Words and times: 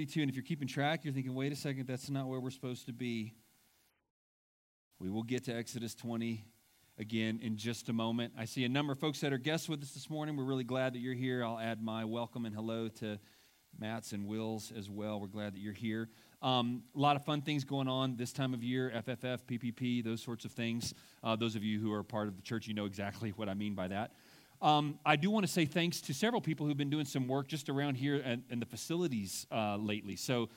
32. 0.00 0.22
And 0.22 0.30
if 0.30 0.34
you're 0.34 0.42
keeping 0.42 0.66
track, 0.66 1.04
you're 1.04 1.12
thinking, 1.12 1.34
wait 1.34 1.52
a 1.52 1.56
second, 1.56 1.86
that's 1.86 2.08
not 2.08 2.26
where 2.26 2.40
we're 2.40 2.48
supposed 2.48 2.86
to 2.86 2.92
be. 2.94 3.34
We 4.98 5.10
will 5.10 5.22
get 5.22 5.44
to 5.44 5.54
Exodus 5.54 5.94
20 5.94 6.42
again 6.96 7.38
in 7.42 7.58
just 7.58 7.90
a 7.90 7.92
moment. 7.92 8.32
I 8.38 8.46
see 8.46 8.64
a 8.64 8.68
number 8.70 8.94
of 8.94 8.98
folks 8.98 9.20
that 9.20 9.30
are 9.30 9.36
guests 9.36 9.68
with 9.68 9.82
us 9.82 9.90
this 9.90 10.08
morning. 10.08 10.38
We're 10.38 10.44
really 10.44 10.64
glad 10.64 10.94
that 10.94 11.00
you're 11.00 11.12
here. 11.12 11.44
I'll 11.44 11.58
add 11.58 11.82
my 11.82 12.06
welcome 12.06 12.46
and 12.46 12.54
hello 12.54 12.88
to 13.00 13.18
Matt's 13.78 14.12
and 14.12 14.26
Will's 14.26 14.72
as 14.74 14.88
well. 14.88 15.20
We're 15.20 15.26
glad 15.26 15.52
that 15.52 15.60
you're 15.60 15.74
here. 15.74 16.08
Um, 16.40 16.82
a 16.96 16.98
lot 16.98 17.16
of 17.16 17.26
fun 17.26 17.42
things 17.42 17.64
going 17.64 17.86
on 17.86 18.16
this 18.16 18.32
time 18.32 18.54
of 18.54 18.64
year 18.64 18.90
FFF, 19.06 19.40
PPP, 19.44 20.02
those 20.02 20.22
sorts 20.22 20.46
of 20.46 20.52
things. 20.52 20.94
Uh, 21.22 21.36
those 21.36 21.56
of 21.56 21.62
you 21.62 21.78
who 21.78 21.92
are 21.92 22.02
part 22.02 22.26
of 22.26 22.36
the 22.36 22.42
church, 22.42 22.66
you 22.66 22.72
know 22.72 22.86
exactly 22.86 23.34
what 23.36 23.50
I 23.50 23.54
mean 23.54 23.74
by 23.74 23.88
that. 23.88 24.12
Um, 24.62 24.98
I 25.06 25.16
do 25.16 25.30
want 25.30 25.46
to 25.46 25.52
say 25.52 25.64
thanks 25.64 26.02
to 26.02 26.14
several 26.14 26.42
people 26.42 26.66
who've 26.66 26.76
been 26.76 26.90
doing 26.90 27.06
some 27.06 27.26
work 27.26 27.48
just 27.48 27.70
around 27.70 27.94
here 27.94 28.16
in 28.16 28.60
the 28.60 28.66
facilities 28.66 29.46
uh, 29.50 29.76
lately. 29.76 30.16
So, 30.16 30.50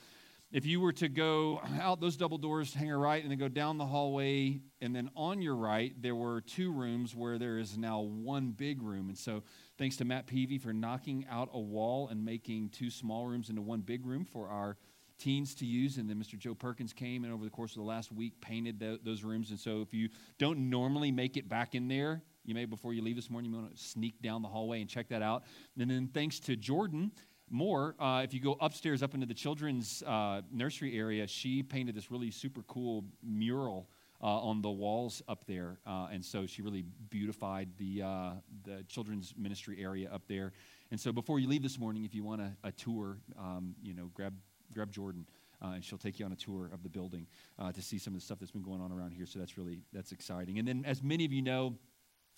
if 0.52 0.64
you 0.64 0.78
were 0.78 0.92
to 0.92 1.08
go 1.08 1.60
out 1.80 2.00
those 2.00 2.16
double 2.16 2.38
doors, 2.38 2.72
hang 2.72 2.92
a 2.92 2.96
right, 2.96 3.20
and 3.20 3.28
then 3.28 3.38
go 3.38 3.48
down 3.48 3.76
the 3.76 3.86
hallway, 3.86 4.60
and 4.80 4.94
then 4.94 5.10
on 5.16 5.42
your 5.42 5.56
right, 5.56 5.92
there 6.00 6.14
were 6.14 6.42
two 6.42 6.70
rooms 6.70 7.12
where 7.16 7.38
there 7.38 7.58
is 7.58 7.76
now 7.76 8.02
one 8.02 8.52
big 8.52 8.80
room. 8.80 9.08
And 9.08 9.18
so, 9.18 9.42
thanks 9.78 9.96
to 9.96 10.04
Matt 10.04 10.26
Peavy 10.26 10.58
for 10.58 10.72
knocking 10.72 11.26
out 11.30 11.48
a 11.52 11.58
wall 11.58 12.08
and 12.08 12.24
making 12.24 12.68
two 12.68 12.90
small 12.90 13.26
rooms 13.26 13.48
into 13.48 13.62
one 13.62 13.80
big 13.80 14.06
room 14.06 14.24
for 14.24 14.48
our 14.48 14.76
teens 15.18 15.54
to 15.56 15.66
use. 15.66 15.96
And 15.96 16.08
then 16.08 16.22
Mr. 16.22 16.38
Joe 16.38 16.54
Perkins 16.54 16.92
came 16.92 17.24
and 17.24 17.32
over 17.32 17.42
the 17.42 17.50
course 17.50 17.72
of 17.72 17.78
the 17.78 17.88
last 17.88 18.12
week 18.12 18.40
painted 18.40 18.78
the, 18.78 19.00
those 19.02 19.24
rooms. 19.24 19.50
And 19.50 19.58
so, 19.58 19.80
if 19.80 19.94
you 19.94 20.10
don't 20.38 20.70
normally 20.70 21.10
make 21.10 21.38
it 21.38 21.48
back 21.48 21.74
in 21.74 21.88
there, 21.88 22.22
you 22.44 22.54
may, 22.54 22.64
before 22.64 22.92
you 22.92 23.02
leave 23.02 23.16
this 23.16 23.30
morning, 23.30 23.52
you 23.52 23.58
want 23.58 23.74
to 23.74 23.82
sneak 23.82 24.20
down 24.20 24.42
the 24.42 24.48
hallway 24.48 24.80
and 24.80 24.88
check 24.88 25.08
that 25.08 25.22
out. 25.22 25.44
And 25.78 25.90
then 25.90 26.08
thanks 26.12 26.38
to 26.40 26.56
Jordan 26.56 27.10
Moore, 27.50 27.94
uh, 27.98 28.22
if 28.24 28.34
you 28.34 28.40
go 28.40 28.56
upstairs 28.60 29.02
up 29.02 29.14
into 29.14 29.26
the 29.26 29.34
children's 29.34 30.02
uh, 30.06 30.42
nursery 30.50 30.98
area, 30.98 31.26
she 31.26 31.62
painted 31.62 31.94
this 31.94 32.10
really 32.10 32.30
super 32.30 32.62
cool 32.62 33.04
mural 33.22 33.88
uh, 34.22 34.26
on 34.26 34.62
the 34.62 34.70
walls 34.70 35.22
up 35.28 35.44
there. 35.46 35.78
Uh, 35.86 36.08
and 36.10 36.24
so 36.24 36.46
she 36.46 36.62
really 36.62 36.84
beautified 37.10 37.68
the, 37.76 38.02
uh, 38.02 38.30
the 38.64 38.82
children's 38.88 39.34
ministry 39.36 39.82
area 39.82 40.10
up 40.10 40.22
there. 40.26 40.52
And 40.90 40.98
so 40.98 41.12
before 41.12 41.38
you 41.38 41.48
leave 41.48 41.62
this 41.62 41.78
morning, 41.78 42.04
if 42.04 42.14
you 42.14 42.24
want 42.24 42.40
a, 42.40 42.56
a 42.64 42.72
tour, 42.72 43.18
um, 43.38 43.74
you 43.82 43.94
know, 43.94 44.10
grab, 44.14 44.34
grab 44.72 44.90
Jordan. 44.90 45.26
Uh, 45.62 45.74
and 45.74 45.84
she'll 45.84 45.96
take 45.96 46.18
you 46.18 46.26
on 46.26 46.32
a 46.32 46.36
tour 46.36 46.68
of 46.74 46.82
the 46.82 46.88
building 46.90 47.26
uh, 47.58 47.72
to 47.72 47.80
see 47.80 47.96
some 47.96 48.12
of 48.12 48.20
the 48.20 48.24
stuff 48.24 48.38
that's 48.38 48.50
been 48.50 48.62
going 48.62 48.82
on 48.82 48.92
around 48.92 49.12
here. 49.12 49.24
So 49.24 49.38
that's 49.38 49.56
really 49.56 49.78
that's 49.94 50.12
exciting. 50.12 50.58
And 50.58 50.68
then, 50.68 50.84
as 50.86 51.02
many 51.02 51.24
of 51.24 51.32
you 51.32 51.40
know, 51.40 51.74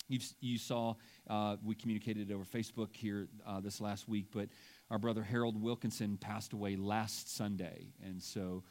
You've, 0.07 0.25
you 0.39 0.57
saw, 0.57 0.95
uh, 1.29 1.57
we 1.63 1.75
communicated 1.75 2.31
over 2.31 2.45
Facebook 2.45 2.95
here 2.95 3.27
uh, 3.45 3.59
this 3.59 3.81
last 3.81 4.07
week, 4.07 4.27
but 4.31 4.47
our 4.89 4.97
brother 4.97 5.21
Harold 5.21 5.61
Wilkinson 5.61 6.17
passed 6.17 6.53
away 6.53 6.77
last 6.77 7.35
Sunday. 7.35 7.87
And 8.03 8.23
so 8.23 8.63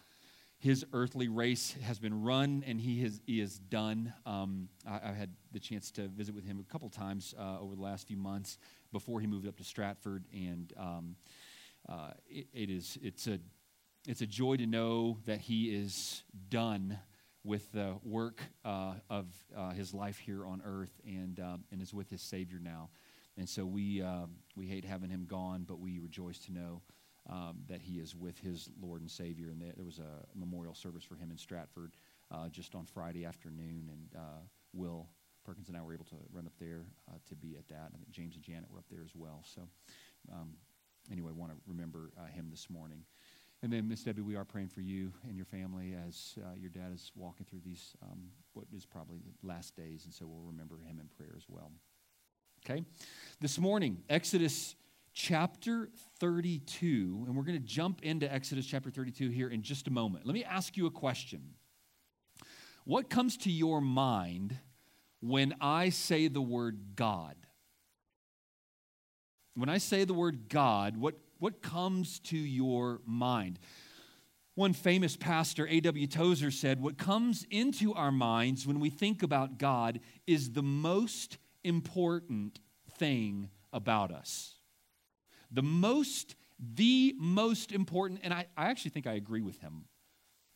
his 0.58 0.86
earthly 0.94 1.28
race 1.28 1.74
has 1.82 1.98
been 1.98 2.22
run 2.22 2.64
and 2.66 2.80
he, 2.80 3.02
has, 3.02 3.20
he 3.26 3.40
is 3.40 3.58
done. 3.58 4.14
Um, 4.24 4.68
I, 4.88 5.10
I, 5.10 5.12
had 5.12 5.30
the 5.52 5.60
chance 5.60 5.90
to 5.92 6.08
visit 6.08 6.34
with 6.34 6.46
him 6.46 6.58
a 6.58 6.72
couple 6.72 6.88
times 6.88 7.34
uh, 7.38 7.60
over 7.60 7.74
the 7.74 7.82
last 7.82 8.08
few 8.08 8.16
months 8.16 8.56
before 8.90 9.20
he 9.20 9.26
moved 9.26 9.46
up 9.46 9.58
to 9.58 9.64
Stratford. 9.64 10.24
And 10.32 10.72
um, 10.78 11.16
uh, 11.86 12.12
it, 12.26 12.46
it 12.54 12.70
is, 12.70 12.96
it's, 13.02 13.26
a, 13.26 13.38
it's 14.08 14.22
a 14.22 14.26
joy 14.26 14.56
to 14.56 14.66
know 14.66 15.18
that 15.26 15.42
he 15.42 15.66
is 15.66 16.22
done 16.48 16.98
with 17.46 17.70
the 17.72 17.94
work 18.02 18.42
uh, 18.64 18.94
of 19.08 19.26
uh, 19.56 19.70
his 19.70 19.94
life 19.94 20.18
here 20.18 20.44
on 20.44 20.60
earth 20.64 21.00
and, 21.06 21.38
um, 21.38 21.64
and 21.70 21.80
is 21.80 21.94
with 21.94 22.10
his 22.10 22.20
Savior 22.20 22.58
now. 22.60 22.90
And 23.38 23.48
so 23.48 23.64
we, 23.64 24.02
uh, 24.02 24.26
we 24.56 24.66
hate 24.66 24.84
having 24.84 25.10
him 25.10 25.26
gone, 25.28 25.64
but 25.66 25.78
we 25.78 25.98
rejoice 26.00 26.38
to 26.40 26.52
know 26.52 26.82
um, 27.30 27.58
that 27.68 27.80
he 27.80 27.98
is 28.00 28.16
with 28.16 28.38
his 28.38 28.68
Lord 28.80 29.00
and 29.00 29.10
Savior. 29.10 29.50
And 29.50 29.60
there 29.60 29.84
was 29.84 30.00
a 30.00 30.26
memorial 30.38 30.74
service 30.74 31.04
for 31.04 31.14
him 31.14 31.30
in 31.30 31.38
Stratford 31.38 31.92
uh, 32.32 32.48
just 32.48 32.74
on 32.74 32.84
Friday 32.84 33.24
afternoon. 33.24 33.90
And 33.92 34.22
Will 34.72 35.06
Perkins 35.44 35.68
and 35.68 35.76
I 35.76 35.82
were 35.82 35.94
able 35.94 36.06
to 36.06 36.16
run 36.32 36.46
up 36.46 36.54
there 36.58 36.86
to 37.28 37.36
be 37.36 37.56
at 37.56 37.68
that. 37.68 37.90
I 37.94 37.96
think 37.96 38.10
James 38.10 38.34
and 38.34 38.42
Janet 38.42 38.70
were 38.72 38.78
up 38.78 38.86
there 38.90 39.04
as 39.04 39.14
well. 39.14 39.44
So 39.44 39.62
um, 40.32 40.54
anyway, 41.12 41.30
want 41.32 41.52
to 41.52 41.58
remember 41.68 42.10
him 42.34 42.48
this 42.50 42.68
morning. 42.68 43.04
And 43.66 43.72
then, 43.72 43.88
Miss 43.88 44.04
Debbie, 44.04 44.22
we 44.22 44.36
are 44.36 44.44
praying 44.44 44.68
for 44.68 44.80
you 44.80 45.12
and 45.26 45.36
your 45.36 45.44
family 45.44 45.96
as 46.06 46.38
uh, 46.38 46.54
your 46.56 46.70
dad 46.70 46.92
is 46.94 47.10
walking 47.16 47.44
through 47.50 47.62
these, 47.64 47.96
um, 48.00 48.28
what 48.52 48.64
is 48.72 48.86
probably 48.86 49.16
the 49.18 49.48
last 49.48 49.74
days. 49.74 50.04
And 50.04 50.14
so 50.14 50.24
we'll 50.24 50.46
remember 50.52 50.76
him 50.76 51.00
in 51.00 51.08
prayer 51.08 51.34
as 51.36 51.42
well. 51.48 51.72
Okay? 52.64 52.84
This 53.40 53.58
morning, 53.58 54.04
Exodus 54.08 54.76
chapter 55.14 55.88
32, 56.20 57.24
and 57.26 57.36
we're 57.36 57.42
going 57.42 57.58
to 57.60 57.66
jump 57.66 58.02
into 58.04 58.32
Exodus 58.32 58.66
chapter 58.66 58.88
32 58.88 59.30
here 59.30 59.48
in 59.48 59.62
just 59.62 59.88
a 59.88 59.90
moment. 59.90 60.24
Let 60.26 60.34
me 60.34 60.44
ask 60.44 60.76
you 60.76 60.86
a 60.86 60.92
question. 60.92 61.42
What 62.84 63.10
comes 63.10 63.36
to 63.38 63.50
your 63.50 63.80
mind 63.80 64.56
when 65.18 65.56
I 65.60 65.88
say 65.88 66.28
the 66.28 66.40
word 66.40 66.94
God? 66.94 67.34
When 69.56 69.68
I 69.68 69.78
say 69.78 70.04
the 70.04 70.14
word 70.14 70.48
God, 70.48 70.96
what 70.96 71.16
what 71.38 71.62
comes 71.62 72.18
to 72.20 72.36
your 72.36 73.00
mind? 73.04 73.58
One 74.54 74.72
famous 74.72 75.16
pastor, 75.16 75.68
A.W. 75.68 76.06
Tozer, 76.06 76.50
said, 76.50 76.80
What 76.80 76.96
comes 76.96 77.46
into 77.50 77.92
our 77.92 78.10
minds 78.10 78.66
when 78.66 78.80
we 78.80 78.88
think 78.88 79.22
about 79.22 79.58
God 79.58 80.00
is 80.26 80.52
the 80.52 80.62
most 80.62 81.36
important 81.62 82.60
thing 82.98 83.50
about 83.72 84.12
us. 84.12 84.54
The 85.50 85.62
most, 85.62 86.36
the 86.58 87.14
most 87.18 87.70
important, 87.70 88.20
and 88.22 88.32
I, 88.32 88.46
I 88.56 88.66
actually 88.66 88.92
think 88.92 89.06
I 89.06 89.12
agree 89.12 89.42
with 89.42 89.60
him. 89.60 89.84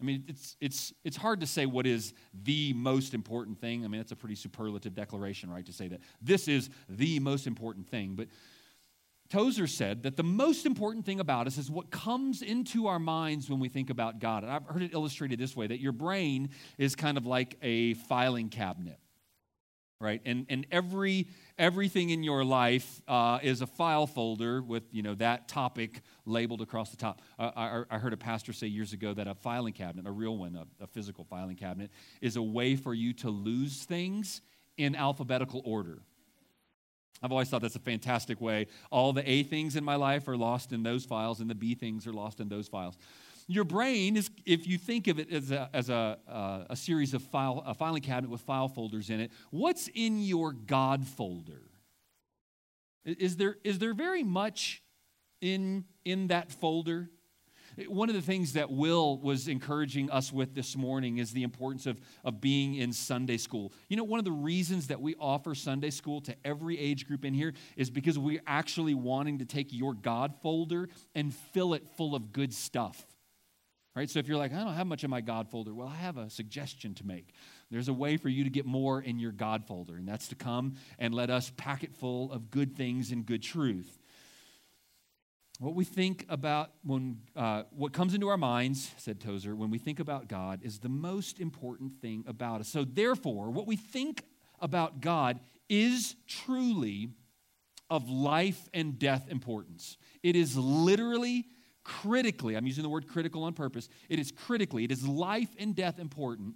I 0.00 0.04
mean, 0.04 0.24
it's, 0.28 0.56
it's, 0.60 0.94
it's 1.04 1.16
hard 1.16 1.40
to 1.40 1.46
say 1.46 1.66
what 1.66 1.86
is 1.86 2.14
the 2.32 2.72
most 2.72 3.12
important 3.12 3.60
thing. 3.60 3.84
I 3.84 3.88
mean, 3.88 4.00
that's 4.00 4.12
a 4.12 4.16
pretty 4.16 4.34
superlative 4.34 4.94
declaration, 4.94 5.50
right, 5.50 5.66
to 5.66 5.72
say 5.72 5.88
that 5.88 6.00
this 6.22 6.48
is 6.48 6.70
the 6.88 7.20
most 7.20 7.46
important 7.46 7.86
thing. 7.86 8.14
But 8.14 8.28
Tozer 9.30 9.68
said 9.68 10.02
that 10.02 10.16
the 10.16 10.24
most 10.24 10.66
important 10.66 11.06
thing 11.06 11.20
about 11.20 11.46
us 11.46 11.56
is 11.56 11.70
what 11.70 11.90
comes 11.90 12.42
into 12.42 12.88
our 12.88 12.98
minds 12.98 13.48
when 13.48 13.60
we 13.60 13.68
think 13.68 13.88
about 13.88 14.18
God. 14.18 14.42
And 14.42 14.52
I've 14.52 14.66
heard 14.66 14.82
it 14.82 14.92
illustrated 14.92 15.38
this 15.38 15.54
way 15.54 15.68
that 15.68 15.80
your 15.80 15.92
brain 15.92 16.50
is 16.78 16.96
kind 16.96 17.16
of 17.16 17.26
like 17.26 17.56
a 17.62 17.94
filing 17.94 18.48
cabinet, 18.48 18.98
right? 20.00 20.20
And, 20.26 20.46
and 20.48 20.66
every, 20.72 21.28
everything 21.58 22.10
in 22.10 22.24
your 22.24 22.44
life 22.44 23.00
uh, 23.06 23.38
is 23.40 23.62
a 23.62 23.68
file 23.68 24.08
folder 24.08 24.62
with 24.62 24.82
you 24.90 25.02
know, 25.02 25.14
that 25.14 25.46
topic 25.46 26.00
labeled 26.26 26.60
across 26.60 26.90
the 26.90 26.96
top. 26.96 27.22
Uh, 27.38 27.52
I, 27.54 27.82
I, 27.88 27.98
heard 27.98 28.12
a 28.12 28.16
pastor 28.16 28.52
say 28.52 28.66
years 28.66 28.92
ago 28.92 29.14
that 29.14 29.28
a 29.28 29.36
filing 29.36 29.74
cabinet, 29.74 30.08
a 30.08 30.12
real 30.12 30.38
one, 30.38 30.56
a, 30.56 30.82
a 30.82 30.88
physical 30.88 31.22
filing 31.22 31.56
cabinet, 31.56 31.92
is 32.20 32.34
a 32.34 32.42
way 32.42 32.74
for 32.74 32.94
you 32.94 33.12
to 33.14 33.30
lose 33.30 33.84
things 33.84 34.40
in 34.76 34.96
alphabetical 34.96 35.62
order. 35.64 36.02
I've 37.22 37.32
always 37.32 37.48
thought 37.48 37.62
that's 37.62 37.76
a 37.76 37.80
fantastic 37.80 38.40
way. 38.40 38.66
All 38.90 39.12
the 39.12 39.28
A 39.30 39.42
things 39.42 39.76
in 39.76 39.84
my 39.84 39.96
life 39.96 40.26
are 40.28 40.36
lost 40.36 40.72
in 40.72 40.82
those 40.82 41.04
files, 41.04 41.40
and 41.40 41.50
the 41.50 41.54
B 41.54 41.74
things 41.74 42.06
are 42.06 42.12
lost 42.12 42.40
in 42.40 42.48
those 42.48 42.68
files. 42.68 42.96
Your 43.46 43.64
brain 43.64 44.16
is, 44.16 44.30
if 44.46 44.66
you 44.66 44.78
think 44.78 45.08
of 45.08 45.18
it 45.18 45.32
as 45.32 45.50
a, 45.50 45.68
as 45.74 45.90
a, 45.90 46.18
uh, 46.28 46.64
a 46.70 46.76
series 46.76 47.14
of 47.14 47.22
file, 47.22 47.62
a 47.66 47.74
filing 47.74 48.00
cabinet 48.00 48.30
with 48.30 48.42
file 48.42 48.68
folders 48.68 49.10
in 49.10 49.20
it, 49.20 49.32
what's 49.50 49.88
in 49.88 50.22
your 50.22 50.52
God 50.52 51.04
folder? 51.06 51.62
Is 53.04 53.36
there, 53.36 53.56
is 53.64 53.78
there 53.78 53.92
very 53.94 54.22
much 54.22 54.82
in, 55.40 55.84
in 56.04 56.28
that 56.28 56.52
folder? 56.52 57.10
One 57.88 58.08
of 58.08 58.14
the 58.14 58.22
things 58.22 58.54
that 58.54 58.70
Will 58.70 59.18
was 59.18 59.48
encouraging 59.48 60.10
us 60.10 60.32
with 60.32 60.54
this 60.54 60.76
morning 60.76 61.18
is 61.18 61.32
the 61.32 61.42
importance 61.42 61.86
of, 61.86 62.00
of 62.24 62.40
being 62.40 62.74
in 62.74 62.92
Sunday 62.92 63.36
school. 63.36 63.72
You 63.88 63.96
know, 63.96 64.04
one 64.04 64.18
of 64.18 64.24
the 64.24 64.32
reasons 64.32 64.88
that 64.88 65.00
we 65.00 65.14
offer 65.20 65.54
Sunday 65.54 65.90
school 65.90 66.20
to 66.22 66.36
every 66.44 66.78
age 66.78 67.06
group 67.06 67.24
in 67.24 67.34
here 67.34 67.54
is 67.76 67.90
because 67.90 68.18
we're 68.18 68.42
actually 68.46 68.94
wanting 68.94 69.38
to 69.38 69.44
take 69.44 69.72
your 69.72 69.94
God 69.94 70.34
folder 70.42 70.88
and 71.14 71.34
fill 71.34 71.74
it 71.74 71.86
full 71.96 72.14
of 72.14 72.32
good 72.32 72.52
stuff. 72.52 73.06
Right? 73.96 74.08
So 74.08 74.18
if 74.20 74.28
you're 74.28 74.38
like, 74.38 74.52
I 74.52 74.62
don't 74.62 74.74
have 74.74 74.86
much 74.86 75.02
in 75.02 75.10
my 75.10 75.20
God 75.20 75.50
folder, 75.50 75.74
well, 75.74 75.88
I 75.88 75.96
have 75.96 76.16
a 76.16 76.30
suggestion 76.30 76.94
to 76.94 77.06
make. 77.06 77.34
There's 77.70 77.88
a 77.88 77.92
way 77.92 78.16
for 78.16 78.28
you 78.28 78.44
to 78.44 78.50
get 78.50 78.64
more 78.64 79.00
in 79.00 79.18
your 79.18 79.32
God 79.32 79.64
folder, 79.66 79.96
and 79.96 80.06
that's 80.06 80.28
to 80.28 80.34
come 80.34 80.76
and 80.98 81.12
let 81.12 81.28
us 81.28 81.52
pack 81.56 81.82
it 81.82 81.94
full 81.94 82.30
of 82.32 82.50
good 82.50 82.76
things 82.76 83.10
and 83.10 83.26
good 83.26 83.42
truth. 83.42 83.99
What 85.60 85.74
we 85.74 85.84
think 85.84 86.24
about 86.30 86.70
when, 86.84 87.18
uh, 87.36 87.64
what 87.68 87.92
comes 87.92 88.14
into 88.14 88.28
our 88.28 88.38
minds, 88.38 88.92
said 88.96 89.20
Tozer, 89.20 89.54
when 89.54 89.68
we 89.68 89.76
think 89.76 90.00
about 90.00 90.26
God 90.26 90.60
is 90.62 90.78
the 90.78 90.88
most 90.88 91.38
important 91.38 92.00
thing 92.00 92.24
about 92.26 92.60
us. 92.60 92.68
So, 92.68 92.82
therefore, 92.82 93.50
what 93.50 93.66
we 93.66 93.76
think 93.76 94.24
about 94.58 95.02
God 95.02 95.38
is 95.68 96.16
truly 96.26 97.10
of 97.90 98.08
life 98.08 98.70
and 98.72 98.98
death 98.98 99.26
importance. 99.28 99.98
It 100.22 100.34
is 100.34 100.56
literally, 100.56 101.44
critically, 101.84 102.56
I'm 102.56 102.66
using 102.66 102.82
the 102.82 102.88
word 102.88 103.06
critical 103.06 103.44
on 103.44 103.52
purpose, 103.52 103.90
it 104.08 104.18
is 104.18 104.32
critically, 104.32 104.84
it 104.84 104.90
is 104.90 105.06
life 105.06 105.50
and 105.58 105.76
death 105.76 105.98
important 105.98 106.54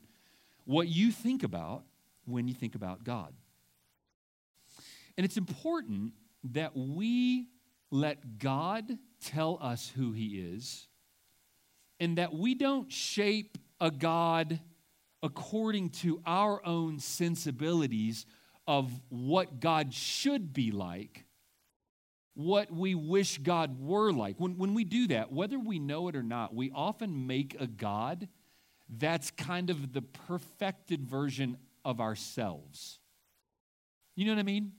what 0.64 0.88
you 0.88 1.12
think 1.12 1.42
about 1.42 1.84
when 2.24 2.48
you 2.48 2.54
think 2.54 2.74
about 2.74 3.04
God. 3.04 3.34
And 5.18 5.26
it's 5.26 5.36
important 5.36 6.14
that 6.52 6.74
we 6.74 7.48
let 7.94 8.41
God 8.41 8.99
tell 9.25 9.56
us 9.61 9.93
who 9.94 10.11
He 10.11 10.41
is 10.41 10.88
and 12.00 12.19
that 12.19 12.35
we 12.35 12.56
don't 12.56 12.91
shape 12.93 13.56
a 13.81 13.93
God 13.93 14.58
according 15.23 15.91
to 15.91 16.20
our 16.26 16.64
own 16.67 16.99
sensibilities 16.99 18.26
of 18.67 18.91
what 19.11 19.61
God 19.61 19.94
should 19.94 20.52
be 20.52 20.73
like, 20.73 21.25
what 22.35 22.69
we 22.73 22.96
wish 22.96 23.38
God 23.38 23.81
were 23.81 24.11
like. 24.12 24.40
When, 24.40 24.58
when 24.58 24.75
we 24.75 24.82
do 24.82 25.06
that, 25.08 25.32
whether 25.32 25.58
we 25.58 25.79
know 25.79 26.08
it 26.08 26.17
or 26.17 26.23
not, 26.25 26.52
we 26.52 26.73
often 26.75 27.29
make 27.29 27.56
a 27.61 27.69
God 27.69 28.26
that's 28.88 29.31
kind 29.31 29.70
of 29.70 29.93
the 29.93 30.02
perfected 30.02 31.08
version 31.08 31.58
of 31.85 32.00
ourselves. 32.00 32.99
You 34.17 34.26
know 34.26 34.32
what 34.32 34.40
I 34.40 34.44
mean? 34.44 34.73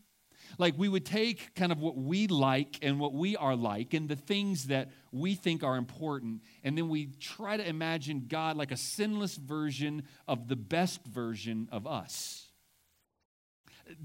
Like 0.57 0.77
we 0.77 0.89
would 0.89 1.05
take 1.05 1.53
kind 1.55 1.71
of 1.71 1.79
what 1.79 1.97
we 1.97 2.27
like 2.27 2.79
and 2.81 2.99
what 2.99 3.13
we 3.13 3.35
are 3.35 3.55
like 3.55 3.93
and 3.93 4.07
the 4.07 4.15
things 4.15 4.67
that 4.67 4.89
we 5.11 5.35
think 5.35 5.63
are 5.63 5.77
important, 5.77 6.41
and 6.63 6.77
then 6.77 6.89
we 6.89 7.07
try 7.19 7.57
to 7.57 7.67
imagine 7.67 8.25
God 8.27 8.57
like 8.57 8.71
a 8.71 8.77
sinless 8.77 9.35
version 9.35 10.03
of 10.27 10.47
the 10.47 10.55
best 10.55 11.05
version 11.05 11.67
of 11.71 11.87
us. 11.87 12.51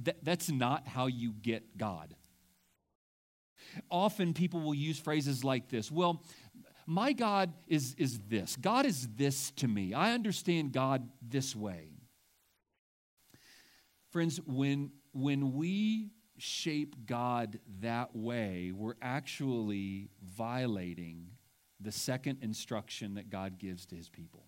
Th- 0.04 0.16
that's 0.22 0.50
not 0.50 0.86
how 0.86 1.06
you 1.06 1.32
get 1.32 1.76
God. 1.76 2.14
Often 3.90 4.34
people 4.34 4.60
will 4.60 4.74
use 4.74 4.98
phrases 4.98 5.44
like 5.44 5.68
this 5.68 5.90
Well, 5.90 6.22
my 6.86 7.12
God 7.12 7.52
is, 7.68 7.94
is 7.98 8.18
this. 8.28 8.56
God 8.56 8.84
is 8.84 9.06
this 9.14 9.52
to 9.52 9.68
me. 9.68 9.94
I 9.94 10.12
understand 10.12 10.72
God 10.72 11.08
this 11.22 11.54
way. 11.54 11.90
Friends, 14.10 14.40
when, 14.44 14.90
when 15.12 15.52
we 15.52 16.10
shape 16.40 17.06
God 17.06 17.58
that 17.80 18.14
way, 18.14 18.72
we're 18.74 18.94
actually 19.02 20.08
violating 20.22 21.28
the 21.80 21.92
second 21.92 22.38
instruction 22.42 23.14
that 23.14 23.30
God 23.30 23.58
gives 23.58 23.86
to 23.86 23.96
his 23.96 24.08
people. 24.08 24.44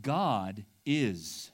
God 0.00 0.64
is, 0.84 1.50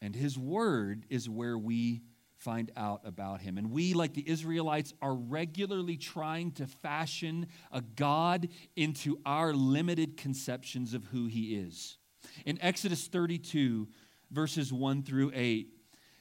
and 0.00 0.14
his 0.14 0.38
word 0.38 1.04
is 1.08 1.28
where 1.28 1.58
we 1.58 2.02
find 2.36 2.70
out 2.76 3.00
about 3.04 3.40
him. 3.40 3.58
And 3.58 3.70
we, 3.70 3.94
like 3.94 4.14
the 4.14 4.28
Israelites, 4.28 4.92
are 5.00 5.14
regularly 5.14 5.96
trying 5.96 6.52
to 6.52 6.66
fashion 6.66 7.46
a 7.72 7.80
God 7.80 8.48
into 8.74 9.18
our 9.24 9.52
limited 9.52 10.16
conceptions 10.16 10.94
of 10.94 11.04
who 11.06 11.26
he 11.26 11.56
is. 11.56 11.98
In 12.44 12.58
Exodus 12.60 13.06
32, 13.06 13.88
verses 14.30 14.72
1 14.72 15.02
through 15.02 15.32
8, 15.34 15.75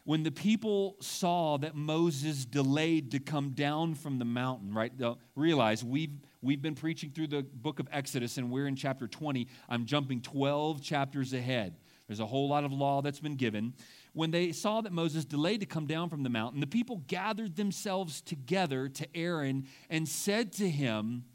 when 0.05 0.21
the 0.21 0.31
people 0.31 0.95
saw 1.01 1.57
that 1.57 1.75
Moses 1.75 2.45
delayed 2.45 3.11
to 3.11 3.19
come 3.19 3.49
down 3.49 3.95
from 3.95 4.19
the 4.19 4.25
mountain, 4.25 4.71
right? 4.71 4.93
Realize 5.35 5.83
we've, 5.83 6.13
we've 6.43 6.61
been 6.61 6.75
preaching 6.75 7.09
through 7.09 7.27
the 7.27 7.41
book 7.41 7.79
of 7.79 7.87
Exodus 7.91 8.37
and 8.37 8.51
we're 8.51 8.67
in 8.67 8.75
chapter 8.75 9.07
20. 9.07 9.47
I'm 9.67 9.85
jumping 9.85 10.21
12 10.21 10.81
chapters 10.83 11.33
ahead. 11.33 11.77
There's 12.07 12.19
a 12.19 12.25
whole 12.25 12.47
lot 12.47 12.63
of 12.63 12.71
law 12.71 13.01
that's 13.01 13.19
been 13.19 13.35
given. 13.35 13.73
When 14.13 14.29
they 14.29 14.51
saw 14.51 14.81
that 14.81 14.93
Moses 14.93 15.25
delayed 15.25 15.61
to 15.61 15.65
come 15.65 15.87
down 15.87 16.09
from 16.09 16.21
the 16.21 16.29
mountain, 16.29 16.59
the 16.59 16.67
people 16.67 17.01
gathered 17.07 17.55
themselves 17.55 18.21
together 18.21 18.87
to 18.87 19.07
Aaron 19.17 19.65
and 19.89 20.07
said 20.07 20.53
to 20.53 20.69
him, 20.69 21.25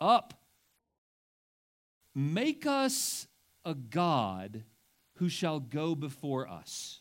Up, 0.00 0.34
make 2.16 2.66
us 2.66 3.28
a 3.64 3.74
God 3.74 4.64
who 5.18 5.28
shall 5.28 5.60
go 5.60 5.94
before 5.94 6.48
us. 6.48 6.99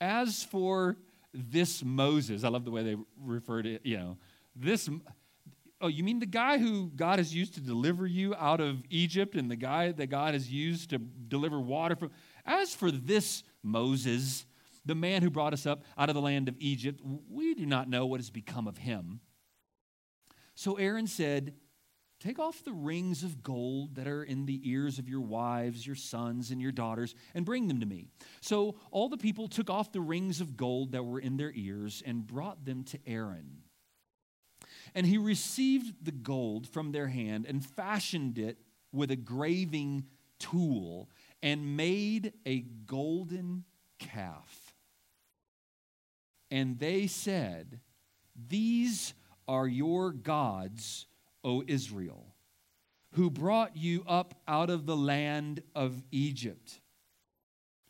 As 0.00 0.44
for 0.44 0.96
this 1.32 1.82
Moses, 1.84 2.44
I 2.44 2.48
love 2.48 2.64
the 2.64 2.70
way 2.70 2.82
they 2.82 2.96
refer 3.20 3.62
to 3.62 3.74
it, 3.74 3.82
you 3.84 3.96
know, 3.96 4.18
this 4.54 4.88
oh, 5.80 5.88
you 5.88 6.02
mean 6.02 6.18
the 6.18 6.26
guy 6.26 6.58
who 6.58 6.90
God 6.94 7.18
has 7.18 7.34
used 7.34 7.54
to 7.54 7.60
deliver 7.60 8.06
you 8.06 8.34
out 8.34 8.60
of 8.60 8.82
Egypt 8.90 9.34
and 9.34 9.50
the 9.50 9.56
guy 9.56 9.92
that 9.92 10.06
God 10.06 10.34
has 10.34 10.50
used 10.50 10.90
to 10.90 10.98
deliver 10.98 11.60
water 11.60 11.96
from? 11.96 12.10
As 12.44 12.74
for 12.74 12.90
this 12.90 13.42
Moses, 13.62 14.46
the 14.84 14.94
man 14.94 15.22
who 15.22 15.30
brought 15.30 15.52
us 15.52 15.66
up 15.66 15.84
out 15.98 16.08
of 16.08 16.14
the 16.14 16.20
land 16.20 16.48
of 16.48 16.56
Egypt, 16.58 17.00
we 17.28 17.54
do 17.54 17.66
not 17.66 17.88
know 17.88 18.06
what 18.06 18.20
has 18.20 18.30
become 18.30 18.66
of 18.66 18.78
him. 18.78 19.20
So 20.54 20.74
Aaron 20.76 21.06
said, 21.06 21.54
Take 22.18 22.38
off 22.38 22.64
the 22.64 22.72
rings 22.72 23.22
of 23.22 23.42
gold 23.42 23.96
that 23.96 24.06
are 24.06 24.24
in 24.24 24.46
the 24.46 24.60
ears 24.64 24.98
of 24.98 25.08
your 25.08 25.20
wives, 25.20 25.86
your 25.86 25.96
sons, 25.96 26.50
and 26.50 26.62
your 26.62 26.72
daughters, 26.72 27.14
and 27.34 27.44
bring 27.44 27.68
them 27.68 27.80
to 27.80 27.86
me. 27.86 28.08
So 28.40 28.76
all 28.90 29.08
the 29.08 29.18
people 29.18 29.48
took 29.48 29.68
off 29.68 29.92
the 29.92 30.00
rings 30.00 30.40
of 30.40 30.56
gold 30.56 30.92
that 30.92 31.04
were 31.04 31.20
in 31.20 31.36
their 31.36 31.52
ears 31.54 32.02
and 32.06 32.26
brought 32.26 32.64
them 32.64 32.84
to 32.84 32.98
Aaron. 33.06 33.58
And 34.94 35.06
he 35.06 35.18
received 35.18 36.04
the 36.04 36.12
gold 36.12 36.66
from 36.68 36.92
their 36.92 37.08
hand 37.08 37.44
and 37.46 37.64
fashioned 37.64 38.38
it 38.38 38.58
with 38.92 39.10
a 39.10 39.16
graving 39.16 40.06
tool 40.38 41.10
and 41.42 41.76
made 41.76 42.32
a 42.46 42.60
golden 42.60 43.64
calf. 43.98 44.74
And 46.50 46.78
they 46.78 47.06
said, 47.08 47.80
These 48.48 49.12
are 49.46 49.66
your 49.66 50.12
gods, 50.12 51.06
O 51.46 51.62
Israel, 51.66 52.34
who 53.12 53.30
brought 53.30 53.76
you 53.76 54.04
up 54.06 54.34
out 54.46 54.68
of 54.68 54.84
the 54.84 54.96
land 54.96 55.62
of 55.74 56.02
Egypt. 56.10 56.80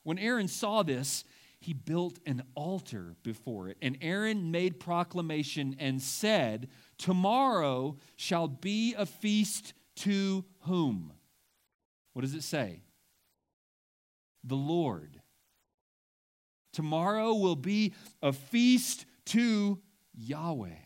When 0.04 0.18
Aaron 0.18 0.46
saw 0.46 0.84
this, 0.84 1.24
he 1.58 1.72
built 1.72 2.20
an 2.26 2.42
altar 2.54 3.16
before 3.24 3.68
it. 3.68 3.78
And 3.82 3.96
Aaron 4.00 4.52
made 4.52 4.78
proclamation 4.78 5.74
and 5.80 6.00
said, 6.00 6.68
Tomorrow 6.98 7.96
shall 8.14 8.46
be 8.46 8.94
a 8.96 9.06
feast 9.06 9.72
to 9.96 10.44
whom? 10.60 11.12
What 12.12 12.22
does 12.22 12.34
it 12.34 12.44
say? 12.44 12.82
The 14.44 14.54
Lord. 14.54 15.20
Tomorrow 16.72 17.34
will 17.34 17.56
be 17.56 17.94
a 18.22 18.32
feast 18.32 19.06
to 19.26 19.80
Yahweh. 20.14 20.85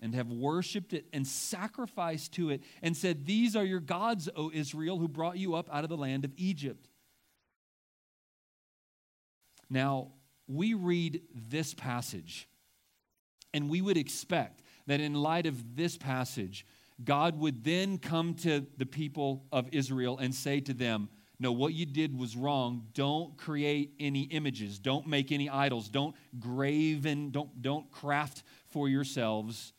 and 0.00 0.14
have 0.14 0.28
worshiped 0.28 0.92
it 0.92 1.06
and 1.12 1.26
sacrificed 1.26 2.32
to 2.32 2.50
it 2.50 2.62
and 2.82 2.96
said, 2.96 3.26
These 3.26 3.54
are 3.54 3.64
your 3.64 3.80
gods, 3.80 4.28
O 4.34 4.50
Israel, 4.52 4.98
who 4.98 5.08
brought 5.08 5.38
you 5.38 5.54
up 5.54 5.68
out 5.72 5.84
of 5.84 5.90
the 5.90 5.96
land 5.96 6.24
of 6.24 6.32
Egypt. 6.36 6.88
Now, 9.68 10.08
we 10.48 10.74
read 10.74 11.22
this 11.32 11.74
passage, 11.74 12.48
and 13.54 13.68
we 13.68 13.80
would 13.80 13.96
expect 13.96 14.62
that 14.86 15.00
in 15.00 15.14
light 15.14 15.46
of 15.46 15.76
this 15.76 15.96
passage, 15.96 16.66
God 17.04 17.38
would 17.38 17.62
then 17.62 17.98
come 17.98 18.34
to 18.36 18.66
the 18.76 18.86
people 18.86 19.44
of 19.52 19.68
Israel 19.70 20.18
and 20.18 20.34
say 20.34 20.60
to 20.60 20.74
them, 20.74 21.08
No, 21.38 21.52
what 21.52 21.72
you 21.72 21.86
did 21.86 22.18
was 22.18 22.36
wrong. 22.36 22.86
Don't 22.94 23.36
create 23.36 23.92
any 24.00 24.22
images. 24.22 24.78
Don't 24.78 25.06
make 25.06 25.30
any 25.30 25.48
idols. 25.48 25.88
Don't 25.88 26.16
grave 26.38 27.06
and 27.06 27.32
don't, 27.32 27.62
don't 27.62 27.90
craft 27.90 28.42
for 28.66 28.88
yourselves 28.88 29.72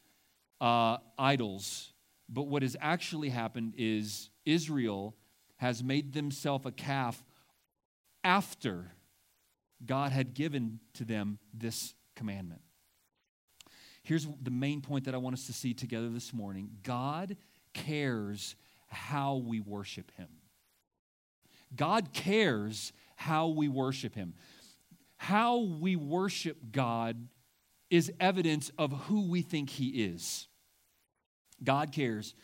uh, 0.61 0.97
idols. 1.17 1.91
But 2.29 2.43
what 2.43 2.61
has 2.61 2.77
actually 2.79 3.29
happened 3.29 3.73
is 3.77 4.29
Israel 4.45 5.15
has 5.57 5.83
made 5.83 6.13
themselves 6.13 6.65
a 6.65 6.71
calf 6.71 7.21
after 8.23 8.93
God 9.85 10.11
had 10.11 10.33
given 10.33 10.79
to 10.93 11.03
them 11.03 11.39
this 11.53 11.93
commandment. 12.15 12.61
Here's 14.03 14.27
the 14.41 14.51
main 14.51 14.81
point 14.81 15.05
that 15.05 15.13
I 15.13 15.17
want 15.17 15.33
us 15.33 15.45
to 15.47 15.53
see 15.53 15.73
together 15.73 16.09
this 16.09 16.33
morning 16.33 16.69
God 16.83 17.37
cares 17.73 18.55
how 18.87 19.37
we 19.37 19.59
worship 19.59 20.11
Him. 20.17 20.27
God 21.75 22.13
cares 22.13 22.93
how 23.15 23.49
we 23.49 23.67
worship 23.67 24.15
Him. 24.15 24.33
How 25.17 25.59
we 25.59 25.95
worship 25.95 26.57
God 26.71 27.27
is 27.89 28.11
evidence 28.19 28.71
of 28.77 28.91
who 29.03 29.29
we 29.29 29.41
think 29.41 29.69
He 29.69 29.87
is. 29.89 30.47
God 31.63 31.91
cares 31.91 32.35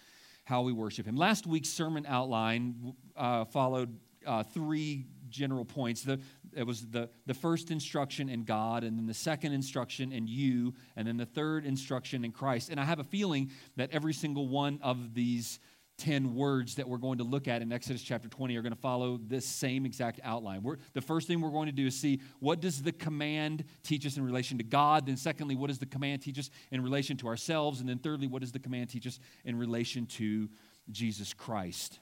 how 0.45 0.61
we 0.61 0.71
worship 0.71 1.05
Him. 1.05 1.15
Last 1.15 1.45
week's 1.45 1.69
sermon 1.69 2.05
outline 2.07 2.93
uh, 3.15 3.45
followed 3.45 3.97
uh, 4.25 4.43
three 4.43 5.05
general 5.29 5.65
points. 5.65 6.03
The, 6.03 6.19
it 6.55 6.63
was 6.65 6.87
the, 6.87 7.09
the 7.25 7.33
first 7.33 7.69
instruction 7.69 8.29
in 8.29 8.43
God, 8.43 8.83
and 8.83 8.97
then 8.97 9.05
the 9.05 9.13
second 9.13 9.53
instruction 9.53 10.11
in 10.11 10.27
you, 10.27 10.73
and 10.95 11.07
then 11.07 11.17
the 11.17 11.25
third 11.25 11.65
instruction 11.65 12.23
in 12.23 12.31
Christ. 12.31 12.69
And 12.69 12.79
I 12.79 12.85
have 12.85 12.99
a 12.99 13.03
feeling 13.03 13.51
that 13.75 13.91
every 13.91 14.13
single 14.13 14.47
one 14.47 14.79
of 14.81 15.13
these 15.13 15.59
10 15.97 16.35
words 16.35 16.75
that 16.75 16.87
we're 16.87 16.97
going 16.97 17.17
to 17.17 17.23
look 17.23 17.47
at 17.47 17.61
in 17.61 17.73
Exodus 17.73 18.03
chapter 18.03 18.27
20 18.27 18.55
are 18.55 18.61
going 18.61 18.73
to 18.73 18.79
follow 18.79 19.17
this 19.17 19.45
same 19.45 19.85
exact 19.85 20.19
outline. 20.23 20.61
We're, 20.61 20.77
the 20.93 21.01
first 21.01 21.27
thing 21.27 21.41
we're 21.41 21.49
going 21.49 21.65
to 21.67 21.71
do 21.71 21.87
is 21.87 21.99
see 21.99 22.21
what 22.39 22.59
does 22.59 22.83
the 22.83 22.91
command 22.91 23.63
teach 23.83 24.05
us 24.05 24.15
in 24.15 24.23
relation 24.23 24.59
to 24.59 24.63
God? 24.63 25.07
Then 25.07 25.17
secondly, 25.17 25.55
what 25.55 25.67
does 25.67 25.79
the 25.79 25.87
command 25.87 26.21
teach 26.21 26.37
us 26.37 26.51
in 26.71 26.83
relation 26.83 27.17
to 27.17 27.27
ourselves? 27.27 27.79
And 27.79 27.89
then 27.89 27.97
thirdly, 27.97 28.27
what 28.27 28.41
does 28.41 28.51
the 28.51 28.59
command 28.59 28.89
teach 28.89 29.07
us 29.07 29.19
in 29.43 29.57
relation 29.57 30.05
to 30.05 30.49
Jesus 30.91 31.33
Christ? 31.33 31.99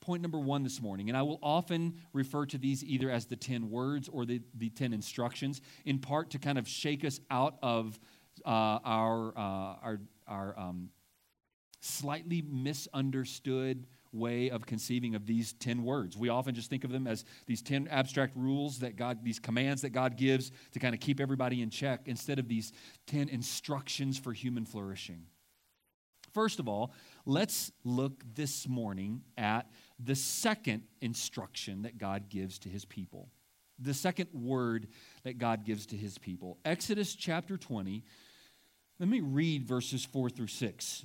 Point 0.00 0.22
number 0.22 0.38
one 0.38 0.62
this 0.62 0.80
morning, 0.80 1.08
and 1.08 1.16
I 1.16 1.22
will 1.22 1.40
often 1.42 1.94
refer 2.12 2.46
to 2.46 2.58
these 2.58 2.84
either 2.84 3.10
as 3.10 3.26
the 3.26 3.36
10 3.36 3.68
words 3.70 4.08
or 4.08 4.24
the, 4.24 4.40
the 4.54 4.70
10 4.70 4.92
instructions, 4.92 5.60
in 5.84 5.98
part 5.98 6.30
to 6.30 6.38
kind 6.38 6.58
of 6.58 6.68
shake 6.68 7.04
us 7.04 7.20
out 7.30 7.56
of 7.62 7.98
uh, 8.46 8.78
our, 8.84 9.28
uh, 9.36 9.40
our, 9.82 10.00
our 10.28 10.58
um, 10.58 10.90
slightly 11.80 12.42
misunderstood 12.42 13.86
way 14.12 14.50
of 14.50 14.66
conceiving 14.66 15.14
of 15.14 15.26
these 15.26 15.52
10 15.54 15.84
words. 15.84 16.16
We 16.16 16.28
often 16.28 16.54
just 16.54 16.70
think 16.70 16.84
of 16.84 16.90
them 16.90 17.06
as 17.06 17.24
these 17.46 17.62
10 17.62 17.88
abstract 17.88 18.36
rules 18.36 18.78
that 18.80 18.96
God, 18.96 19.22
these 19.22 19.38
commands 19.38 19.82
that 19.82 19.90
God 19.90 20.16
gives 20.16 20.50
to 20.72 20.78
kind 20.78 20.94
of 20.94 21.00
keep 21.00 21.20
everybody 21.20 21.62
in 21.62 21.70
check 21.70 22.02
instead 22.06 22.38
of 22.38 22.48
these 22.48 22.72
10 23.06 23.28
instructions 23.28 24.18
for 24.18 24.32
human 24.32 24.64
flourishing. 24.64 25.26
First 26.32 26.58
of 26.58 26.68
all, 26.68 26.92
let's 27.24 27.72
look 27.84 28.22
this 28.34 28.68
morning 28.68 29.22
at 29.36 29.70
the 29.98 30.14
second 30.14 30.82
instruction 31.00 31.82
that 31.82 31.98
God 31.98 32.28
gives 32.28 32.58
to 32.60 32.68
his 32.68 32.84
people. 32.84 33.28
The 33.78 33.94
second 33.94 34.28
word 34.32 34.88
that 35.22 35.38
God 35.38 35.64
gives 35.64 35.86
to 35.86 35.96
his 35.96 36.18
people. 36.18 36.58
Exodus 36.64 37.14
chapter 37.14 37.56
20. 37.56 38.04
Let 38.98 39.08
me 39.08 39.20
read 39.20 39.64
verses 39.64 40.04
4 40.04 40.30
through 40.30 40.48
6. 40.48 41.04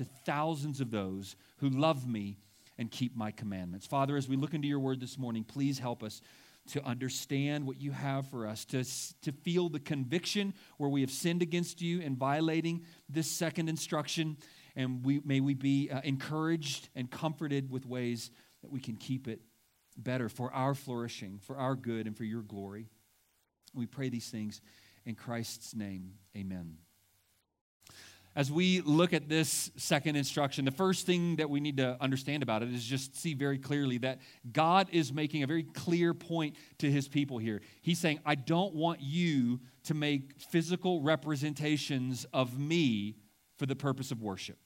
to 0.00 0.06
thousands 0.24 0.80
of 0.80 0.90
those 0.90 1.36
who 1.58 1.68
love 1.68 2.08
me 2.08 2.38
and 2.78 2.90
keep 2.90 3.14
my 3.14 3.30
commandments. 3.30 3.86
Father, 3.86 4.16
as 4.16 4.26
we 4.26 4.34
look 4.34 4.54
into 4.54 4.66
your 4.66 4.78
word 4.78 4.98
this 4.98 5.18
morning, 5.18 5.44
please 5.44 5.78
help 5.78 6.02
us 6.02 6.22
to 6.68 6.82
understand 6.86 7.66
what 7.66 7.78
you 7.78 7.90
have 7.90 8.26
for 8.28 8.46
us, 8.46 8.64
to, 8.64 8.82
to 9.20 9.30
feel 9.44 9.68
the 9.68 9.78
conviction 9.78 10.54
where 10.78 10.88
we 10.88 11.02
have 11.02 11.10
sinned 11.10 11.42
against 11.42 11.82
you 11.82 12.00
and 12.00 12.16
violating 12.16 12.82
this 13.10 13.30
second 13.30 13.68
instruction. 13.68 14.38
And 14.74 15.04
we, 15.04 15.20
may 15.22 15.40
we 15.40 15.52
be 15.52 15.90
uh, 15.90 16.00
encouraged 16.02 16.88
and 16.94 17.10
comforted 17.10 17.70
with 17.70 17.84
ways 17.84 18.30
that 18.62 18.72
we 18.72 18.80
can 18.80 18.96
keep 18.96 19.28
it 19.28 19.42
better 19.98 20.30
for 20.30 20.50
our 20.54 20.74
flourishing, 20.74 21.40
for 21.42 21.58
our 21.58 21.76
good, 21.76 22.06
and 22.06 22.16
for 22.16 22.24
your 22.24 22.42
glory. 22.42 22.88
We 23.74 23.84
pray 23.84 24.08
these 24.08 24.30
things 24.30 24.62
in 25.04 25.14
Christ's 25.14 25.74
name. 25.74 26.14
Amen. 26.34 26.78
As 28.36 28.50
we 28.50 28.80
look 28.82 29.12
at 29.12 29.28
this 29.28 29.72
second 29.76 30.14
instruction, 30.14 30.64
the 30.64 30.70
first 30.70 31.04
thing 31.04 31.36
that 31.36 31.50
we 31.50 31.58
need 31.58 31.78
to 31.78 31.96
understand 32.00 32.44
about 32.44 32.62
it 32.62 32.72
is 32.72 32.84
just 32.84 33.16
see 33.16 33.34
very 33.34 33.58
clearly 33.58 33.98
that 33.98 34.20
God 34.52 34.88
is 34.92 35.12
making 35.12 35.42
a 35.42 35.48
very 35.48 35.64
clear 35.64 36.14
point 36.14 36.54
to 36.78 36.88
his 36.88 37.08
people 37.08 37.38
here. 37.38 37.60
He's 37.82 37.98
saying, 37.98 38.20
I 38.24 38.36
don't 38.36 38.74
want 38.74 39.00
you 39.00 39.58
to 39.84 39.94
make 39.94 40.40
physical 40.40 41.02
representations 41.02 42.24
of 42.32 42.56
me 42.56 43.16
for 43.58 43.66
the 43.66 43.76
purpose 43.76 44.12
of 44.12 44.22
worship. 44.22 44.58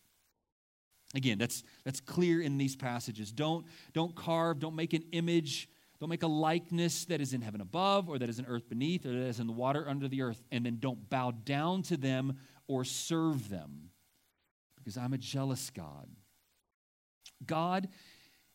Again, 1.14 1.38
that's, 1.38 1.62
that's 1.84 2.00
clear 2.00 2.42
in 2.42 2.58
these 2.58 2.76
passages. 2.76 3.32
Don't, 3.32 3.64
don't 3.94 4.14
carve, 4.14 4.58
don't 4.58 4.76
make 4.76 4.92
an 4.92 5.04
image, 5.12 5.68
don't 6.00 6.10
make 6.10 6.22
a 6.22 6.28
likeness 6.28 7.04
that 7.06 7.20
is 7.20 7.32
in 7.32 7.40
heaven 7.40 7.60
above, 7.60 8.10
or 8.10 8.18
that 8.18 8.28
is 8.28 8.38
in 8.38 8.46
earth 8.46 8.68
beneath, 8.68 9.06
or 9.06 9.10
that 9.10 9.26
is 9.26 9.40
in 9.40 9.46
the 9.46 9.52
water 9.52 9.88
under 9.88 10.06
the 10.08 10.22
earth, 10.22 10.42
and 10.52 10.66
then 10.66 10.78
don't 10.80 11.08
bow 11.08 11.30
down 11.30 11.82
to 11.84 11.96
them 11.96 12.36
or 12.66 12.84
serve 12.84 13.48
them 13.48 13.90
because 14.76 14.96
I'm 14.96 15.12
a 15.12 15.18
jealous 15.18 15.70
God. 15.70 16.08
God, 17.46 17.88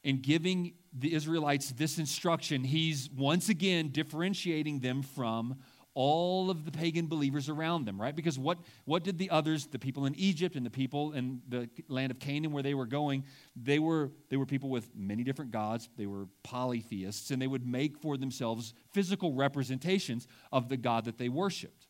in 0.03 0.21
giving 0.21 0.73
the 0.93 1.13
Israelites 1.13 1.71
this 1.71 1.97
instruction, 1.97 2.63
he's 2.63 3.09
once 3.15 3.49
again 3.49 3.89
differentiating 3.89 4.79
them 4.79 5.01
from 5.01 5.57
all 5.95 6.49
of 6.49 6.63
the 6.63 6.71
pagan 6.71 7.07
believers 7.07 7.49
around 7.49 7.83
them, 7.83 7.99
right? 7.99 8.15
Because 8.15 8.39
what, 8.39 8.59
what 8.85 9.03
did 9.03 9.17
the 9.17 9.29
others, 9.31 9.67
the 9.67 9.79
people 9.79 10.05
in 10.05 10.15
Egypt 10.15 10.55
and 10.55 10.65
the 10.65 10.69
people 10.69 11.11
in 11.11 11.41
the 11.49 11.67
land 11.89 12.11
of 12.11 12.19
Canaan 12.19 12.53
where 12.53 12.63
they 12.63 12.73
were 12.73 12.85
going, 12.85 13.25
they 13.55 13.79
were, 13.79 14.11
they 14.29 14.37
were 14.37 14.45
people 14.45 14.69
with 14.69 14.95
many 14.95 15.23
different 15.23 15.51
gods. 15.51 15.89
They 15.97 16.05
were 16.05 16.27
polytheists, 16.43 17.31
and 17.31 17.41
they 17.41 17.47
would 17.47 17.67
make 17.67 17.97
for 17.97 18.15
themselves 18.15 18.73
physical 18.93 19.33
representations 19.33 20.25
of 20.53 20.69
the 20.69 20.77
God 20.77 21.03
that 21.03 21.17
they 21.17 21.27
worshiped. 21.27 21.88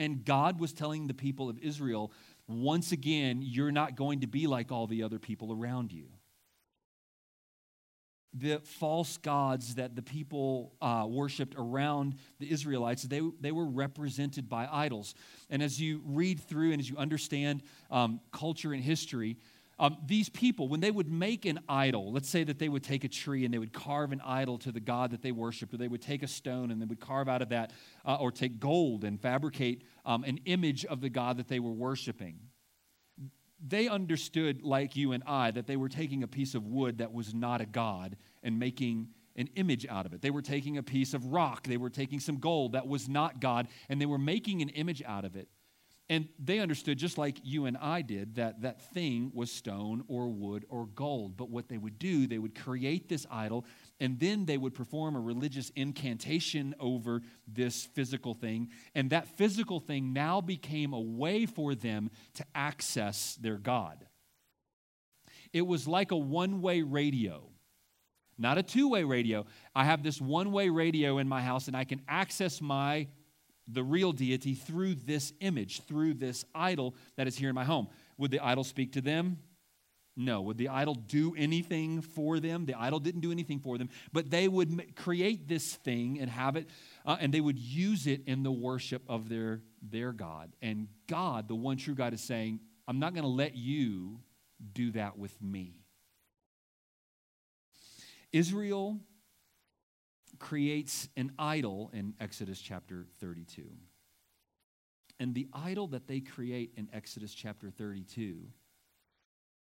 And 0.00 0.24
God 0.24 0.58
was 0.58 0.72
telling 0.72 1.08
the 1.08 1.14
people 1.14 1.50
of 1.50 1.58
Israel, 1.58 2.10
once 2.48 2.90
again, 2.90 3.42
you're 3.42 3.70
not 3.70 3.96
going 3.96 4.20
to 4.20 4.26
be 4.26 4.46
like 4.46 4.72
all 4.72 4.86
the 4.86 5.02
other 5.02 5.18
people 5.18 5.52
around 5.52 5.92
you. 5.92 6.06
The 8.32 8.60
false 8.64 9.18
gods 9.18 9.74
that 9.74 9.94
the 9.96 10.02
people 10.02 10.72
uh, 10.80 11.04
worshiped 11.06 11.54
around 11.58 12.14
the 12.38 12.50
Israelites, 12.50 13.02
they, 13.02 13.20
they 13.40 13.52
were 13.52 13.66
represented 13.66 14.48
by 14.48 14.66
idols. 14.72 15.14
And 15.50 15.62
as 15.62 15.78
you 15.78 16.00
read 16.06 16.40
through 16.40 16.72
and 16.72 16.80
as 16.80 16.88
you 16.88 16.96
understand 16.96 17.62
um, 17.90 18.20
culture 18.32 18.72
and 18.72 18.82
history, 18.82 19.36
um, 19.80 19.96
these 20.04 20.28
people, 20.28 20.68
when 20.68 20.80
they 20.80 20.90
would 20.90 21.10
make 21.10 21.46
an 21.46 21.58
idol, 21.66 22.12
let's 22.12 22.28
say 22.28 22.44
that 22.44 22.58
they 22.58 22.68
would 22.68 22.84
take 22.84 23.02
a 23.02 23.08
tree 23.08 23.46
and 23.46 23.52
they 23.52 23.58
would 23.58 23.72
carve 23.72 24.12
an 24.12 24.20
idol 24.22 24.58
to 24.58 24.70
the 24.70 24.78
God 24.78 25.10
that 25.12 25.22
they 25.22 25.32
worshiped, 25.32 25.72
or 25.72 25.78
they 25.78 25.88
would 25.88 26.02
take 26.02 26.22
a 26.22 26.28
stone 26.28 26.70
and 26.70 26.82
they 26.82 26.84
would 26.84 27.00
carve 27.00 27.30
out 27.30 27.40
of 27.40 27.48
that, 27.48 27.72
uh, 28.04 28.16
or 28.16 28.30
take 28.30 28.60
gold 28.60 29.04
and 29.04 29.18
fabricate 29.18 29.82
um, 30.04 30.22
an 30.24 30.38
image 30.44 30.84
of 30.84 31.00
the 31.00 31.08
God 31.08 31.38
that 31.38 31.48
they 31.48 31.60
were 31.60 31.72
worshiping. 31.72 32.38
They 33.66 33.88
understood, 33.88 34.62
like 34.62 34.96
you 34.96 35.12
and 35.12 35.22
I, 35.26 35.50
that 35.52 35.66
they 35.66 35.76
were 35.76 35.88
taking 35.88 36.22
a 36.22 36.28
piece 36.28 36.54
of 36.54 36.66
wood 36.66 36.98
that 36.98 37.14
was 37.14 37.32
not 37.32 37.62
a 37.62 37.66
God 37.66 38.16
and 38.42 38.58
making 38.58 39.08
an 39.36 39.48
image 39.56 39.86
out 39.86 40.04
of 40.04 40.12
it. 40.12 40.20
They 40.20 40.30
were 40.30 40.42
taking 40.42 40.76
a 40.76 40.82
piece 40.82 41.14
of 41.14 41.24
rock, 41.24 41.66
they 41.66 41.78
were 41.78 41.88
taking 41.88 42.20
some 42.20 42.36
gold 42.36 42.72
that 42.72 42.86
was 42.86 43.08
not 43.08 43.40
God, 43.40 43.68
and 43.88 43.98
they 43.98 44.06
were 44.06 44.18
making 44.18 44.60
an 44.60 44.68
image 44.68 45.02
out 45.06 45.24
of 45.24 45.36
it. 45.36 45.48
And 46.10 46.28
they 46.40 46.58
understood, 46.58 46.98
just 46.98 47.18
like 47.18 47.38
you 47.44 47.66
and 47.66 47.76
I 47.76 48.02
did, 48.02 48.34
that 48.34 48.62
that 48.62 48.82
thing 48.92 49.30
was 49.32 49.48
stone 49.50 50.02
or 50.08 50.28
wood 50.28 50.64
or 50.68 50.86
gold. 50.86 51.36
But 51.36 51.50
what 51.50 51.68
they 51.68 51.78
would 51.78 52.00
do, 52.00 52.26
they 52.26 52.38
would 52.38 52.60
create 52.60 53.08
this 53.08 53.26
idol, 53.30 53.64
and 54.00 54.18
then 54.18 54.44
they 54.44 54.58
would 54.58 54.74
perform 54.74 55.14
a 55.14 55.20
religious 55.20 55.70
incantation 55.76 56.74
over 56.80 57.22
this 57.46 57.84
physical 57.94 58.34
thing. 58.34 58.70
And 58.96 59.10
that 59.10 59.28
physical 59.38 59.78
thing 59.78 60.12
now 60.12 60.40
became 60.40 60.94
a 60.94 61.00
way 61.00 61.46
for 61.46 61.76
them 61.76 62.10
to 62.34 62.44
access 62.56 63.38
their 63.40 63.58
God. 63.58 64.04
It 65.52 65.64
was 65.64 65.86
like 65.86 66.10
a 66.10 66.16
one 66.16 66.60
way 66.60 66.82
radio 66.82 67.50
not 68.40 68.56
a 68.56 68.62
two 68.62 68.88
way 68.88 69.04
radio. 69.04 69.44
I 69.76 69.84
have 69.84 70.02
this 70.02 70.18
one 70.18 70.50
way 70.50 70.70
radio 70.70 71.18
in 71.18 71.28
my 71.28 71.42
house, 71.42 71.68
and 71.68 71.76
I 71.76 71.84
can 71.84 72.00
access 72.08 72.62
my 72.62 73.06
the 73.72 73.82
real 73.82 74.12
deity 74.12 74.54
through 74.54 74.94
this 74.94 75.32
image, 75.40 75.82
through 75.86 76.14
this 76.14 76.44
idol 76.54 76.94
that 77.16 77.26
is 77.26 77.36
here 77.36 77.48
in 77.48 77.54
my 77.54 77.64
home. 77.64 77.88
Would 78.18 78.30
the 78.30 78.40
idol 78.40 78.64
speak 78.64 78.92
to 78.92 79.00
them? 79.00 79.38
No. 80.16 80.42
Would 80.42 80.58
the 80.58 80.68
idol 80.68 80.94
do 80.94 81.34
anything 81.36 82.02
for 82.02 82.40
them? 82.40 82.66
The 82.66 82.74
idol 82.74 82.98
didn't 82.98 83.20
do 83.20 83.32
anything 83.32 83.60
for 83.60 83.78
them, 83.78 83.88
but 84.12 84.30
they 84.30 84.48
would 84.48 84.96
create 84.96 85.48
this 85.48 85.74
thing 85.76 86.20
and 86.20 86.30
have 86.30 86.56
it, 86.56 86.68
uh, 87.06 87.16
and 87.20 87.32
they 87.32 87.40
would 87.40 87.58
use 87.58 88.06
it 88.06 88.22
in 88.26 88.42
the 88.42 88.52
worship 88.52 89.02
of 89.08 89.28
their, 89.28 89.62
their 89.80 90.12
God. 90.12 90.52
And 90.60 90.88
God, 91.06 91.48
the 91.48 91.54
one 91.54 91.76
true 91.76 91.94
God, 91.94 92.12
is 92.12 92.20
saying, 92.20 92.60
I'm 92.86 92.98
not 92.98 93.14
going 93.14 93.24
to 93.24 93.28
let 93.28 93.56
you 93.56 94.20
do 94.72 94.90
that 94.92 95.16
with 95.16 95.40
me. 95.40 95.80
Israel 98.32 99.00
creates 100.40 101.08
an 101.16 101.30
idol 101.38 101.90
in 101.92 102.14
Exodus 102.18 102.60
chapter 102.60 103.06
32. 103.20 103.62
And 105.20 105.34
the 105.34 105.46
idol 105.52 105.86
that 105.88 106.08
they 106.08 106.20
create 106.20 106.72
in 106.76 106.88
Exodus 106.92 107.32
chapter 107.32 107.70
32 107.70 108.38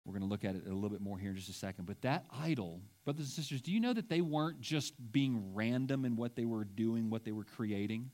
We're 0.04 0.12
going 0.12 0.22
to 0.22 0.28
look 0.28 0.44
at 0.44 0.54
it 0.54 0.66
a 0.66 0.72
little 0.72 0.90
bit 0.90 1.00
more 1.00 1.18
here 1.18 1.30
in 1.30 1.36
just 1.36 1.48
a 1.48 1.52
second. 1.52 1.86
But 1.86 2.02
that 2.02 2.26
idol, 2.30 2.80
brothers 3.04 3.26
and 3.26 3.32
sisters, 3.32 3.60
do 3.60 3.72
you 3.72 3.80
know 3.80 3.92
that 3.92 4.08
they 4.08 4.20
weren't 4.20 4.60
just 4.60 4.94
being 5.12 5.54
random 5.54 6.04
in 6.04 6.14
what 6.14 6.36
they 6.36 6.44
were 6.44 6.64
doing, 6.64 7.10
what 7.10 7.24
they 7.24 7.32
were 7.32 7.44
creating? 7.44 8.10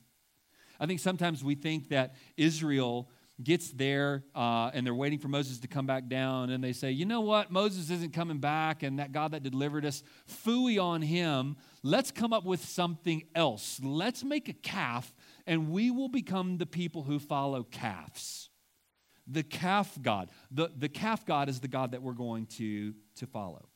I 0.79 0.85
think 0.85 0.99
sometimes 0.99 1.43
we 1.43 1.55
think 1.55 1.89
that 1.89 2.15
Israel 2.35 3.09
gets 3.43 3.69
there 3.71 4.23
uh, 4.35 4.71
and 4.73 4.85
they're 4.85 4.95
waiting 4.95 5.19
for 5.19 5.27
Moses 5.27 5.59
to 5.59 5.67
come 5.67 5.85
back 5.85 6.07
down, 6.07 6.49
and 6.49 6.63
they 6.63 6.73
say, 6.73 6.91
You 6.91 7.05
know 7.05 7.21
what? 7.21 7.51
Moses 7.51 7.89
isn't 7.89 8.13
coming 8.13 8.39
back, 8.39 8.83
and 8.83 8.99
that 8.99 9.11
God 9.11 9.31
that 9.31 9.43
delivered 9.43 9.85
us, 9.85 10.03
fooey 10.27 10.81
on 10.81 11.01
him. 11.01 11.57
Let's 11.83 12.11
come 12.11 12.33
up 12.33 12.45
with 12.45 12.63
something 12.65 13.23
else. 13.35 13.79
Let's 13.83 14.23
make 14.23 14.49
a 14.49 14.53
calf, 14.53 15.13
and 15.45 15.69
we 15.69 15.91
will 15.91 16.09
become 16.09 16.57
the 16.57 16.65
people 16.65 17.03
who 17.03 17.19
follow 17.19 17.63
calves. 17.63 18.49
The 19.27 19.43
calf 19.43 19.97
God. 20.01 20.29
The, 20.51 20.71
the 20.75 20.89
calf 20.89 21.25
God 21.25 21.49
is 21.49 21.59
the 21.59 21.67
God 21.67 21.91
that 21.91 22.01
we're 22.01 22.13
going 22.13 22.45
to, 22.57 22.93
to 23.17 23.27
follow. 23.27 23.67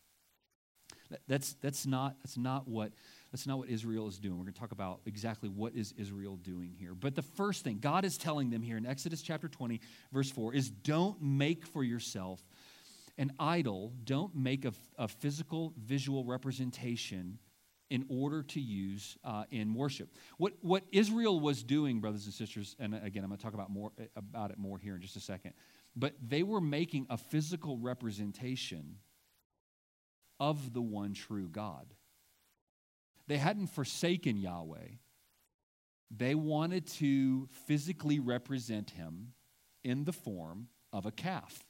That's, 1.28 1.54
that's, 1.62 1.86
not, 1.86 2.16
that's 2.24 2.38
not 2.38 2.68
what 2.68 2.94
that's 3.32 3.48
not 3.48 3.58
what 3.58 3.70
Israel 3.70 4.08
is 4.08 4.20
doing. 4.20 4.38
We're 4.38 4.44
going 4.44 4.54
to 4.54 4.60
talk 4.60 4.74
about 4.74 5.00
exactly 5.06 5.48
what 5.48 5.74
is 5.74 5.94
Israel 5.98 6.36
doing 6.36 6.74
here. 6.78 6.94
But 6.94 7.16
the 7.16 7.22
first 7.22 7.64
thing 7.64 7.80
God 7.80 8.04
is 8.04 8.18
telling 8.18 8.50
them 8.50 8.62
here 8.62 8.78
in 8.78 8.86
Exodus 8.86 9.22
chapter 9.22 9.48
20, 9.48 9.80
verse 10.12 10.30
4, 10.30 10.54
is 10.54 10.70
don't 10.70 11.22
make 11.22 11.66
for 11.66 11.84
yourself 11.84 12.42
an 13.18 13.32
idol. 13.40 13.94
Don't 14.04 14.36
make 14.36 14.66
a, 14.66 14.74
a 14.98 15.08
physical, 15.08 15.74
visual 15.78 16.26
representation 16.26 17.40
in 17.90 18.06
order 18.10 18.42
to 18.42 18.60
use 18.60 19.18
uh, 19.24 19.44
in 19.52 19.74
worship. 19.74 20.10
What, 20.38 20.54
what 20.62 20.84
Israel 20.92 21.40
was 21.40 21.62
doing, 21.62 22.00
brothers 22.00 22.26
and 22.26 22.34
sisters, 22.34 22.76
and 22.80 22.96
again, 22.96 23.24
I'm 23.24 23.30
going 23.30 23.38
to 23.38 23.44
talk 23.44 23.54
about, 23.54 23.70
more, 23.70 23.92
about 24.16 24.52
it 24.52 24.58
more 24.58 24.78
here 24.78 24.96
in 24.96 25.02
just 25.02 25.18
a 25.18 25.22
second, 25.22 25.54
but 25.96 26.14
they 26.26 26.42
were 26.42 26.62
making 26.62 27.06
a 27.10 27.18
physical 27.18 27.78
representation 27.78 28.96
of 30.40 30.74
the 30.74 30.82
one 30.82 31.14
true 31.14 31.50
God. 31.50 31.94
They 33.32 33.38
hadn't 33.38 33.68
forsaken 33.68 34.36
Yahweh. 34.36 34.90
They 36.14 36.36
wanted 36.36 36.86
to 36.98 37.48
physically 37.66 38.20
represent 38.20 38.90
him 38.90 39.32
in 39.86 40.04
the 40.04 40.12
form 40.12 40.68
of 40.92 41.06
a 41.06 41.12
calf. 41.12 41.64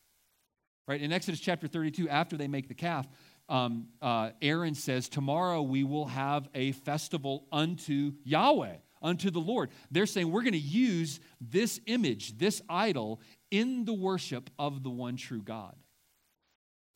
Right? 0.88 1.00
In 1.00 1.14
Exodus 1.14 1.40
chapter 1.40 1.68
32, 1.68 2.10
after 2.10 2.36
they 2.36 2.48
make 2.48 2.68
the 2.68 2.74
calf, 2.74 3.08
um, 3.48 3.90
uh, 4.02 4.32
Aaron 4.42 4.74
says, 4.74 5.08
Tomorrow 5.08 5.62
we 5.62 5.84
will 5.84 6.08
have 6.08 6.50
a 6.56 6.72
festival 6.72 7.46
unto 7.52 8.14
Yahweh, 8.24 8.78
unto 9.00 9.30
the 9.30 9.38
Lord. 9.38 9.70
They're 9.92 10.08
saying 10.08 10.32
we're 10.32 10.42
going 10.42 10.54
to 10.54 10.58
use 10.58 11.20
this 11.40 11.80
image, 11.86 12.40
this 12.40 12.64
idol, 12.70 13.22
in 13.52 13.86
the 13.86 13.94
worship 13.94 14.50
of 14.58 14.82
the 14.82 14.90
one 14.90 15.16
true 15.16 15.44
God 15.44 15.76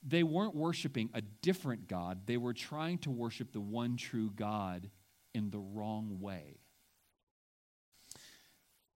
they 0.05 0.23
weren't 0.23 0.55
worshiping 0.55 1.09
a 1.13 1.21
different 1.21 1.87
God, 1.87 2.21
they 2.25 2.37
were 2.37 2.53
trying 2.53 2.99
to 2.99 3.11
worship 3.11 3.51
the 3.51 3.61
one 3.61 3.97
true 3.97 4.31
God 4.35 4.89
in 5.33 5.49
the 5.49 5.59
wrong 5.59 6.19
way. 6.21 6.59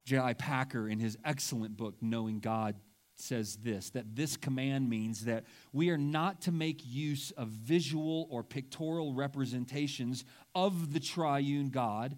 J.I. 0.05 0.33
Packer, 0.33 0.87
in 0.87 0.99
his 0.99 1.17
excellent 1.23 1.77
book, 1.77 1.95
Knowing 2.01 2.39
God, 2.39 2.75
says 3.15 3.57
this 3.57 3.89
that 3.91 4.15
this 4.15 4.37
command 4.37 4.89
means 4.89 5.25
that 5.25 5.43
we 5.73 5.89
are 5.89 5.97
not 5.97 6.41
to 6.41 6.51
make 6.51 6.81
use 6.85 7.31
of 7.31 7.49
visual 7.49 8.27
or 8.29 8.43
pictorial 8.43 9.13
representations 9.13 10.23
of 10.55 10.93
the 10.93 10.99
triune 10.99 11.69
God 11.69 12.17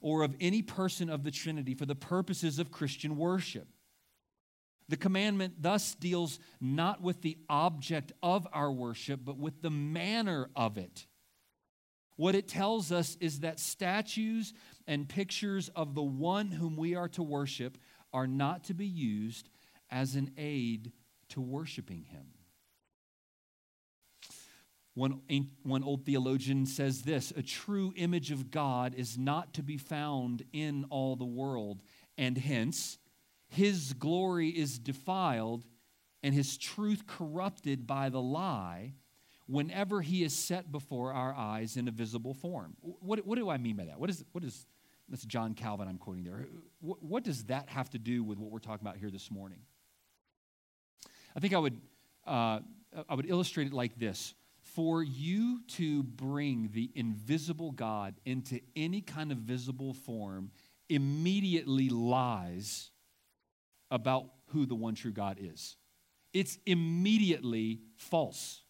or 0.00 0.22
of 0.22 0.34
any 0.40 0.62
person 0.62 1.08
of 1.08 1.22
the 1.22 1.30
Trinity 1.30 1.74
for 1.74 1.86
the 1.86 1.94
purposes 1.94 2.58
of 2.58 2.72
Christian 2.72 3.16
worship. 3.16 3.68
The 4.92 4.98
commandment 4.98 5.54
thus 5.62 5.94
deals 5.94 6.38
not 6.60 7.00
with 7.00 7.22
the 7.22 7.38
object 7.48 8.12
of 8.22 8.46
our 8.52 8.70
worship, 8.70 9.20
but 9.24 9.38
with 9.38 9.62
the 9.62 9.70
manner 9.70 10.50
of 10.54 10.76
it. 10.76 11.06
What 12.16 12.34
it 12.34 12.46
tells 12.46 12.92
us 12.92 13.16
is 13.18 13.40
that 13.40 13.58
statues 13.58 14.52
and 14.86 15.08
pictures 15.08 15.70
of 15.74 15.94
the 15.94 16.02
one 16.02 16.50
whom 16.50 16.76
we 16.76 16.94
are 16.94 17.08
to 17.08 17.22
worship 17.22 17.78
are 18.12 18.26
not 18.26 18.64
to 18.64 18.74
be 18.74 18.84
used 18.84 19.48
as 19.90 20.14
an 20.14 20.32
aid 20.36 20.92
to 21.30 21.40
worshiping 21.40 22.04
him. 22.04 22.26
One, 24.92 25.22
one 25.62 25.84
old 25.84 26.04
theologian 26.04 26.66
says 26.66 27.00
this 27.00 27.32
a 27.34 27.42
true 27.42 27.94
image 27.96 28.30
of 28.30 28.50
God 28.50 28.94
is 28.94 29.16
not 29.16 29.54
to 29.54 29.62
be 29.62 29.78
found 29.78 30.42
in 30.52 30.84
all 30.90 31.16
the 31.16 31.24
world, 31.24 31.80
and 32.18 32.36
hence, 32.36 32.98
his 33.52 33.92
glory 33.92 34.48
is 34.48 34.78
defiled 34.78 35.66
and 36.22 36.34
his 36.34 36.56
truth 36.56 37.06
corrupted 37.06 37.86
by 37.86 38.08
the 38.08 38.20
lie 38.20 38.94
whenever 39.46 40.00
he 40.00 40.24
is 40.24 40.32
set 40.32 40.72
before 40.72 41.12
our 41.12 41.34
eyes 41.34 41.76
in 41.76 41.86
a 41.86 41.90
visible 41.90 42.32
form. 42.32 42.74
What, 42.80 43.26
what 43.26 43.36
do 43.36 43.50
I 43.50 43.58
mean 43.58 43.76
by 43.76 43.84
that? 43.84 44.00
What 44.00 44.08
is, 44.08 44.24
what 44.32 44.42
is 44.42 44.66
that's 45.10 45.26
John 45.26 45.52
Calvin 45.52 45.86
I'm 45.86 45.98
quoting 45.98 46.24
there. 46.24 46.46
What, 46.80 47.02
what 47.02 47.24
does 47.24 47.44
that 47.44 47.68
have 47.68 47.90
to 47.90 47.98
do 47.98 48.24
with 48.24 48.38
what 48.38 48.50
we're 48.50 48.58
talking 48.58 48.86
about 48.86 48.96
here 48.96 49.10
this 49.10 49.30
morning? 49.30 49.58
I 51.36 51.40
think 51.40 51.52
I 51.52 51.58
would, 51.58 51.78
uh, 52.26 52.60
I 53.06 53.14
would 53.14 53.28
illustrate 53.28 53.66
it 53.66 53.74
like 53.74 53.98
this. 53.98 54.32
For 54.62 55.02
you 55.02 55.60
to 55.72 56.04
bring 56.04 56.70
the 56.72 56.90
invisible 56.94 57.72
God 57.72 58.14
into 58.24 58.60
any 58.74 59.02
kind 59.02 59.30
of 59.30 59.38
visible 59.38 59.92
form 59.92 60.52
immediately 60.88 61.90
lies 61.90 62.91
about 63.92 64.24
who 64.48 64.66
the 64.66 64.74
one 64.74 64.96
true 64.96 65.12
God 65.12 65.38
is. 65.40 65.76
It's 66.32 66.58
immediately 66.66 67.82
false. 67.96 68.62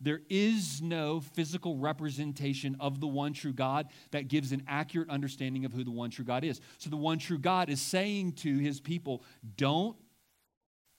There 0.00 0.20
is 0.28 0.82
no 0.82 1.20
physical 1.20 1.78
representation 1.78 2.76
of 2.80 3.00
the 3.00 3.06
one 3.06 3.32
true 3.32 3.52
God 3.52 3.86
that 4.10 4.28
gives 4.28 4.52
an 4.52 4.64
accurate 4.66 5.08
understanding 5.08 5.64
of 5.64 5.72
who 5.72 5.84
the 5.84 5.92
one 5.92 6.10
true 6.10 6.24
God 6.24 6.44
is. 6.44 6.60
So 6.78 6.90
the 6.90 6.96
one 6.96 7.18
true 7.18 7.38
God 7.38 7.70
is 7.70 7.80
saying 7.80 8.32
to 8.32 8.58
his 8.58 8.80
people, 8.80 9.22
don't 9.56 9.96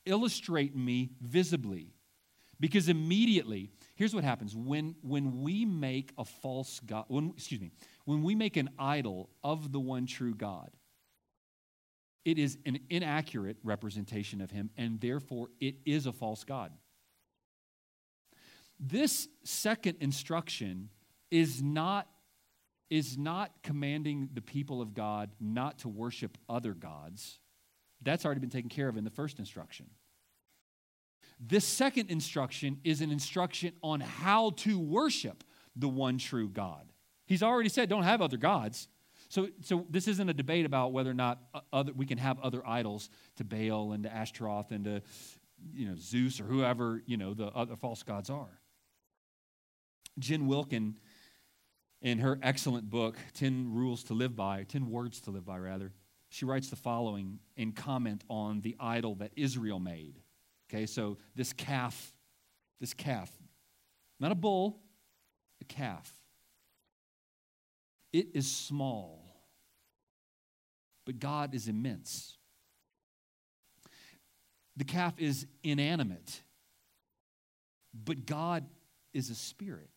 illustrate 0.05 0.75
me 0.75 1.11
visibly. 1.21 1.93
Because 2.59 2.87
immediately, 2.87 3.71
here's 3.95 4.15
what 4.15 4.23
happens 4.23 4.55
when, 4.55 4.95
when 5.01 5.41
we 5.41 5.65
make 5.65 6.13
a 6.17 6.23
false 6.23 6.79
God, 6.79 7.03
when, 7.09 7.33
excuse 7.35 7.59
me, 7.59 7.71
when 8.05 8.23
we 8.23 8.35
make 8.35 8.55
an 8.55 8.69
idol 8.79 9.29
of 9.43 9.73
the 9.73 9.81
one 9.81 10.05
true 10.05 10.33
God, 10.33 10.71
it 12.25 12.39
is 12.39 12.57
an 12.65 12.79
inaccurate 12.89 13.57
representation 13.63 14.41
of 14.41 14.51
him, 14.51 14.69
and 14.77 14.99
therefore 15.01 15.49
it 15.59 15.75
is 15.85 16.05
a 16.05 16.13
false 16.13 16.43
God. 16.43 16.71
This 18.79 19.27
second 19.43 19.97
instruction 19.99 20.89
is 21.31 21.61
not, 21.61 22.07
is 22.89 23.17
not 23.17 23.51
commanding 23.63 24.29
the 24.33 24.41
people 24.41 24.81
of 24.81 24.93
God 24.93 25.31
not 25.39 25.79
to 25.79 25.89
worship 25.89 26.37
other 26.49 26.73
gods. 26.73 27.39
That's 28.01 28.25
already 28.25 28.41
been 28.41 28.49
taken 28.49 28.69
care 28.69 28.87
of 28.89 28.97
in 28.97 29.03
the 29.03 29.09
first 29.09 29.39
instruction. 29.39 29.87
This 31.39 31.65
second 31.65 32.09
instruction 32.09 32.79
is 32.83 33.01
an 33.01 33.11
instruction 33.11 33.73
on 33.81 33.99
how 33.99 34.51
to 34.57 34.79
worship 34.79 35.43
the 35.75 35.89
one 35.89 36.17
true 36.17 36.49
God. 36.49 36.91
He's 37.25 37.43
already 37.43 37.69
said, 37.69 37.89
don't 37.89 38.03
have 38.03 38.21
other 38.21 38.37
gods. 38.37 38.87
So, 39.33 39.47
so 39.61 39.87
this 39.89 40.07
isn't 40.07 40.29
a 40.29 40.33
debate 40.33 40.63
about 40.63 40.91
whether 40.91 41.09
or 41.09 41.15
not 41.15 41.39
uh, 41.55 41.61
other, 41.73 41.91
we 41.91 42.05
can 42.05 42.19
have 42.19 42.39
other 42.41 42.61
idols 42.67 43.09
to 43.37 43.43
Baal 43.43 43.93
and 43.93 44.03
to 44.03 44.13
Ashtaroth 44.13 44.69
and 44.69 44.85
to 44.85 45.01
you 45.73 45.87
know, 45.87 45.95
Zeus 45.97 46.39
or 46.39 46.43
whoever 46.43 47.01
you 47.07 47.17
know, 47.17 47.33
the 47.33 47.47
other 47.47 47.75
false 47.75 48.03
gods 48.03 48.29
are. 48.29 48.61
Jen 50.19 50.45
Wilkin, 50.45 50.99
in 51.99 52.19
her 52.19 52.37
excellent 52.43 52.91
book, 52.91 53.17
10 53.33 53.73
Rules 53.73 54.03
to 54.03 54.13
Live 54.13 54.35
By, 54.35 54.65
10 54.65 54.91
Words 54.91 55.19
to 55.21 55.31
Live 55.31 55.45
By, 55.45 55.57
rather, 55.57 55.93
she 56.29 56.45
writes 56.45 56.69
the 56.69 56.75
following 56.75 57.39
in 57.57 57.71
comment 57.71 58.23
on 58.29 58.61
the 58.61 58.75
idol 58.79 59.15
that 59.15 59.31
Israel 59.35 59.79
made. 59.79 60.19
Okay, 60.69 60.85
so 60.85 61.17
this 61.35 61.53
calf, 61.53 62.13
this 62.79 62.93
calf, 62.93 63.31
not 64.19 64.31
a 64.31 64.35
bull, 64.35 64.79
a 65.59 65.65
calf. 65.65 66.13
It 68.11 68.27
is 68.35 68.45
small 68.51 69.22
but 71.05 71.19
God 71.19 71.53
is 71.53 71.67
immense. 71.67 72.37
The 74.75 74.85
calf 74.85 75.13
is 75.19 75.45
inanimate, 75.63 76.41
but 77.93 78.25
God 78.25 78.65
is 79.13 79.29
a 79.29 79.35
spirit. 79.35 79.89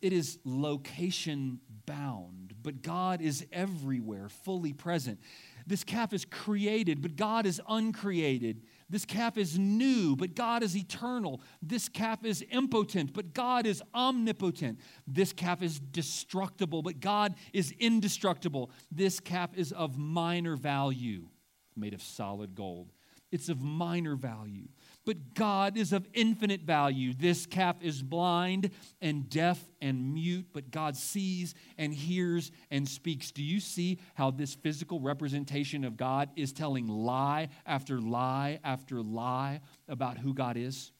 It 0.00 0.12
is 0.12 0.38
location 0.44 1.60
bound, 1.86 2.54
but 2.62 2.82
God 2.82 3.20
is 3.20 3.46
everywhere, 3.52 4.28
fully 4.28 4.72
present. 4.72 5.20
This 5.66 5.84
calf 5.84 6.12
is 6.12 6.24
created, 6.24 7.02
but 7.02 7.16
God 7.16 7.46
is 7.46 7.60
uncreated. 7.68 8.62
This 8.88 9.04
calf 9.04 9.36
is 9.36 9.58
new, 9.58 10.14
but 10.14 10.34
God 10.36 10.62
is 10.62 10.76
eternal. 10.76 11.40
This 11.60 11.88
calf 11.88 12.24
is 12.24 12.44
impotent, 12.50 13.12
but 13.12 13.34
God 13.34 13.66
is 13.66 13.82
omnipotent. 13.94 14.78
This 15.08 15.32
calf 15.32 15.60
is 15.60 15.80
destructible, 15.80 16.82
but 16.82 17.00
God 17.00 17.34
is 17.52 17.74
indestructible. 17.80 18.70
This 18.92 19.18
calf 19.18 19.50
is 19.56 19.72
of 19.72 19.98
minor 19.98 20.54
value, 20.56 21.26
made 21.74 21.94
of 21.94 22.02
solid 22.02 22.54
gold. 22.54 22.92
it's 23.32 23.48
of 23.48 23.60
minor 23.60 24.14
value. 24.14 24.68
But 25.06 25.34
God 25.34 25.76
is 25.76 25.92
of 25.92 26.08
infinite 26.12 26.62
value. 26.62 27.14
This 27.14 27.46
calf 27.46 27.76
is 27.80 28.02
blind 28.02 28.70
and 29.00 29.30
deaf 29.30 29.64
and 29.80 30.12
mute, 30.12 30.46
but 30.52 30.72
God 30.72 30.96
sees 30.96 31.54
and 31.78 31.94
hears 31.94 32.50
and 32.72 32.88
speaks. 32.88 33.30
Do 33.30 33.44
you 33.44 33.60
see 33.60 34.00
how 34.14 34.32
this 34.32 34.56
physical 34.56 34.98
representation 35.00 35.84
of 35.84 35.96
God 35.96 36.30
is 36.34 36.52
telling 36.52 36.88
lie 36.88 37.50
after 37.64 38.00
lie 38.00 38.58
after 38.64 39.00
lie 39.00 39.60
about 39.88 40.18
who 40.18 40.34
God 40.34 40.56
is? 40.56 40.90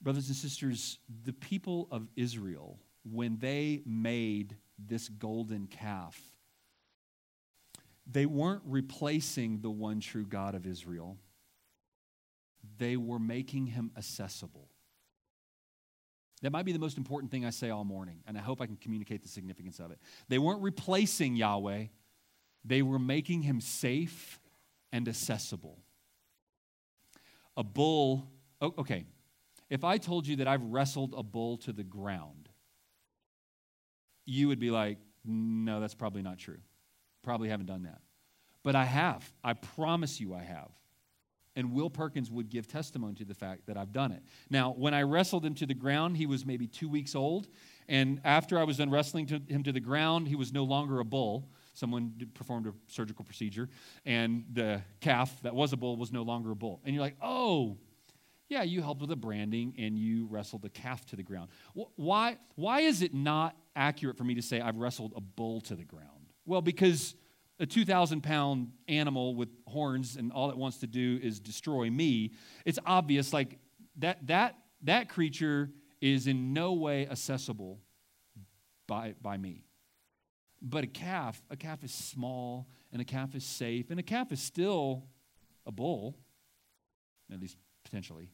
Brothers 0.00 0.28
and 0.28 0.36
sisters, 0.36 0.98
the 1.24 1.34
people 1.34 1.88
of 1.90 2.08
Israel, 2.16 2.78
when 3.04 3.36
they 3.38 3.82
made 3.84 4.56
this 4.78 5.10
golden 5.10 5.66
calf, 5.66 6.18
they 8.10 8.26
weren't 8.26 8.62
replacing 8.64 9.60
the 9.60 9.70
one 9.70 10.00
true 10.00 10.24
God 10.24 10.54
of 10.54 10.66
Israel, 10.66 11.18
they 12.78 12.96
were 12.96 13.18
making 13.18 13.66
him 13.66 13.90
accessible. 13.96 14.68
That 16.42 16.52
might 16.52 16.64
be 16.64 16.72
the 16.72 16.78
most 16.78 16.96
important 16.96 17.30
thing 17.32 17.44
I 17.44 17.50
say 17.50 17.70
all 17.70 17.84
morning, 17.84 18.20
and 18.26 18.38
I 18.38 18.40
hope 18.40 18.60
I 18.60 18.66
can 18.66 18.76
communicate 18.76 19.22
the 19.22 19.28
significance 19.28 19.80
of 19.80 19.90
it. 19.90 19.98
They 20.28 20.38
weren't 20.38 20.62
replacing 20.62 21.36
Yahweh, 21.36 21.86
they 22.64 22.82
were 22.82 22.98
making 22.98 23.42
him 23.42 23.60
safe 23.60 24.40
and 24.92 25.08
accessible. 25.08 25.78
A 27.56 27.64
bull, 27.64 28.28
oh, 28.60 28.74
okay, 28.78 29.04
if 29.68 29.84
I 29.84 29.98
told 29.98 30.26
you 30.26 30.36
that 30.36 30.48
I've 30.48 30.62
wrestled 30.62 31.14
a 31.16 31.22
bull 31.22 31.58
to 31.58 31.72
the 31.72 31.82
ground, 31.82 32.48
you 34.24 34.48
would 34.48 34.58
be 34.58 34.70
like, 34.70 34.98
no, 35.24 35.80
that's 35.80 35.94
probably 35.94 36.22
not 36.22 36.38
true. 36.38 36.58
Probably 37.28 37.50
haven't 37.50 37.66
done 37.66 37.82
that. 37.82 38.00
But 38.62 38.74
I 38.74 38.86
have. 38.86 39.30
I 39.44 39.52
promise 39.52 40.18
you 40.18 40.32
I 40.32 40.40
have. 40.40 40.70
And 41.56 41.74
Will 41.74 41.90
Perkins 41.90 42.30
would 42.30 42.48
give 42.48 42.66
testimony 42.66 43.16
to 43.16 43.26
the 43.26 43.34
fact 43.34 43.66
that 43.66 43.76
I've 43.76 43.92
done 43.92 44.12
it. 44.12 44.22
Now, 44.48 44.72
when 44.72 44.94
I 44.94 45.02
wrestled 45.02 45.44
him 45.44 45.52
to 45.56 45.66
the 45.66 45.74
ground, 45.74 46.16
he 46.16 46.24
was 46.24 46.46
maybe 46.46 46.66
two 46.66 46.88
weeks 46.88 47.14
old. 47.14 47.48
And 47.86 48.22
after 48.24 48.58
I 48.58 48.64
was 48.64 48.78
done 48.78 48.88
wrestling 48.88 49.26
to 49.26 49.42
him 49.46 49.62
to 49.64 49.72
the 49.72 49.80
ground, 49.80 50.26
he 50.26 50.36
was 50.36 50.54
no 50.54 50.64
longer 50.64 51.00
a 51.00 51.04
bull. 51.04 51.50
Someone 51.74 52.14
performed 52.32 52.66
a 52.66 52.72
surgical 52.86 53.26
procedure, 53.26 53.68
and 54.06 54.46
the 54.50 54.80
calf 55.02 55.42
that 55.42 55.54
was 55.54 55.74
a 55.74 55.76
bull 55.76 55.98
was 55.98 56.10
no 56.10 56.22
longer 56.22 56.50
a 56.52 56.56
bull. 56.56 56.80
And 56.82 56.94
you're 56.94 57.04
like, 57.04 57.18
oh, 57.20 57.76
yeah, 58.48 58.62
you 58.62 58.80
helped 58.80 59.02
with 59.02 59.10
the 59.10 59.16
branding 59.16 59.74
and 59.76 59.98
you 59.98 60.28
wrestled 60.30 60.62
the 60.62 60.70
calf 60.70 61.04
to 61.08 61.16
the 61.16 61.22
ground. 61.22 61.50
Why, 61.74 62.38
why 62.54 62.80
is 62.80 63.02
it 63.02 63.12
not 63.12 63.54
accurate 63.76 64.16
for 64.16 64.24
me 64.24 64.34
to 64.36 64.42
say 64.42 64.62
I've 64.62 64.78
wrestled 64.78 65.12
a 65.14 65.20
bull 65.20 65.60
to 65.60 65.76
the 65.76 65.84
ground? 65.84 66.17
Well, 66.48 66.62
because 66.62 67.14
a 67.60 67.66
2,000 67.66 68.22
pound 68.22 68.72
animal 68.88 69.34
with 69.34 69.50
horns 69.66 70.16
and 70.16 70.32
all 70.32 70.48
it 70.48 70.56
wants 70.56 70.78
to 70.78 70.86
do 70.86 71.20
is 71.22 71.40
destroy 71.40 71.90
me, 71.90 72.32
it's 72.64 72.78
obvious 72.86 73.34
like 73.34 73.58
that, 73.98 74.26
that, 74.28 74.56
that 74.84 75.10
creature 75.10 75.68
is 76.00 76.26
in 76.26 76.54
no 76.54 76.72
way 76.72 77.06
accessible 77.06 77.80
by, 78.86 79.14
by 79.20 79.36
me. 79.36 79.66
But 80.62 80.84
a 80.84 80.86
calf, 80.86 81.38
a 81.50 81.56
calf 81.56 81.84
is 81.84 81.92
small 81.92 82.66
and 82.92 83.02
a 83.02 83.04
calf 83.04 83.34
is 83.34 83.44
safe 83.44 83.90
and 83.90 84.00
a 84.00 84.02
calf 84.02 84.32
is 84.32 84.40
still 84.40 85.04
a 85.66 85.70
bull, 85.70 86.16
at 87.30 87.38
least 87.38 87.58
potentially. 87.84 88.30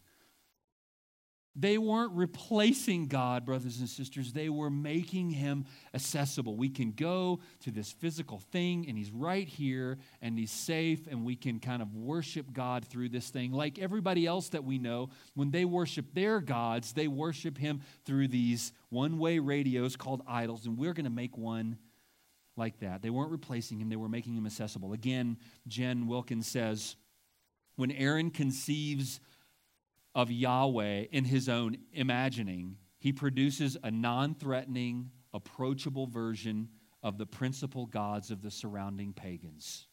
They 1.57 1.79
weren't 1.79 2.13
replacing 2.15 3.07
God, 3.07 3.45
brothers 3.45 3.79
and 3.79 3.89
sisters. 3.89 4.33
They 4.33 4.49
were 4.49 4.71
making 4.71 5.31
him 5.31 5.67
accessible. 5.95 6.57
We 6.57 6.69
can 6.69 6.91
go 6.91 7.39
to 7.61 7.71
this 7.71 7.93
physical 7.93 8.41
thing, 8.51 8.87
and 8.89 8.99
he's 8.99 9.13
right 9.13 9.47
here, 9.47 9.99
and 10.21 10.37
he's 10.37 10.51
safe, 10.51 11.07
and 11.09 11.25
we 11.25 11.37
can 11.37 11.61
kind 11.61 11.81
of 11.81 11.95
worship 11.95 12.53
God 12.53 12.85
through 12.85 13.11
this 13.11 13.31
thing. 13.31 13.53
Like 13.53 13.79
everybody 13.79 14.27
else 14.27 14.49
that 14.49 14.65
we 14.65 14.79
know, 14.79 15.11
when 15.35 15.53
they 15.53 15.65
worship 15.65 16.13
their 16.13 16.41
gods, 16.41 16.93
they 16.93 17.07
worship 17.07 17.57
him 17.57 17.83
through 18.05 18.29
these 18.29 18.73
one 18.89 19.19
way 19.19 19.39
radios 19.39 19.95
called 19.95 20.23
idols, 20.27 20.67
and 20.67 20.77
we're 20.77 20.93
going 20.93 21.05
to 21.05 21.11
make 21.11 21.39
one 21.39 21.79
like 22.57 22.81
that. 22.81 23.01
They 23.01 23.11
weren't 23.11 23.31
replacing 23.31 23.81
him, 23.81 23.89
they 23.89 23.97
were 23.97 24.09
making 24.09 24.37
him 24.37 24.47
accessible. 24.47 24.93
Again, 24.93 25.37
Jen 25.69 26.09
Wilkins 26.09 26.49
says, 26.49 26.97
when 27.77 27.91
Aaron 27.91 28.31
conceives 28.31 29.21
of 30.15 30.31
Yahweh 30.31 31.07
in 31.11 31.25
his 31.25 31.49
own 31.49 31.77
imagining, 31.93 32.77
he 32.99 33.13
produces 33.13 33.77
a 33.83 33.91
non 33.91 34.35
threatening, 34.35 35.11
approachable 35.33 36.07
version 36.07 36.69
of 37.03 37.19
the 37.19 37.27
principal 37.27 37.87
gods 37.87 38.31
of 38.31 38.41
the 38.41 38.51
surrounding 38.51 39.13
pagans. 39.13 39.87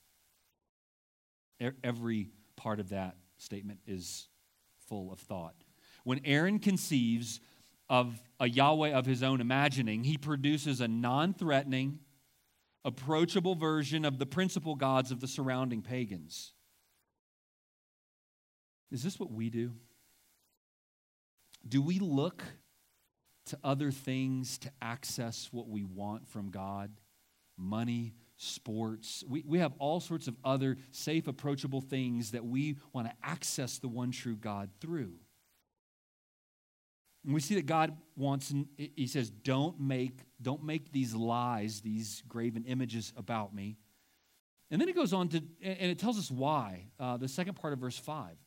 Every 1.83 2.29
part 2.55 2.79
of 2.79 2.89
that 2.89 3.17
statement 3.37 3.79
is 3.85 4.27
full 4.87 5.11
of 5.11 5.19
thought. 5.19 5.55
When 6.03 6.21
Aaron 6.25 6.59
conceives 6.59 7.39
of 7.89 8.21
a 8.39 8.47
Yahweh 8.47 8.91
of 8.91 9.05
his 9.05 9.21
own 9.21 9.41
imagining, 9.41 10.03
he 10.03 10.17
produces 10.17 10.79
a 10.79 10.87
non 10.87 11.33
threatening, 11.33 11.99
approachable 12.85 13.55
version 13.55 14.05
of 14.05 14.17
the 14.17 14.25
principal 14.25 14.75
gods 14.75 15.11
of 15.11 15.19
the 15.19 15.27
surrounding 15.27 15.81
pagans. 15.81 16.53
Is 18.91 19.03
this 19.03 19.19
what 19.19 19.31
we 19.31 19.49
do? 19.49 19.73
Do 21.67 21.81
we 21.81 21.99
look 21.99 22.43
to 23.47 23.59
other 23.63 23.91
things 23.91 24.57
to 24.59 24.71
access 24.81 25.49
what 25.51 25.67
we 25.67 25.83
want 25.83 26.27
from 26.27 26.49
God? 26.49 26.91
Money, 27.57 28.13
sports. 28.37 29.23
We, 29.27 29.43
we 29.47 29.59
have 29.59 29.73
all 29.77 29.99
sorts 29.99 30.27
of 30.27 30.35
other 30.43 30.77
safe, 30.91 31.27
approachable 31.27 31.81
things 31.81 32.31
that 32.31 32.45
we 32.45 32.77
want 32.93 33.07
to 33.07 33.13
access 33.23 33.77
the 33.77 33.87
one 33.87 34.11
true 34.11 34.35
God 34.35 34.69
through. 34.79 35.13
And 37.23 37.33
we 37.35 37.39
see 37.39 37.55
that 37.55 37.67
God 37.67 37.95
wants, 38.15 38.51
he 38.77 39.05
says, 39.05 39.29
don't 39.29 39.79
make, 39.79 40.17
don't 40.41 40.63
make 40.63 40.91
these 40.91 41.13
lies, 41.13 41.81
these 41.81 42.23
graven 42.27 42.65
images 42.65 43.13
about 43.15 43.53
me. 43.53 43.77
And 44.71 44.81
then 44.81 44.89
it 44.89 44.95
goes 44.95 45.13
on 45.13 45.27
to, 45.29 45.43
and 45.61 45.91
it 45.91 45.99
tells 45.99 46.17
us 46.17 46.31
why. 46.31 46.87
Uh, 46.99 47.17
the 47.17 47.27
second 47.27 47.55
part 47.55 47.73
of 47.73 47.79
verse 47.79 47.97
5. 47.97 48.37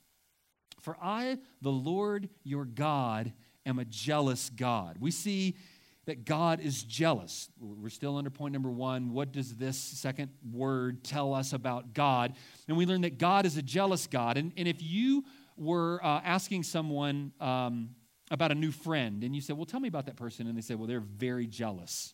For 0.84 0.98
I, 1.02 1.38
the 1.62 1.70
Lord 1.70 2.28
your 2.42 2.66
God, 2.66 3.32
am 3.64 3.78
a 3.78 3.86
jealous 3.86 4.50
God. 4.50 4.98
We 5.00 5.10
see 5.10 5.56
that 6.04 6.26
God 6.26 6.60
is 6.60 6.82
jealous. 6.82 7.48
We're 7.58 7.88
still 7.88 8.18
under 8.18 8.28
point 8.28 8.52
number 8.52 8.70
one. 8.70 9.14
What 9.14 9.32
does 9.32 9.54
this 9.54 9.78
second 9.78 10.30
word 10.52 11.02
tell 11.02 11.32
us 11.32 11.54
about 11.54 11.94
God? 11.94 12.34
And 12.68 12.76
we 12.76 12.84
learn 12.84 13.00
that 13.00 13.16
God 13.16 13.46
is 13.46 13.56
a 13.56 13.62
jealous 13.62 14.06
God. 14.06 14.36
And, 14.36 14.52
and 14.58 14.68
if 14.68 14.82
you 14.82 15.24
were 15.56 16.04
uh, 16.04 16.20
asking 16.22 16.64
someone 16.64 17.32
um, 17.40 17.90
about 18.30 18.52
a 18.52 18.54
new 18.54 18.70
friend 18.70 19.24
and 19.24 19.34
you 19.34 19.40
said, 19.40 19.56
Well, 19.56 19.64
tell 19.64 19.80
me 19.80 19.88
about 19.88 20.04
that 20.04 20.16
person, 20.16 20.46
and 20.46 20.54
they 20.54 20.60
said, 20.60 20.78
Well, 20.78 20.86
they're 20.86 21.00
very 21.00 21.46
jealous 21.46 22.12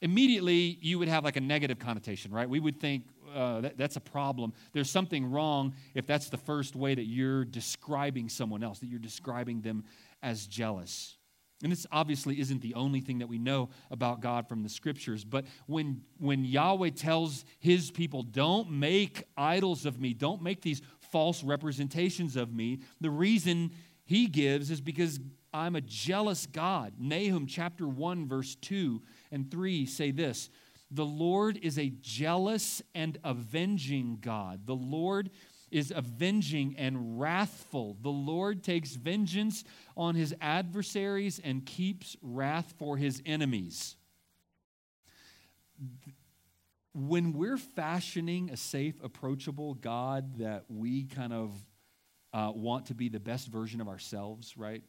immediately 0.00 0.78
you 0.80 0.98
would 0.98 1.08
have 1.08 1.24
like 1.24 1.36
a 1.36 1.40
negative 1.40 1.78
connotation, 1.78 2.32
right? 2.32 2.48
We 2.48 2.60
would 2.60 2.80
think 2.80 3.04
uh, 3.34 3.60
that, 3.62 3.76
that's 3.76 3.96
a 3.96 4.00
problem. 4.00 4.52
There's 4.72 4.90
something 4.90 5.30
wrong 5.30 5.74
if 5.94 6.06
that's 6.06 6.28
the 6.28 6.36
first 6.36 6.76
way 6.76 6.94
that 6.94 7.04
you're 7.04 7.44
describing 7.44 8.28
someone 8.28 8.62
else, 8.62 8.78
that 8.78 8.86
you're 8.86 8.98
describing 8.98 9.60
them 9.60 9.84
as 10.22 10.46
jealous. 10.46 11.16
And 11.62 11.72
this 11.72 11.86
obviously 11.90 12.38
isn't 12.40 12.62
the 12.62 12.74
only 12.74 13.00
thing 13.00 13.18
that 13.18 13.26
we 13.26 13.38
know 13.38 13.70
about 13.90 14.20
God 14.20 14.48
from 14.48 14.62
the 14.62 14.68
scriptures, 14.68 15.24
but 15.24 15.44
when, 15.66 16.02
when 16.18 16.44
Yahweh 16.44 16.90
tells 16.90 17.44
his 17.58 17.90
people, 17.90 18.22
don't 18.22 18.70
make 18.70 19.24
idols 19.36 19.84
of 19.84 20.00
me, 20.00 20.14
don't 20.14 20.40
make 20.40 20.60
these 20.60 20.82
false 21.10 21.42
representations 21.42 22.36
of 22.36 22.52
me, 22.52 22.78
the 23.00 23.10
reason 23.10 23.72
he 24.04 24.26
gives 24.26 24.70
is 24.70 24.80
because 24.80 25.18
I'm 25.52 25.74
a 25.74 25.80
jealous 25.80 26.46
God. 26.46 26.94
Nahum 26.98 27.46
chapter 27.46 27.88
1, 27.88 28.28
verse 28.28 28.54
2 28.56 29.02
and 29.30 29.50
3 29.50 29.86
say 29.86 30.10
this 30.10 30.50
The 30.90 31.06
Lord 31.06 31.58
is 31.62 31.78
a 31.78 31.92
jealous 32.00 32.82
and 32.94 33.18
avenging 33.24 34.18
God. 34.20 34.66
The 34.66 34.74
Lord 34.74 35.30
is 35.70 35.92
avenging 35.94 36.74
and 36.78 37.20
wrathful. 37.20 37.96
The 38.00 38.08
Lord 38.08 38.62
takes 38.62 38.94
vengeance 38.94 39.64
on 39.96 40.14
his 40.14 40.34
adversaries 40.40 41.40
and 41.42 41.64
keeps 41.64 42.16
wrath 42.22 42.74
for 42.78 42.96
his 42.96 43.22
enemies. 43.26 43.96
When 46.94 47.32
we're 47.34 47.58
fashioning 47.58 48.50
a 48.50 48.56
safe, 48.56 48.94
approachable 49.02 49.74
God 49.74 50.38
that 50.38 50.64
we 50.68 51.04
kind 51.04 51.32
of 51.32 51.52
uh, 52.32 52.52
want 52.54 52.86
to 52.86 52.94
be 52.94 53.08
the 53.08 53.20
best 53.20 53.48
version 53.48 53.80
of 53.80 53.88
ourselves, 53.88 54.56
right? 54.56 54.82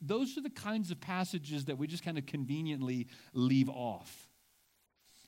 Those 0.00 0.36
are 0.36 0.40
the 0.40 0.50
kinds 0.50 0.90
of 0.90 1.00
passages 1.00 1.66
that 1.66 1.78
we 1.78 1.86
just 1.86 2.04
kind 2.04 2.18
of 2.18 2.26
conveniently 2.26 3.08
leave 3.32 3.68
off. 3.68 4.28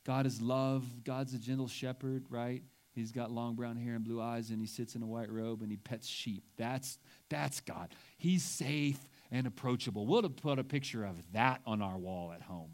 God 0.04 0.26
is 0.26 0.40
love. 0.40 0.84
God's 1.04 1.34
a 1.34 1.38
gentle 1.38 1.68
shepherd, 1.68 2.24
right? 2.28 2.62
He's 2.94 3.10
got 3.10 3.30
long 3.30 3.56
brown 3.56 3.76
hair 3.76 3.94
and 3.94 4.04
blue 4.04 4.20
eyes, 4.20 4.50
and 4.50 4.60
he 4.60 4.66
sits 4.66 4.94
in 4.94 5.02
a 5.02 5.06
white 5.06 5.30
robe 5.30 5.62
and 5.62 5.70
he 5.70 5.76
pets 5.76 6.06
sheep. 6.06 6.44
That's, 6.56 6.98
that's 7.28 7.60
God. 7.60 7.94
He's 8.16 8.44
safe 8.44 8.98
and 9.32 9.46
approachable. 9.46 10.06
We'll 10.06 10.22
put 10.28 10.58
a 10.58 10.64
picture 10.64 11.04
of 11.04 11.16
that 11.32 11.60
on 11.66 11.82
our 11.82 11.98
wall 11.98 12.32
at 12.32 12.42
home, 12.42 12.70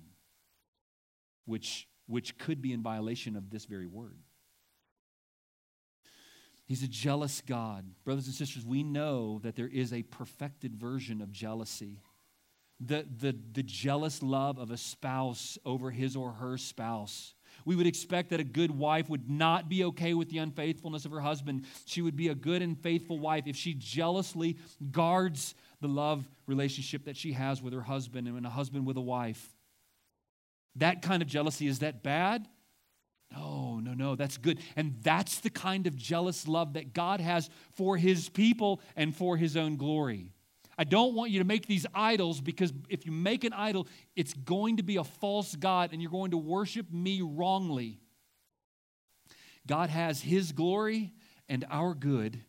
which, 1.46 1.88
which 2.06 2.36
could 2.36 2.60
be 2.60 2.72
in 2.72 2.82
violation 2.82 3.34
of 3.34 3.48
this 3.50 3.64
very 3.64 3.86
word. 3.86 4.18
He's 6.70 6.84
a 6.84 6.88
jealous 6.88 7.42
God. 7.44 7.84
Brothers 8.04 8.26
and 8.26 8.34
sisters, 8.36 8.64
we 8.64 8.84
know 8.84 9.40
that 9.42 9.56
there 9.56 9.66
is 9.66 9.92
a 9.92 10.04
perfected 10.04 10.76
version 10.76 11.20
of 11.20 11.32
jealousy. 11.32 11.98
The, 12.78 13.04
the, 13.18 13.36
the 13.54 13.64
jealous 13.64 14.22
love 14.22 14.56
of 14.56 14.70
a 14.70 14.76
spouse 14.76 15.58
over 15.64 15.90
his 15.90 16.14
or 16.14 16.30
her 16.30 16.56
spouse. 16.56 17.34
We 17.64 17.74
would 17.74 17.88
expect 17.88 18.30
that 18.30 18.38
a 18.38 18.44
good 18.44 18.70
wife 18.70 19.08
would 19.08 19.28
not 19.28 19.68
be 19.68 19.82
okay 19.86 20.14
with 20.14 20.30
the 20.30 20.38
unfaithfulness 20.38 21.04
of 21.04 21.10
her 21.10 21.18
husband. 21.18 21.64
She 21.86 22.02
would 22.02 22.14
be 22.14 22.28
a 22.28 22.36
good 22.36 22.62
and 22.62 22.78
faithful 22.78 23.18
wife 23.18 23.48
if 23.48 23.56
she 23.56 23.74
jealously 23.74 24.56
guards 24.92 25.56
the 25.80 25.88
love 25.88 26.24
relationship 26.46 27.06
that 27.06 27.16
she 27.16 27.32
has 27.32 27.60
with 27.60 27.72
her 27.72 27.82
husband 27.82 28.28
and 28.28 28.46
a 28.46 28.48
husband 28.48 28.86
with 28.86 28.96
a 28.96 29.00
wife. 29.00 29.56
That 30.76 31.02
kind 31.02 31.20
of 31.20 31.26
jealousy, 31.26 31.66
is 31.66 31.80
that 31.80 32.04
bad? 32.04 32.46
No, 33.32 33.78
no, 33.78 33.94
no, 33.94 34.16
that's 34.16 34.36
good. 34.36 34.60
And 34.76 34.96
that's 35.02 35.40
the 35.40 35.50
kind 35.50 35.86
of 35.86 35.96
jealous 35.96 36.48
love 36.48 36.74
that 36.74 36.92
God 36.92 37.20
has 37.20 37.48
for 37.72 37.96
his 37.96 38.28
people 38.28 38.80
and 38.96 39.14
for 39.14 39.36
his 39.36 39.56
own 39.56 39.76
glory. 39.76 40.32
I 40.76 40.84
don't 40.84 41.14
want 41.14 41.30
you 41.30 41.40
to 41.40 41.44
make 41.44 41.66
these 41.66 41.86
idols 41.94 42.40
because 42.40 42.72
if 42.88 43.04
you 43.04 43.12
make 43.12 43.44
an 43.44 43.52
idol, 43.52 43.86
it's 44.16 44.32
going 44.32 44.78
to 44.78 44.82
be 44.82 44.96
a 44.96 45.04
false 45.04 45.54
God 45.54 45.90
and 45.92 46.00
you're 46.00 46.10
going 46.10 46.30
to 46.30 46.38
worship 46.38 46.90
me 46.90 47.20
wrongly. 47.22 48.00
God 49.66 49.90
has 49.90 50.20
his 50.20 50.52
glory 50.52 51.12
and 51.48 51.66
our 51.70 51.94
good 51.94 52.40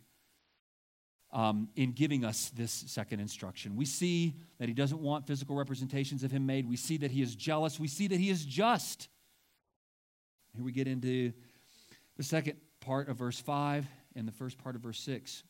um, 1.34 1.70
in 1.76 1.92
giving 1.92 2.26
us 2.26 2.50
this 2.56 2.72
second 2.72 3.20
instruction. 3.20 3.76
We 3.76 3.86
see 3.86 4.36
that 4.60 4.68
he 4.68 4.74
doesn't 4.74 5.00
want 5.00 5.28
physical 5.28 5.56
representations 5.56 6.24
of 6.24 6.32
him 6.32 6.46
made. 6.46 6.68
We 6.68 6.78
see 6.78 6.98
that 6.98 7.12
he 7.12 7.22
is 7.22 7.36
jealous. 7.36 7.80
We 7.80 7.88
see 7.88 8.08
that 8.08 8.20
he 8.20 8.30
is 8.30 8.46
just. 8.46 9.10
Here 10.56 10.64
we 10.64 10.72
get 10.72 10.88
into 10.88 11.34
the 12.18 12.24
second 12.24 12.58
part 12.80 13.08
of 13.10 13.18
verse 13.18 13.40
5 13.40 13.86
and 14.16 14.28
the 14.28 14.32
first 14.32 14.58
part 14.58 14.76
of 14.76 14.82
verse 14.82 15.00
6. 15.00 15.44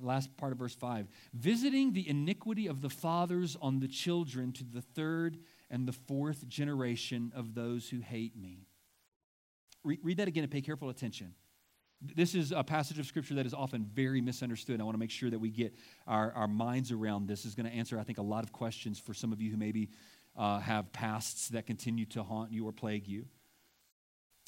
The 0.00 0.06
last 0.06 0.36
part 0.36 0.52
of 0.52 0.58
verse 0.58 0.74
5 0.74 1.08
visiting 1.34 1.92
the 1.92 2.08
iniquity 2.08 2.68
of 2.68 2.80
the 2.80 2.90
fathers 2.90 3.56
on 3.60 3.80
the 3.80 3.88
children 3.88 4.52
to 4.52 4.64
the 4.64 4.82
third 4.82 5.38
and 5.68 5.86
the 5.86 5.92
fourth 5.92 6.48
generation 6.48 7.32
of 7.34 7.54
those 7.54 7.88
who 7.88 8.00
hate 8.00 8.36
me. 8.36 8.66
Read, 9.82 10.18
that 10.18 10.28
again 10.28 10.44
and 10.44 10.52
pay 10.52 10.60
careful 10.60 10.90
attention. 10.90 11.34
This 12.02 12.34
is 12.34 12.52
a 12.52 12.62
passage 12.62 12.98
of 12.98 13.06
scripture 13.06 13.34
that 13.34 13.46
is 13.46 13.54
often 13.54 13.84
very 13.84 14.20
misunderstood. 14.20 14.80
I 14.80 14.84
want 14.84 14.94
to 14.94 14.98
make 14.98 15.10
sure 15.10 15.30
that 15.30 15.38
we 15.38 15.50
get 15.50 15.74
our, 16.06 16.32
our 16.32 16.48
minds 16.48 16.92
around 16.92 17.26
this. 17.26 17.44
is 17.44 17.54
going 17.54 17.66
to 17.66 17.72
answer, 17.72 17.98
I 17.98 18.04
think, 18.04 18.18
a 18.18 18.22
lot 18.22 18.44
of 18.44 18.52
questions 18.52 18.98
for 18.98 19.12
some 19.12 19.32
of 19.32 19.40
you 19.40 19.50
who 19.50 19.56
maybe 19.56 19.90
uh, 20.36 20.60
have 20.60 20.92
pasts 20.92 21.48
that 21.48 21.66
continue 21.66 22.06
to 22.06 22.22
haunt 22.22 22.52
you 22.52 22.66
or 22.66 22.72
plague 22.72 23.06
you. 23.06 23.26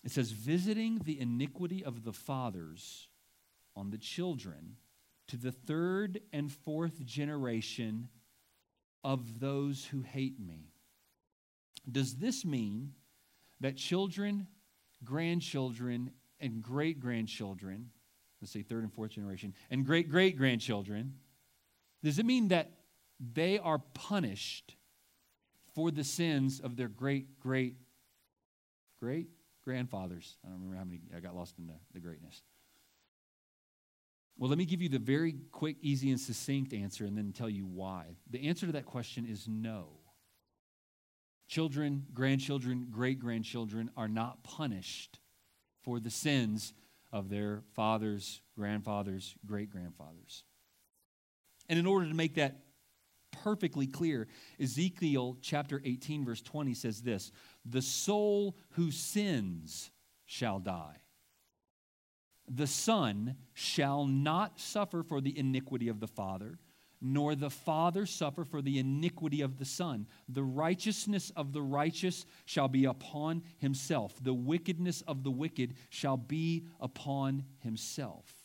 It 0.04 0.10
says, 0.10 0.30
visiting 0.32 1.00
the 1.04 1.20
iniquity 1.20 1.84
of 1.84 2.04
the 2.04 2.12
fathers 2.12 3.08
on 3.76 3.90
the 3.90 3.98
children 3.98 4.76
to 5.28 5.36
the 5.36 5.52
third 5.52 6.20
and 6.32 6.50
fourth 6.50 7.04
generation 7.06 8.08
of 9.04 9.40
those 9.40 9.86
who 9.86 10.02
hate 10.02 10.38
me. 10.38 10.72
Does 11.90 12.16
this 12.16 12.44
mean 12.44 12.92
that 13.60 13.76
children, 13.76 14.46
grandchildren, 15.04 16.10
and 16.40 16.62
great 16.62 17.00
grandchildren, 17.00 17.90
let's 18.40 18.52
say 18.52 18.62
third 18.62 18.82
and 18.82 18.92
fourth 18.92 19.12
generation, 19.12 19.54
and 19.70 19.86
great 19.86 20.08
great 20.08 20.36
grandchildren, 20.36 21.14
does 22.02 22.18
it 22.18 22.26
mean 22.26 22.48
that 22.48 22.72
they 23.20 23.58
are 23.58 23.78
punished 23.78 24.74
for 25.74 25.90
the 25.90 26.04
sins 26.04 26.60
of 26.60 26.76
their 26.76 26.88
great 26.88 27.38
great 27.40 27.76
great 29.00 29.28
grandfathers. 29.64 30.36
I 30.44 30.48
don't 30.48 30.58
remember 30.58 30.76
how 30.76 30.84
many, 30.84 31.00
I 31.16 31.20
got 31.20 31.36
lost 31.36 31.54
in 31.58 31.66
the, 31.66 31.74
the 31.92 32.00
greatness. 32.00 32.42
Well, 34.38 34.48
let 34.48 34.58
me 34.58 34.64
give 34.64 34.80
you 34.80 34.88
the 34.88 34.98
very 34.98 35.34
quick, 35.50 35.76
easy, 35.82 36.10
and 36.10 36.18
succinct 36.18 36.72
answer 36.72 37.04
and 37.04 37.16
then 37.16 37.32
tell 37.32 37.50
you 37.50 37.66
why. 37.66 38.16
The 38.30 38.48
answer 38.48 38.66
to 38.66 38.72
that 38.72 38.86
question 38.86 39.26
is 39.26 39.46
no. 39.46 39.88
Children, 41.48 42.06
grandchildren, 42.14 42.88
great 42.90 43.20
grandchildren 43.20 43.90
are 43.96 44.08
not 44.08 44.42
punished 44.42 45.20
for 45.82 46.00
the 46.00 46.10
sins 46.10 46.72
of 47.12 47.28
their 47.28 47.62
fathers, 47.74 48.40
grandfathers, 48.56 49.34
great 49.44 49.70
grandfathers. 49.70 50.44
And 51.68 51.78
in 51.78 51.86
order 51.86 52.08
to 52.08 52.14
make 52.14 52.36
that 52.36 52.56
perfectly 53.32 53.86
clear. 53.86 54.28
Ezekiel 54.60 55.36
chapter 55.40 55.82
18, 55.84 56.24
verse 56.24 56.42
20 56.42 56.74
says 56.74 57.02
this 57.02 57.32
The 57.64 57.82
soul 57.82 58.56
who 58.70 58.90
sins 58.90 59.90
shall 60.26 60.58
die. 60.58 60.96
The 62.48 62.66
son 62.66 63.36
shall 63.54 64.06
not 64.06 64.60
suffer 64.60 65.02
for 65.02 65.20
the 65.20 65.36
iniquity 65.38 65.88
of 65.88 66.00
the 66.00 66.08
father, 66.08 66.58
nor 67.00 67.34
the 67.34 67.50
father 67.50 68.06
suffer 68.06 68.44
for 68.44 68.62
the 68.62 68.78
iniquity 68.78 69.40
of 69.40 69.58
the 69.58 69.64
son. 69.64 70.06
The 70.28 70.42
righteousness 70.42 71.30
of 71.36 71.52
the 71.52 71.62
righteous 71.62 72.26
shall 72.44 72.68
be 72.68 72.84
upon 72.84 73.42
himself, 73.58 74.14
the 74.22 74.34
wickedness 74.34 75.02
of 75.02 75.22
the 75.22 75.30
wicked 75.30 75.74
shall 75.88 76.16
be 76.16 76.66
upon 76.80 77.44
himself. 77.58 78.41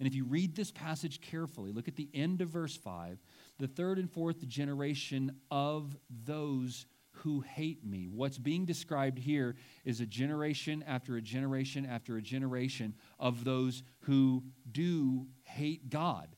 And 0.00 0.08
if 0.08 0.14
you 0.14 0.24
read 0.24 0.56
this 0.56 0.72
passage 0.72 1.20
carefully, 1.20 1.72
look 1.72 1.86
at 1.86 1.94
the 1.94 2.08
end 2.12 2.40
of 2.40 2.48
verse 2.48 2.76
5 2.76 3.20
the 3.58 3.68
third 3.68 3.98
and 3.98 4.10
fourth 4.10 4.48
generation 4.48 5.36
of 5.50 5.94
those 6.24 6.86
who 7.10 7.40
hate 7.40 7.84
me. 7.84 8.08
What's 8.10 8.38
being 8.38 8.64
described 8.64 9.18
here 9.18 9.56
is 9.84 10.00
a 10.00 10.06
generation 10.06 10.82
after 10.86 11.16
a 11.16 11.20
generation 11.20 11.84
after 11.84 12.16
a 12.16 12.22
generation 12.22 12.94
of 13.18 13.44
those 13.44 13.82
who 14.00 14.44
do 14.72 15.26
hate 15.42 15.90
God. 15.90 16.34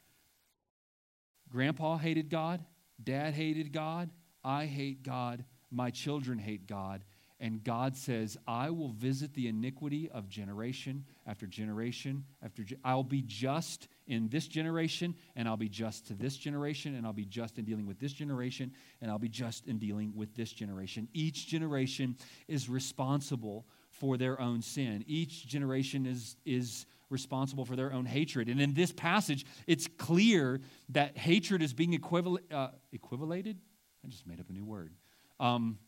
Grandpa 1.48 1.98
hated 1.98 2.28
God, 2.28 2.64
dad 3.00 3.34
hated 3.34 3.72
God, 3.72 4.10
I 4.42 4.66
hate 4.66 5.04
God, 5.04 5.44
my 5.70 5.90
children 5.90 6.38
hate 6.38 6.66
God, 6.66 7.04
and 7.42 7.64
God 7.64 7.96
says, 7.96 8.38
I 8.46 8.70
will 8.70 8.92
visit 8.92 9.34
the 9.34 9.48
iniquity 9.48 10.08
of 10.08 10.28
generation 10.28 11.04
after 11.26 11.44
generation 11.44 12.24
after 12.40 12.62
ge- 12.62 12.76
I'll 12.84 13.02
be 13.02 13.20
just 13.20 13.88
in 14.06 14.28
this 14.28 14.46
generation, 14.46 15.16
and 15.34 15.48
I'll 15.48 15.56
be 15.56 15.68
just 15.68 16.06
to 16.06 16.14
this 16.14 16.36
generation, 16.36 16.94
and 16.94 17.04
I'll 17.04 17.12
be 17.12 17.24
just 17.24 17.58
in 17.58 17.64
dealing 17.64 17.84
with 17.84 17.98
this 17.98 18.12
generation, 18.12 18.70
and 19.00 19.10
I'll 19.10 19.18
be 19.18 19.28
just 19.28 19.66
in 19.66 19.80
dealing 19.80 20.12
with 20.14 20.36
this 20.36 20.52
generation. 20.52 21.08
Each 21.12 21.48
generation 21.48 22.16
is 22.46 22.68
responsible 22.68 23.66
for 23.90 24.16
their 24.16 24.40
own 24.40 24.62
sin. 24.62 25.04
Each 25.08 25.44
generation 25.44 26.06
is, 26.06 26.36
is 26.46 26.86
responsible 27.10 27.64
for 27.64 27.74
their 27.74 27.92
own 27.92 28.06
hatred. 28.06 28.48
And 28.48 28.60
in 28.60 28.72
this 28.72 28.92
passage, 28.92 29.44
it's 29.66 29.88
clear 29.98 30.60
that 30.90 31.18
hatred 31.18 31.60
is 31.60 31.72
being 31.72 31.98
equival- 31.98 32.38
uh, 32.52 32.68
equivalated. 32.92 33.58
I 34.04 34.08
just 34.08 34.28
made 34.28 34.38
up 34.38 34.48
a 34.48 34.52
new 34.52 34.64
word. 34.64 34.92
Um, 35.40 35.78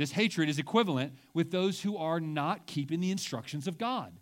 this 0.00 0.12
hatred 0.12 0.48
is 0.48 0.58
equivalent 0.58 1.12
with 1.34 1.50
those 1.50 1.82
who 1.82 1.98
are 1.98 2.20
not 2.20 2.66
keeping 2.66 3.00
the 3.00 3.10
instructions 3.10 3.68
of 3.68 3.76
God. 3.76 4.14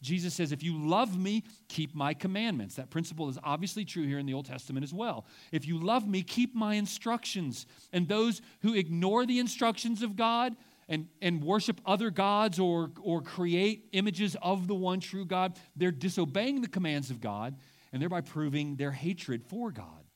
Jesus 0.00 0.32
says, 0.32 0.50
If 0.50 0.62
you 0.62 0.78
love 0.78 1.18
me, 1.18 1.44
keep 1.68 1.94
my 1.94 2.14
commandments. 2.14 2.76
That 2.76 2.88
principle 2.88 3.28
is 3.28 3.38
obviously 3.44 3.84
true 3.84 4.06
here 4.06 4.18
in 4.18 4.24
the 4.24 4.32
Old 4.32 4.46
Testament 4.46 4.82
as 4.82 4.94
well. 4.94 5.26
If 5.52 5.66
you 5.66 5.78
love 5.78 6.08
me, 6.08 6.22
keep 6.22 6.54
my 6.54 6.76
instructions. 6.76 7.66
And 7.92 8.08
those 8.08 8.40
who 8.62 8.72
ignore 8.72 9.26
the 9.26 9.38
instructions 9.38 10.02
of 10.02 10.16
God 10.16 10.56
and, 10.88 11.06
and 11.20 11.44
worship 11.44 11.82
other 11.84 12.08
gods 12.08 12.58
or, 12.58 12.92
or 13.02 13.20
create 13.20 13.90
images 13.92 14.38
of 14.40 14.66
the 14.66 14.74
one 14.74 15.00
true 15.00 15.26
God, 15.26 15.58
they're 15.76 15.90
disobeying 15.90 16.62
the 16.62 16.68
commands 16.68 17.10
of 17.10 17.20
God 17.20 17.56
and 17.92 18.00
thereby 18.00 18.22
proving 18.22 18.76
their 18.76 18.92
hatred 18.92 19.44
for 19.44 19.70
God. 19.70 20.06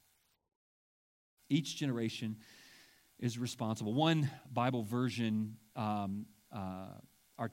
Each 1.51 1.77
generation 1.77 2.37
is 3.21 3.39
responsible. 3.39 3.93
One 3.93 4.29
Bible 4.53 4.83
version 4.83 5.57
um, 5.77 6.27
uh, 6.53 6.97
are, 7.39 7.51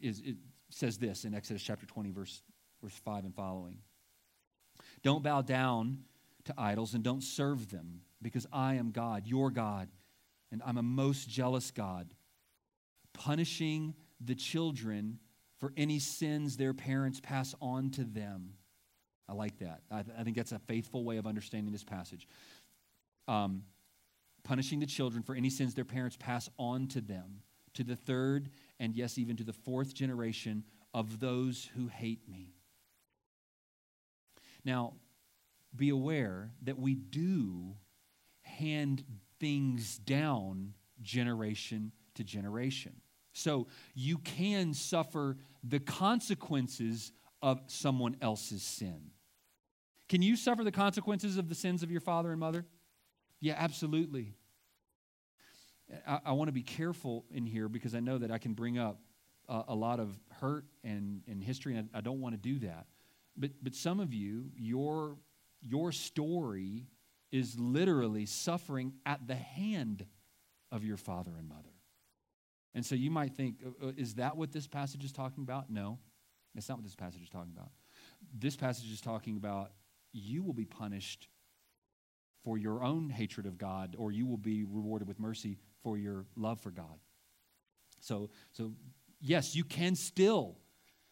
is, 0.00 0.20
it 0.20 0.36
says 0.70 0.98
this 0.98 1.24
in 1.24 1.34
Exodus 1.34 1.62
chapter 1.62 1.86
20, 1.86 2.10
verse, 2.10 2.42
verse 2.82 2.94
5 3.04 3.24
and 3.24 3.34
following. 3.34 3.78
Don't 5.02 5.22
bow 5.22 5.40
down 5.40 5.98
to 6.44 6.54
idols 6.58 6.94
and 6.94 7.02
don't 7.02 7.22
serve 7.22 7.70
them, 7.70 8.00
because 8.20 8.46
I 8.52 8.74
am 8.74 8.90
God, 8.90 9.26
your 9.26 9.50
God, 9.50 9.88
and 10.50 10.60
I'm 10.66 10.76
a 10.76 10.82
most 10.82 11.28
jealous 11.28 11.70
God, 11.70 12.08
punishing 13.12 13.94
the 14.20 14.34
children 14.34 15.18
for 15.58 15.72
any 15.76 15.98
sins 15.98 16.56
their 16.56 16.74
parents 16.74 17.20
pass 17.22 17.54
on 17.60 17.90
to 17.92 18.04
them. 18.04 18.54
I 19.28 19.32
like 19.32 19.58
that. 19.60 19.80
I, 19.90 20.04
I 20.18 20.24
think 20.24 20.36
that's 20.36 20.52
a 20.52 20.58
faithful 20.58 21.04
way 21.04 21.16
of 21.16 21.26
understanding 21.26 21.72
this 21.72 21.84
passage. 21.84 22.26
Um, 23.26 23.62
punishing 24.44 24.78
the 24.78 24.86
children 24.86 25.22
for 25.22 25.34
any 25.34 25.50
sins 25.50 25.74
their 25.74 25.84
parents 25.84 26.16
pass 26.18 26.48
on 26.58 26.86
to 26.88 27.00
them, 27.00 27.40
to 27.72 27.82
the 27.82 27.96
third, 27.96 28.50
and 28.78 28.94
yes, 28.94 29.18
even 29.18 29.36
to 29.36 29.44
the 29.44 29.52
fourth 29.52 29.94
generation 29.94 30.62
of 30.92 31.18
those 31.18 31.68
who 31.74 31.88
hate 31.88 32.28
me. 32.28 32.54
Now, 34.64 34.94
be 35.74 35.88
aware 35.88 36.52
that 36.62 36.78
we 36.78 36.94
do 36.94 37.74
hand 38.42 39.04
things 39.40 39.98
down 39.98 40.74
generation 41.02 41.92
to 42.14 42.22
generation. 42.22 42.94
So 43.32 43.66
you 43.94 44.18
can 44.18 44.72
suffer 44.72 45.36
the 45.64 45.80
consequences 45.80 47.12
of 47.42 47.60
someone 47.66 48.16
else's 48.22 48.62
sin. 48.62 49.10
Can 50.08 50.22
you 50.22 50.36
suffer 50.36 50.62
the 50.62 50.72
consequences 50.72 51.36
of 51.36 51.48
the 51.48 51.54
sins 51.54 51.82
of 51.82 51.90
your 51.90 52.00
father 52.00 52.30
and 52.30 52.38
mother? 52.38 52.64
Yeah, 53.40 53.54
absolutely. 53.58 54.34
I, 56.06 56.20
I 56.26 56.32
want 56.32 56.48
to 56.48 56.52
be 56.52 56.62
careful 56.62 57.24
in 57.30 57.46
here 57.46 57.68
because 57.68 57.94
I 57.94 58.00
know 58.00 58.18
that 58.18 58.30
I 58.30 58.38
can 58.38 58.54
bring 58.54 58.78
up 58.78 59.00
a 59.46 59.74
lot 59.74 60.00
of 60.00 60.18
hurt 60.40 60.64
and, 60.82 61.22
and 61.28 61.42
history, 61.42 61.76
and 61.76 61.90
I, 61.92 61.98
I 61.98 62.00
don't 62.00 62.20
want 62.20 62.34
to 62.34 62.40
do 62.40 62.66
that. 62.66 62.86
But, 63.36 63.50
but 63.62 63.74
some 63.74 64.00
of 64.00 64.14
you, 64.14 64.50
your, 64.56 65.16
your 65.60 65.92
story 65.92 66.86
is 67.30 67.58
literally 67.58 68.26
suffering 68.26 68.94
at 69.04 69.26
the 69.26 69.34
hand 69.34 70.06
of 70.72 70.84
your 70.84 70.96
father 70.96 71.32
and 71.38 71.48
mother. 71.48 71.74
And 72.74 72.86
so 72.86 72.94
you 72.94 73.10
might 73.10 73.34
think, 73.36 73.56
uh, 73.64 73.88
uh, 73.88 73.92
is 73.96 74.14
that 74.14 74.36
what 74.36 74.52
this 74.52 74.66
passage 74.66 75.04
is 75.04 75.12
talking 75.12 75.42
about? 75.42 75.68
No, 75.68 75.98
that's 76.54 76.68
not 76.68 76.78
what 76.78 76.84
this 76.84 76.96
passage 76.96 77.22
is 77.22 77.28
talking 77.28 77.52
about. 77.54 77.70
This 78.36 78.56
passage 78.56 78.90
is 78.90 79.00
talking 79.00 79.36
about 79.36 79.72
you 80.12 80.42
will 80.42 80.52
be 80.54 80.64
punished 80.64 81.28
for 82.44 82.58
your 82.58 82.84
own 82.84 83.08
hatred 83.08 83.46
of 83.46 83.58
God, 83.58 83.96
or 83.98 84.12
you 84.12 84.26
will 84.26 84.36
be 84.36 84.64
rewarded 84.64 85.08
with 85.08 85.18
mercy 85.18 85.58
for 85.82 85.96
your 85.96 86.26
love 86.36 86.60
for 86.60 86.70
God. 86.70 86.98
So, 88.00 88.30
so 88.52 88.72
yes, 89.20 89.56
you 89.56 89.64
can 89.64 89.96
still 89.96 90.58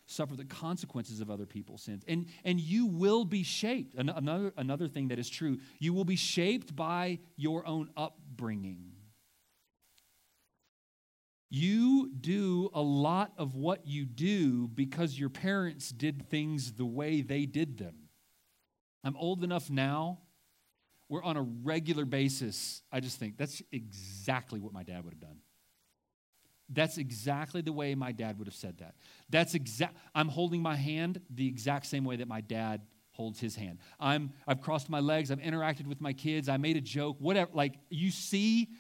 suffer 0.07 0.37
the 0.37 0.45
consequences 0.45 1.21
of 1.21 1.31
other 1.31 1.47
people's 1.47 1.83
sins. 1.83 2.05
And, 2.07 2.27
and 2.45 2.61
you 2.61 2.87
will 2.87 3.25
be 3.25 3.43
shaped. 3.43 3.95
Another, 3.95 4.53
another 4.57 4.89
thing 4.89 5.09
that 5.09 5.19
is 5.19 5.31
true, 5.31 5.59
you 5.79 5.95
will 5.95 6.05
be 6.05 6.17
shaped 6.17 6.77
by 6.77 7.21
your 7.37 7.67
own 7.67 7.89
upbringing. 7.97 8.93
You 11.49 12.11
do 12.19 12.71
a 12.75 12.81
lot 12.81 13.33
of 13.37 13.55
what 13.55 13.87
you 13.87 14.05
do 14.05 14.69
because 14.69 15.19
your 15.19 15.29
parents 15.29 15.91
did 15.91 16.29
things 16.29 16.73
the 16.73 16.87
way 16.87 17.21
they 17.21 17.47
did 17.47 17.79
them. 17.79 18.09
I'm 19.05 19.17
old 19.17 19.45
enough 19.45 19.71
now 19.71 20.21
where 21.13 21.23
on 21.23 21.37
a 21.37 21.43
regular 21.43 22.07
basis, 22.07 22.81
I 22.91 23.01
just 23.01 23.19
think 23.19 23.37
that's 23.37 23.61
exactly 23.71 24.59
what 24.59 24.73
my 24.73 24.83
dad 24.83 25.05
would 25.05 25.13
have 25.13 25.21
done. 25.21 25.41
That's 26.71 26.97
exactly 26.97 27.61
the 27.61 27.71
way 27.71 27.95
my 27.95 28.13
dad 28.13 28.39
would 28.39 28.49
have 28.49 28.55
said 28.55 28.79
that. 28.79 28.95
That's 29.29 29.55
exact 29.55 29.95
I'm 30.15 30.29
holding 30.29 30.63
my 30.63 30.75
hand 30.75 31.21
the 31.29 31.47
exact 31.47 31.85
same 31.85 32.07
way 32.07 32.17
that 32.17 32.29
my 32.29 32.41
dad 32.41 32.81
holds 33.11 33.39
his 33.39 33.55
hand. 33.55 33.81
I'm 34.01 34.33
I've 34.47 34.63
crossed 34.63 34.89
my 34.89 35.01
legs, 35.01 35.31
I've 35.31 35.41
interacted 35.41 35.87
with 35.87 36.01
my 36.01 36.15
kids, 36.15 36.49
I 36.49 36.57
made 36.57 36.79
a 36.79 36.81
joke, 36.81 37.19
whatever. 37.19 37.51
Like 37.53 37.75
you 37.91 38.11
see 38.11 38.71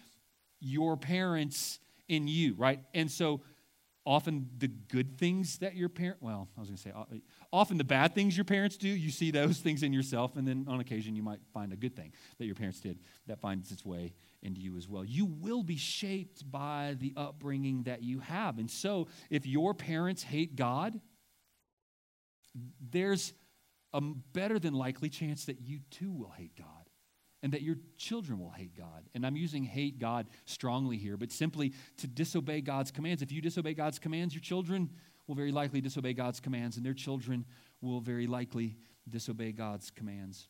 your 0.59 0.97
parents 0.97 1.81
in 2.09 2.29
you, 2.29 2.55
right? 2.55 2.81
And 2.95 3.11
so 3.11 3.43
often 4.05 4.49
the 4.59 4.69
good 4.69 5.17
things 5.19 5.59
that 5.59 5.77
your 5.77 5.89
parent 5.89 6.17
well 6.21 6.49
i 6.57 6.61
was 6.61 6.69
going 6.69 6.77
to 6.77 6.83
say 6.83 6.93
often 7.53 7.79
the 7.79 7.85
bad 7.85 8.15
things 8.15 8.37
your 8.37 8.45
parents 8.45 8.77
do 8.77 8.89
you 8.89 9.11
see 9.11 9.31
those 9.31 9.59
things 9.59 9.83
in 9.83 9.93
yourself 9.93 10.37
and 10.37 10.47
then 10.47 10.67
on 10.69 10.81
occasion 10.81 11.15
you 11.15 11.23
might 11.23 11.39
find 11.55 11.73
a 11.73 11.77
good 11.77 11.95
thing 11.95 12.13
that 12.39 12.47
your 12.47 12.55
parents 12.55 12.81
did 12.81 12.99
that 13.27 13.41
finds 13.41 13.71
its 13.71 13.85
way 13.85 14.13
into 14.43 14.61
you 14.61 14.77
as 14.77 14.89
well. 14.89 15.05
You 15.05 15.27
will 15.27 15.63
be 15.63 15.77
shaped 15.77 16.51
by 16.51 16.97
the 16.99 17.13
upbringing 17.17 17.85
that 17.85 18.03
you 18.03 18.19
have. 18.19 18.59
And 18.59 18.69
so 18.69 19.07
if 19.31 19.47
your 19.47 19.73
parents 19.73 20.23
hate 20.23 20.57
god 20.57 21.01
there's 22.91 23.33
a 23.95 24.01
better 24.01 24.59
than 24.59 24.75
likely 24.75 25.09
chance 25.09 25.47
that 25.47 25.61
you 25.61 25.81
too 25.91 26.13
will 26.13 26.31
hate 26.31 26.57
god 26.57 26.82
and 27.43 27.53
that 27.53 27.63
your 27.63 27.77
children 27.99 28.39
will 28.39 28.51
hate 28.51 28.77
God. 28.77 29.03
And 29.15 29.27
I'm 29.27 29.37
using 29.37 29.65
hate 29.65 29.99
God 29.99 30.29
strongly 30.45 30.97
here, 30.97 31.17
but 31.17 31.33
simply 31.33 31.73
to 31.99 32.07
disobey 32.07 32.61
God's 32.61 32.91
commands. 32.91 33.23
If 33.23 33.33
you 33.33 33.41
disobey 33.41 33.75
God's 33.75 33.99
commands, 33.99 34.35
your 34.35 34.43
children 34.43 34.91
will 35.27 35.35
very 35.35 35.53
likely 35.53 35.81
disobey 35.81 36.15
God's 36.15 36.41
commands, 36.41 36.77
and 36.77 36.87
their 36.87 36.95
children 36.95 37.45
will 37.81 38.01
very 38.01 38.27
likely 38.27 38.77
disobey 39.09 39.53
God's 39.53 39.91
commands. 39.91 40.49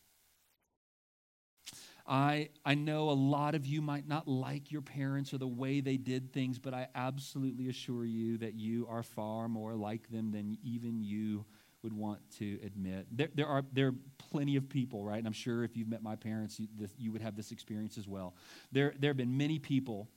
I, 2.07 2.49
I 2.65 2.75
know 2.75 3.11
a 3.11 3.13
lot 3.13 3.55
of 3.55 3.65
you 3.65 3.81
might 3.81 4.09
not 4.09 4.27
like 4.27 4.73
your 4.73 4.83
parents 4.83 5.33
or 5.33 5.39
the 5.39 5.47
way 5.47 5.81
they 5.81 5.97
did 5.97 6.33
things, 6.33 6.59
but 6.59 6.75
I 6.75 6.89
absolutely 6.95 7.69
assure 7.69 8.05
you 8.05 8.39
that 8.39 8.55
you 8.55 8.87
are 8.91 9.05
far 9.05 9.49
more 9.49 9.75
like 9.75 10.11
them 10.11 10.33
than 10.33 10.59
even 10.65 11.01
you 11.01 11.45
would 11.83 11.93
want 11.93 12.21
to 12.39 12.59
admit. 12.65 13.07
There, 13.11 13.29
there, 13.35 13.47
are, 13.47 13.65
there 13.73 13.89
are 13.89 13.95
plenty 14.31 14.57
of 14.57 14.69
people, 14.69 15.05
right? 15.05 15.19
And 15.19 15.27
I'm 15.27 15.33
sure 15.33 15.65
if 15.65 15.77
you've 15.77 15.89
met 15.89 16.03
my 16.03 16.17
parents, 16.17 16.61
you, 16.61 16.69
this, 16.79 16.91
you 16.97 17.13
would 17.13 17.23
have 17.23 17.37
this 17.37 17.51
experience 17.51 17.99
as 17.99 18.07
well. 18.07 18.35
There, 18.71 18.95
there 18.99 19.11
have 19.11 19.17
been 19.17 19.37
many 19.37 19.59
people 19.59 20.09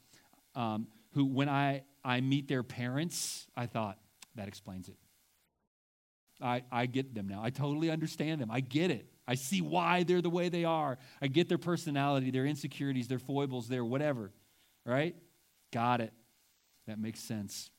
um, 0.56 0.88
who, 1.14 1.26
when 1.26 1.50
I, 1.50 1.84
I 2.04 2.22
meet 2.22 2.48
their 2.48 2.64
parents, 2.64 3.48
I 3.56 3.66
thought, 3.66 3.98
that 4.36 4.48
explains 4.48 4.90
it. 4.90 4.98
I, 6.42 6.64
I 6.72 6.86
get 6.86 7.16
them 7.16 7.28
now. 7.28 7.42
I 7.42 7.50
totally 7.50 7.90
understand 7.90 8.42
them. 8.42 8.52
I 8.52 8.60
get 8.60 8.92
it. 8.92 9.08
I 9.28 9.36
see 9.36 9.62
why 9.62 10.04
they're 10.04 10.22
the 10.22 10.30
way 10.30 10.50
they 10.50 10.66
are. 10.66 10.98
I 11.22 11.28
get 11.28 11.50
their 11.50 11.58
personality, 11.58 12.30
their 12.30 12.46
insecurities, 12.46 13.08
their 13.08 13.20
foibles, 13.20 13.68
their 13.68 13.84
whatever, 13.84 14.32
right? 14.86 15.16
Got 15.72 16.02
it. 16.02 16.14
That 16.88 17.00
makes 17.00 17.22
sense. 17.22 17.72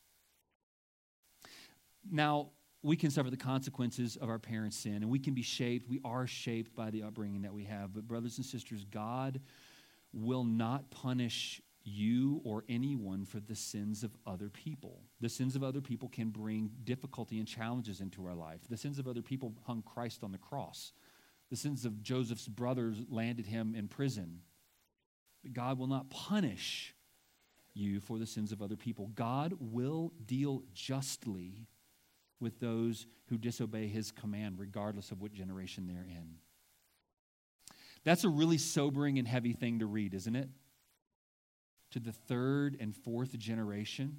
Now, 2.11 2.51
we 2.87 2.97
can 2.97 3.11
suffer 3.11 3.31
the 3.31 3.37
consequences 3.37 4.17
of 4.17 4.29
our 4.29 4.39
parents' 4.39 4.77
sin, 4.77 4.97
and 4.97 5.11
we 5.11 5.19
can 5.19 5.35
be 5.35 5.43
shaped. 5.43 5.89
We 5.89 6.01
are 6.05 6.27
shaped 6.27 6.77
by 6.77 6.91
the 6.91 7.03
upbringing 7.03 7.43
that 7.43 7.53
we 7.53 7.65
have. 7.65 7.93
But, 7.93 8.07
brothers 8.07 8.37
and 8.37 8.47
sisters, 8.47 8.85
God 8.85 9.41
will 10.13 10.45
not 10.45 10.89
punish 10.91 11.61
you 11.83 12.41
or 12.45 12.65
anyone 12.69 13.25
for 13.25 13.41
the 13.41 13.57
sins 13.57 14.05
of 14.05 14.17
other 14.25 14.49
people. 14.49 15.03
The 15.21 15.29
sins 15.29 15.57
of 15.57 15.65
other 15.65 15.81
people 15.81 16.09
can 16.09 16.31
bring 16.31 16.71
difficulty 16.85 17.41
and 17.41 17.49
challenges 17.49 18.01
into 18.01 18.25
our 18.25 18.35
life. 18.35 18.61
The 18.71 18.77
sins 18.77 19.01
of 19.01 19.09
other 19.09 19.23
people 19.23 19.53
hung 19.67 19.83
Christ 19.83 20.23
on 20.23 20.31
the 20.31 20.39
cross. 20.39 20.93
The 21.51 21.57
sins 21.57 21.85
of 21.85 22.03
Joseph's 22.03 22.47
brothers 22.47 22.99
landed 23.11 23.47
him 23.47 23.75
in 23.75 23.89
prison. 23.89 24.43
But 25.43 25.55
God 25.55 25.77
will 25.77 25.89
not 25.89 26.09
punish 26.09 26.95
you 27.75 27.99
for 27.99 28.19
the 28.19 28.27
sins 28.27 28.53
of 28.53 28.63
other 28.63 28.77
people. 28.77 29.11
God 29.15 29.55
will 29.59 30.13
deal 30.25 30.63
justly 30.73 31.67
with 32.41 32.61
those 32.61 33.07
who 33.29 33.39
disobey 33.39 33.89
his 33.89 34.11
command, 34.11 34.59
regardless 34.59 35.11
of 35.11 35.21
what 35.21 35.33
generation 35.33 35.87
they're 35.87 36.07
in. 36.09 36.37
That's 38.05 38.25
a 38.25 38.29
really 38.29 38.59
sobering 38.59 39.19
and 39.19 39.27
heavy 39.27 39.53
thing 39.53 39.81
to 39.81 39.87
read, 39.87 40.15
isn't 40.15 40.37
it? 40.37 40.49
To 41.93 42.01
the 42.01 42.13
third 42.13 42.77
and 42.79 42.95
fourth 42.95 43.37
generation. 43.37 44.19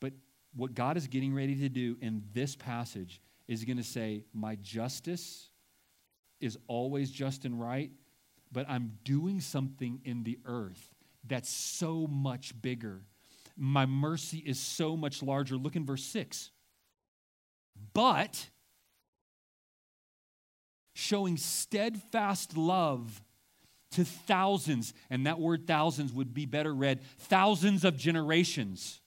But 0.00 0.12
what 0.54 0.74
God 0.74 0.96
is 0.96 1.06
getting 1.06 1.34
ready 1.34 1.56
to 1.56 1.68
do 1.68 1.96
in 2.00 2.22
this 2.32 2.56
passage 2.56 3.20
is 3.46 3.64
going 3.64 3.76
to 3.76 3.82
say, 3.82 4.24
My 4.32 4.56
justice 4.56 5.50
is 6.40 6.56
always 6.66 7.10
just 7.10 7.44
and 7.44 7.60
right, 7.60 7.90
but 8.52 8.64
I'm 8.68 8.92
doing 9.04 9.40
something 9.40 10.00
in 10.04 10.22
the 10.22 10.38
earth 10.46 10.94
that's 11.26 11.50
so 11.50 12.06
much 12.06 12.60
bigger 12.62 13.02
my 13.58 13.86
mercy 13.86 14.38
is 14.38 14.58
so 14.58 14.96
much 14.96 15.22
larger. 15.22 15.56
Look 15.56 15.76
in 15.76 15.84
verse 15.84 16.04
6. 16.04 16.50
But 17.92 18.48
showing 20.94 21.36
steadfast 21.36 22.56
love 22.56 23.22
to 23.92 24.04
thousands, 24.04 24.94
and 25.10 25.26
that 25.26 25.40
word 25.40 25.66
thousands 25.66 26.12
would 26.12 26.34
be 26.34 26.46
better 26.46 26.74
read 26.74 27.00
thousands 27.18 27.84
of 27.84 27.96
generations 27.96 29.00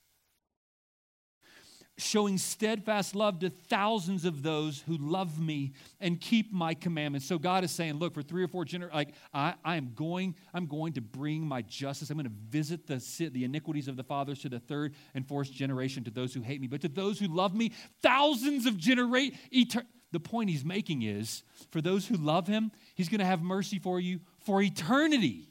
showing 1.97 2.37
steadfast 2.37 3.15
love 3.15 3.39
to 3.39 3.49
thousands 3.49 4.25
of 4.25 4.43
those 4.43 4.83
who 4.87 4.97
love 4.97 5.39
me 5.39 5.73
and 5.99 6.19
keep 6.19 6.51
my 6.51 6.73
commandments. 6.73 7.25
So 7.27 7.37
God 7.37 7.63
is 7.63 7.71
saying, 7.71 7.95
look, 7.95 8.13
for 8.13 8.21
three 8.21 8.43
or 8.43 8.47
four 8.47 8.65
generations, 8.65 8.95
like 8.95 9.13
I, 9.33 9.53
I 9.63 9.75
am 9.75 9.91
going, 9.93 10.35
I'm 10.53 10.65
going 10.65 10.93
to 10.93 11.01
bring 11.01 11.45
my 11.45 11.61
justice. 11.61 12.09
I'm 12.09 12.17
going 12.17 12.25
to 12.25 12.35
visit 12.49 12.87
the, 12.87 13.29
the 13.31 13.43
iniquities 13.43 13.87
of 13.87 13.97
the 13.97 14.03
fathers 14.03 14.39
to 14.39 14.49
the 14.49 14.59
third 14.59 14.95
and 15.13 15.27
fourth 15.27 15.51
generation 15.51 16.03
to 16.05 16.11
those 16.11 16.33
who 16.33 16.41
hate 16.41 16.59
me. 16.59 16.67
But 16.67 16.81
to 16.81 16.89
those 16.89 17.19
who 17.19 17.27
love 17.27 17.53
me, 17.53 17.71
thousands 18.01 18.65
of 18.65 18.77
generations. 18.77 19.37
Etern- 19.53 19.85
the 20.11 20.19
point 20.19 20.49
he's 20.49 20.65
making 20.65 21.03
is 21.03 21.43
for 21.71 21.81
those 21.81 22.05
who 22.05 22.17
love 22.17 22.45
him, 22.45 22.71
he's 22.95 23.07
going 23.07 23.19
to 23.19 23.25
have 23.25 23.41
mercy 23.41 23.79
for 23.79 23.97
you 23.99 24.19
for 24.39 24.61
eternity. 24.61 25.47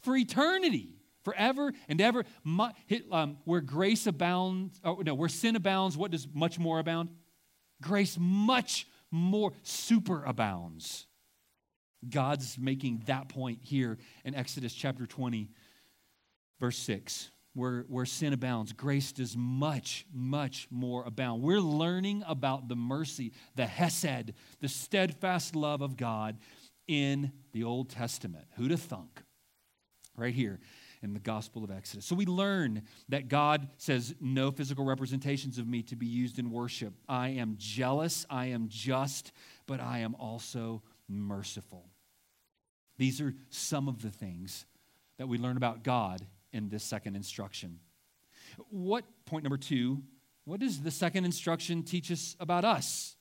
For 0.00 0.16
eternity 0.16 0.95
forever 1.26 1.72
and 1.88 2.00
ever. 2.00 2.24
Um, 3.10 3.38
where 3.44 3.60
grace 3.60 4.06
abounds, 4.06 4.80
oh, 4.84 5.02
no, 5.04 5.12
where 5.12 5.28
sin 5.28 5.56
abounds, 5.56 5.96
what 5.96 6.12
does 6.12 6.28
much 6.32 6.56
more 6.56 6.78
abound? 6.78 7.08
Grace 7.82 8.16
much 8.18 8.86
more 9.10 9.52
super 9.64 10.22
abounds. 10.24 11.08
God's 12.08 12.56
making 12.56 13.02
that 13.06 13.28
point 13.28 13.58
here 13.62 13.98
in 14.24 14.36
Exodus 14.36 14.72
chapter 14.72 15.04
20, 15.04 15.48
verse 16.60 16.78
6. 16.78 17.30
Where, 17.54 17.86
where 17.88 18.04
sin 18.04 18.32
abounds, 18.32 18.72
grace 18.72 19.12
does 19.12 19.34
much, 19.34 20.06
much 20.12 20.68
more 20.70 21.04
abound. 21.04 21.42
We're 21.42 21.58
learning 21.58 22.22
about 22.28 22.68
the 22.68 22.76
mercy, 22.76 23.32
the 23.56 23.66
hesed, 23.66 24.34
the 24.60 24.68
steadfast 24.68 25.56
love 25.56 25.80
of 25.80 25.96
God 25.96 26.36
in 26.86 27.32
the 27.52 27.64
Old 27.64 27.88
Testament. 27.88 28.44
Who'd 28.56 28.70
have 28.70 28.82
thunk? 28.82 29.22
Right 30.16 30.34
here 30.34 30.60
in 31.02 31.12
the 31.12 31.20
Gospel 31.20 31.64
of 31.64 31.70
Exodus. 31.70 32.04
So 32.04 32.14
we 32.14 32.26
learn 32.26 32.82
that 33.08 33.28
God 33.28 33.68
says, 33.76 34.14
No 34.20 34.50
physical 34.50 34.84
representations 34.84 35.58
of 35.58 35.66
me 35.66 35.82
to 35.84 35.96
be 35.96 36.06
used 36.06 36.38
in 36.38 36.50
worship. 36.50 36.94
I 37.08 37.30
am 37.30 37.56
jealous, 37.58 38.26
I 38.30 38.46
am 38.46 38.68
just, 38.68 39.32
but 39.66 39.80
I 39.80 39.98
am 39.98 40.14
also 40.16 40.82
merciful. 41.08 41.86
These 42.98 43.20
are 43.20 43.34
some 43.50 43.88
of 43.88 44.02
the 44.02 44.10
things 44.10 44.66
that 45.18 45.28
we 45.28 45.38
learn 45.38 45.56
about 45.56 45.82
God 45.82 46.26
in 46.52 46.68
this 46.68 46.84
second 46.84 47.16
instruction. 47.16 47.78
What, 48.70 49.04
point 49.26 49.44
number 49.44 49.58
two, 49.58 50.02
what 50.44 50.60
does 50.60 50.80
the 50.80 50.90
second 50.90 51.24
instruction 51.24 51.82
teach 51.82 52.10
us 52.10 52.36
about 52.40 52.64
us? 52.64 53.16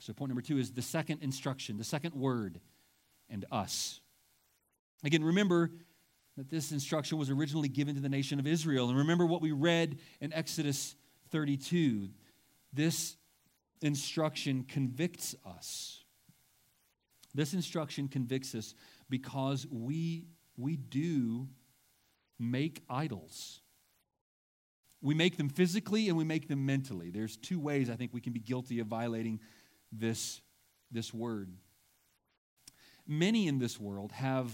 So, 0.00 0.12
point 0.12 0.30
number 0.30 0.42
two 0.42 0.58
is 0.58 0.72
the 0.72 0.82
second 0.82 1.22
instruction, 1.22 1.76
the 1.76 1.84
second 1.84 2.14
word, 2.14 2.60
and 3.28 3.44
us. 3.50 4.00
Again, 5.04 5.22
remember 5.22 5.70
that 6.38 6.50
this 6.50 6.70
instruction 6.70 7.18
was 7.18 7.30
originally 7.30 7.68
given 7.68 7.96
to 7.96 8.00
the 8.00 8.08
nation 8.08 8.38
of 8.38 8.46
Israel. 8.46 8.88
And 8.88 8.98
remember 8.98 9.26
what 9.26 9.42
we 9.42 9.50
read 9.50 9.98
in 10.20 10.32
Exodus 10.32 10.94
32. 11.30 12.10
This 12.72 13.16
instruction 13.82 14.64
convicts 14.68 15.34
us. 15.44 16.04
This 17.34 17.54
instruction 17.54 18.06
convicts 18.06 18.54
us 18.54 18.74
because 19.10 19.66
we, 19.68 20.26
we 20.56 20.76
do 20.76 21.48
make 22.38 22.82
idols. 22.88 23.60
We 25.02 25.14
make 25.14 25.38
them 25.38 25.48
physically 25.48 26.08
and 26.08 26.16
we 26.16 26.24
make 26.24 26.46
them 26.46 26.64
mentally. 26.64 27.10
There's 27.10 27.36
two 27.36 27.58
ways 27.58 27.90
I 27.90 27.96
think 27.96 28.14
we 28.14 28.20
can 28.20 28.32
be 28.32 28.40
guilty 28.40 28.78
of 28.78 28.86
violating 28.86 29.40
this, 29.90 30.40
this 30.92 31.12
word. 31.12 31.50
Many 33.08 33.48
in 33.48 33.58
this 33.58 33.80
world 33.80 34.12
have 34.12 34.52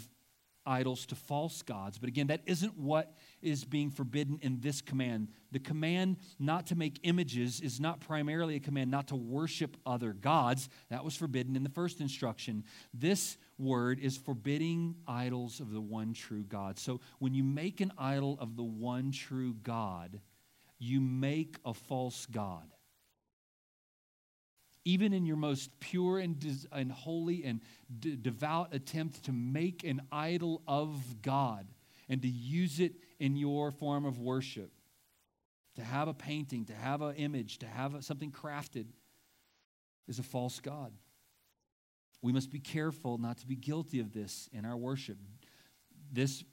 idols 0.67 1.07
to 1.07 1.15
false 1.15 1.63
gods. 1.63 1.99
But 1.99 2.09
again, 2.09 2.29
that 2.29 2.43
isn't 2.47 2.77
what 2.79 3.15
is 3.43 3.65
being 3.65 3.91
forbidden 3.91 4.39
in 4.43 4.61
this 4.61 4.81
command. 4.81 5.29
The 5.53 5.59
command 5.59 6.17
not 6.39 6.67
to 6.69 6.77
make 6.77 7.01
images 7.03 7.61
is 7.61 7.81
not 7.81 8.01
primarily 8.01 8.57
a 8.57 8.61
command 8.61 8.91
not 8.91 9.09
to 9.09 9.17
worship 9.17 9.77
other 9.87 10.13
gods. 10.13 10.69
That 10.91 11.05
was 11.05 11.17
forbidden 11.17 11.57
in 11.57 11.63
the 11.63 11.71
first 11.71 12.01
instruction. 12.01 12.65
This 12.93 13.37
word 13.59 13.99
is 14.01 14.17
forbidding 14.17 14.97
idols 15.07 15.61
of 15.61 15.73
the 15.73 15.81
one 15.81 16.15
true 16.15 16.45
God. 16.45 16.79
So 16.79 17.01
when 17.19 17.35
you 17.35 17.45
make 17.45 17.81
an 17.81 17.93
idol 17.99 18.37
of 18.41 18.57
the 18.57 18.65
one 18.65 19.13
true 19.13 19.55
God, 19.63 20.21
you 20.79 21.01
make 21.01 21.57
a 21.65 21.73
false 21.73 22.27
God 22.27 22.74
even 24.85 25.13
in 25.13 25.25
your 25.25 25.37
most 25.37 25.79
pure 25.81 26.19
and, 26.19 26.39
des- 26.39 26.69
and 26.73 26.93
holy 26.93 27.45
and 27.45 27.61
de- 28.01 28.17
devout 28.17 28.75
attempt 28.75 29.25
to 29.25 29.33
make 29.33 29.85
an 29.85 30.03
idol 30.13 30.63
of 30.67 31.23
God 31.23 31.67
and 32.09 32.21
to 32.23 32.29
use 32.29 32.81
it 32.81 32.93
in 33.19 33.37
your 33.37 33.71
form 33.71 34.05
of 34.05 34.19
worship, 34.19 34.71
to 35.77 35.83
have 35.83 36.09
a 36.09 36.15
painting, 36.15 36.67
to 36.67 36.75
have 36.75 37.01
an 37.01 37.15
image, 37.17 37.59
to 37.59 37.67
have 37.67 37.95
a, 37.95 38.03
something 38.03 38.31
crafted, 38.31 38.87
is 40.07 40.19
a 40.19 40.23
false 40.23 40.61
God. 40.61 40.93
We 42.21 42.33
must 42.33 42.51
be 42.51 42.61
careful 42.61 43.19
not 43.19 43.39
to 43.39 43.47
be 43.47 43.57
guilty 43.57 44.01
of 44.01 44.13
this 44.13 44.49
in 44.53 44.65
our 44.65 44.77
worship. 44.77 45.19
This 46.13 46.45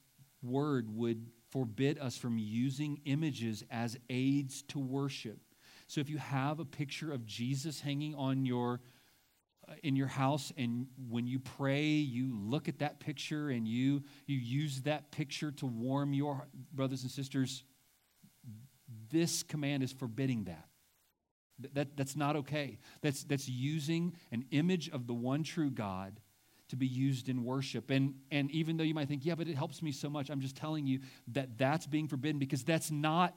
word 0.41 0.89
would 0.95 1.27
forbid 1.49 1.99
us 1.99 2.17
from 2.17 2.37
using 2.37 3.01
images 3.05 3.63
as 3.69 3.97
aids 4.09 4.63
to 4.69 4.79
worship. 4.79 5.39
So 5.91 5.99
if 5.99 6.09
you 6.09 6.19
have 6.19 6.61
a 6.61 6.63
picture 6.63 7.11
of 7.11 7.25
Jesus 7.25 7.81
hanging 7.81 8.15
on 8.15 8.45
your 8.45 8.79
uh, 9.67 9.73
in 9.83 9.97
your 9.97 10.07
house 10.07 10.53
and 10.55 10.87
when 11.09 11.27
you 11.27 11.37
pray 11.37 11.83
you 11.83 12.33
look 12.33 12.69
at 12.69 12.79
that 12.79 13.01
picture 13.01 13.49
and 13.49 13.67
you 13.67 14.01
you 14.25 14.37
use 14.37 14.83
that 14.83 15.11
picture 15.11 15.51
to 15.51 15.65
warm 15.65 16.13
your 16.13 16.47
brothers 16.71 17.01
and 17.01 17.11
sisters 17.11 17.65
this 19.09 19.43
command 19.43 19.83
is 19.83 19.91
forbidding 19.91 20.45
that 20.45 20.69
that, 21.73 21.97
that's 21.97 22.15
not 22.15 22.37
okay. 22.37 22.79
That's, 23.01 23.23
that's 23.25 23.47
using 23.47 24.15
an 24.31 24.45
image 24.51 24.89
of 24.89 25.07
the 25.07 25.13
one 25.13 25.43
true 25.43 25.69
God 25.69 26.19
to 26.69 26.75
be 26.75 26.87
used 26.87 27.29
in 27.29 27.43
worship. 27.43 27.89
And, 27.89 28.15
and 28.31 28.49
even 28.51 28.77
though 28.77 28.83
you 28.83 28.93
might 28.93 29.09
think, 29.09 29.25
yeah, 29.25 29.35
but 29.35 29.47
it 29.47 29.55
helps 29.55 29.81
me 29.81 29.91
so 29.91 30.09
much, 30.09 30.29
I'm 30.29 30.39
just 30.39 30.55
telling 30.55 30.87
you 30.87 31.01
that 31.33 31.57
that's 31.57 31.85
being 31.85 32.07
forbidden 32.07 32.39
because 32.39 32.63
that's 32.63 32.89
not 32.89 33.35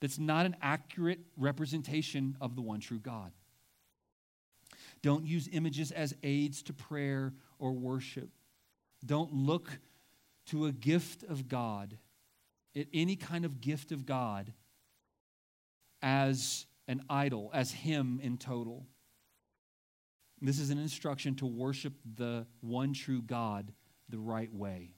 that's 0.00 0.18
not 0.18 0.46
an 0.46 0.56
accurate 0.62 1.20
representation 1.36 2.36
of 2.40 2.56
the 2.56 2.62
one 2.62 2.80
true 2.80 2.98
God. 2.98 3.32
Don't 5.02 5.24
use 5.24 5.48
images 5.52 5.92
as 5.92 6.14
aids 6.22 6.62
to 6.64 6.72
prayer 6.72 7.32
or 7.58 7.72
worship. 7.72 8.28
Don't 9.04 9.32
look 9.32 9.78
to 10.46 10.66
a 10.66 10.72
gift 10.72 11.22
of 11.22 11.48
God, 11.48 11.96
at 12.76 12.86
any 12.92 13.16
kind 13.16 13.44
of 13.44 13.60
gift 13.60 13.92
of 13.92 14.06
God, 14.06 14.52
as 16.02 16.66
an 16.88 17.02
idol, 17.08 17.50
as 17.52 17.70
Him 17.70 18.20
in 18.22 18.36
total. 18.36 18.86
This 20.40 20.58
is 20.58 20.70
an 20.70 20.78
instruction 20.78 21.34
to 21.36 21.46
worship 21.46 21.92
the 22.16 22.46
one 22.60 22.94
true 22.94 23.22
God 23.22 23.72
the 24.08 24.18
right 24.18 24.52
way. 24.52 24.94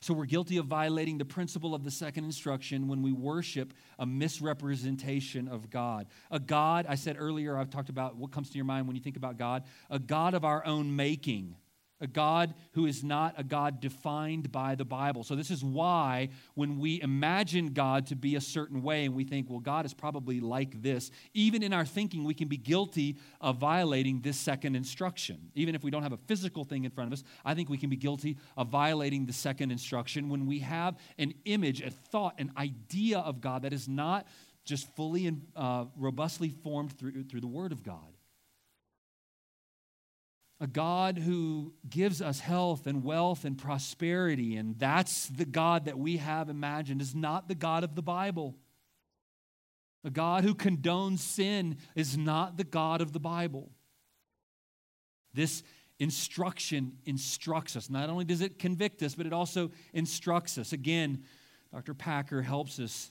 So 0.00 0.14
we're 0.14 0.26
guilty 0.26 0.56
of 0.56 0.66
violating 0.66 1.18
the 1.18 1.24
principle 1.24 1.74
of 1.74 1.84
the 1.84 1.90
second 1.90 2.24
instruction 2.24 2.88
when 2.88 3.02
we 3.02 3.12
worship 3.12 3.72
a 3.98 4.06
misrepresentation 4.06 5.48
of 5.48 5.70
God. 5.70 6.06
A 6.30 6.40
God, 6.40 6.86
I 6.88 6.94
said 6.94 7.16
earlier, 7.18 7.56
I've 7.56 7.70
talked 7.70 7.88
about 7.88 8.16
what 8.16 8.30
comes 8.30 8.50
to 8.50 8.56
your 8.56 8.64
mind 8.64 8.86
when 8.86 8.96
you 8.96 9.02
think 9.02 9.16
about 9.16 9.36
God, 9.36 9.64
a 9.90 9.98
God 9.98 10.34
of 10.34 10.44
our 10.44 10.64
own 10.66 10.94
making 10.96 11.56
a 12.02 12.06
God 12.06 12.54
who 12.72 12.84
is 12.86 13.02
not 13.02 13.34
a 13.38 13.44
God 13.44 13.80
defined 13.80 14.52
by 14.52 14.74
the 14.74 14.84
Bible. 14.84 15.24
So, 15.24 15.34
this 15.34 15.50
is 15.50 15.64
why 15.64 16.28
when 16.54 16.78
we 16.78 17.00
imagine 17.00 17.72
God 17.72 18.06
to 18.08 18.16
be 18.16 18.36
a 18.36 18.40
certain 18.40 18.82
way 18.82 19.06
and 19.06 19.14
we 19.14 19.24
think, 19.24 19.48
well, 19.48 19.60
God 19.60 19.86
is 19.86 19.94
probably 19.94 20.40
like 20.40 20.82
this, 20.82 21.10
even 21.32 21.62
in 21.62 21.72
our 21.72 21.86
thinking, 21.86 22.24
we 22.24 22.34
can 22.34 22.48
be 22.48 22.56
guilty 22.56 23.16
of 23.40 23.56
violating 23.56 24.20
this 24.20 24.36
second 24.36 24.76
instruction. 24.76 25.50
Even 25.54 25.74
if 25.74 25.84
we 25.84 25.90
don't 25.90 26.02
have 26.02 26.12
a 26.12 26.18
physical 26.26 26.64
thing 26.64 26.84
in 26.84 26.90
front 26.90 27.08
of 27.08 27.12
us, 27.12 27.24
I 27.44 27.54
think 27.54 27.70
we 27.70 27.78
can 27.78 27.88
be 27.88 27.96
guilty 27.96 28.36
of 28.56 28.68
violating 28.68 29.24
the 29.24 29.32
second 29.32 29.70
instruction 29.70 30.28
when 30.28 30.46
we 30.46 30.58
have 30.58 30.96
an 31.18 31.32
image, 31.44 31.80
a 31.80 31.90
thought, 31.90 32.34
an 32.38 32.52
idea 32.56 33.18
of 33.20 33.40
God 33.40 33.62
that 33.62 33.72
is 33.72 33.88
not 33.88 34.26
just 34.64 34.94
fully 34.96 35.26
and 35.26 35.42
uh, 35.56 35.84
robustly 35.96 36.50
formed 36.50 36.96
through, 36.98 37.24
through 37.24 37.40
the 37.40 37.46
Word 37.46 37.72
of 37.72 37.82
God 37.82 38.11
a 40.62 40.66
God 40.68 41.18
who 41.18 41.72
gives 41.90 42.22
us 42.22 42.38
health 42.38 42.86
and 42.86 43.02
wealth 43.02 43.44
and 43.44 43.58
prosperity, 43.58 44.54
and 44.54 44.78
that's 44.78 45.26
the 45.26 45.44
God 45.44 45.86
that 45.86 45.98
we 45.98 46.18
have 46.18 46.48
imagined, 46.48 47.02
is 47.02 47.16
not 47.16 47.48
the 47.48 47.56
God 47.56 47.82
of 47.82 47.96
the 47.96 48.02
Bible. 48.02 48.54
A 50.04 50.10
God 50.10 50.44
who 50.44 50.54
condones 50.54 51.18
sin 51.18 51.78
is 51.96 52.16
not 52.16 52.56
the 52.56 52.64
God 52.64 53.00
of 53.00 53.12
the 53.12 53.18
Bible. 53.18 53.72
This 55.34 55.64
instruction 55.98 56.92
instructs 57.06 57.74
us. 57.74 57.90
Not 57.90 58.08
only 58.08 58.24
does 58.24 58.40
it 58.40 58.60
convict 58.60 59.02
us, 59.02 59.16
but 59.16 59.26
it 59.26 59.32
also 59.32 59.72
instructs 59.92 60.58
us. 60.58 60.72
Again, 60.72 61.24
Dr. 61.74 61.92
Packer 61.92 62.40
helps 62.40 62.78
us 62.78 63.10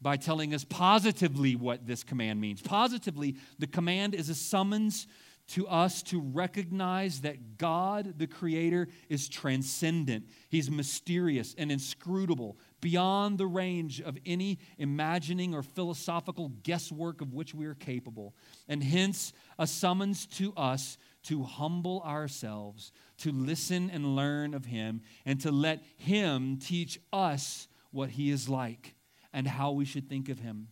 by 0.00 0.16
telling 0.16 0.54
us 0.54 0.64
positively 0.64 1.56
what 1.56 1.84
this 1.84 2.04
command 2.04 2.40
means. 2.40 2.62
Positively, 2.62 3.34
the 3.58 3.66
command 3.66 4.14
is 4.14 4.28
a 4.28 4.36
summons 4.36 5.08
to 5.52 5.68
us 5.68 6.02
to 6.02 6.18
recognize 6.18 7.20
that 7.20 7.58
God, 7.58 8.14
the 8.16 8.26
Creator, 8.26 8.88
is 9.10 9.28
transcendent. 9.28 10.26
He's 10.48 10.70
mysterious 10.70 11.54
and 11.58 11.70
inscrutable, 11.70 12.56
beyond 12.80 13.36
the 13.36 13.46
range 13.46 14.00
of 14.00 14.16
any 14.24 14.58
imagining 14.78 15.54
or 15.54 15.62
philosophical 15.62 16.48
guesswork 16.62 17.20
of 17.20 17.34
which 17.34 17.54
we 17.54 17.66
are 17.66 17.74
capable. 17.74 18.34
And 18.66 18.82
hence, 18.82 19.34
a 19.58 19.66
summons 19.66 20.24
to 20.38 20.54
us 20.54 20.96
to 21.24 21.42
humble 21.42 22.02
ourselves, 22.06 22.90
to 23.18 23.30
listen 23.30 23.90
and 23.90 24.16
learn 24.16 24.54
of 24.54 24.64
Him, 24.64 25.02
and 25.26 25.38
to 25.42 25.52
let 25.52 25.82
Him 25.98 26.56
teach 26.56 26.98
us 27.12 27.68
what 27.90 28.08
He 28.08 28.30
is 28.30 28.48
like 28.48 28.94
and 29.34 29.46
how 29.46 29.72
we 29.72 29.84
should 29.84 30.08
think 30.08 30.30
of 30.30 30.38
Him. 30.38 30.68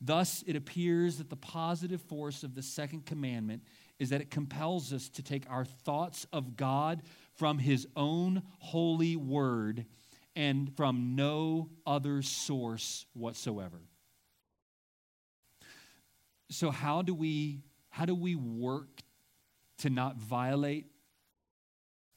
Thus, 0.00 0.42
it 0.46 0.56
appears 0.56 1.18
that 1.18 1.30
the 1.30 1.36
positive 1.36 2.02
force 2.02 2.42
of 2.42 2.56
the 2.56 2.62
second 2.62 3.06
commandment 3.06 3.62
is 4.04 4.10
that 4.10 4.20
it 4.20 4.30
compels 4.30 4.92
us 4.92 5.08
to 5.08 5.22
take 5.22 5.48
our 5.48 5.64
thoughts 5.64 6.26
of 6.30 6.56
God 6.56 7.02
from 7.36 7.58
His 7.58 7.88
own 7.96 8.42
holy 8.58 9.16
word 9.16 9.86
and 10.36 10.70
from 10.76 11.16
no 11.16 11.70
other 11.86 12.20
source 12.20 13.06
whatsoever. 13.14 13.80
So 16.50 16.70
how 16.70 17.00
do 17.00 17.14
we 17.14 17.62
how 17.88 18.04
do 18.04 18.14
we 18.14 18.34
work 18.34 19.00
to 19.78 19.88
not 19.88 20.16
violate 20.16 20.84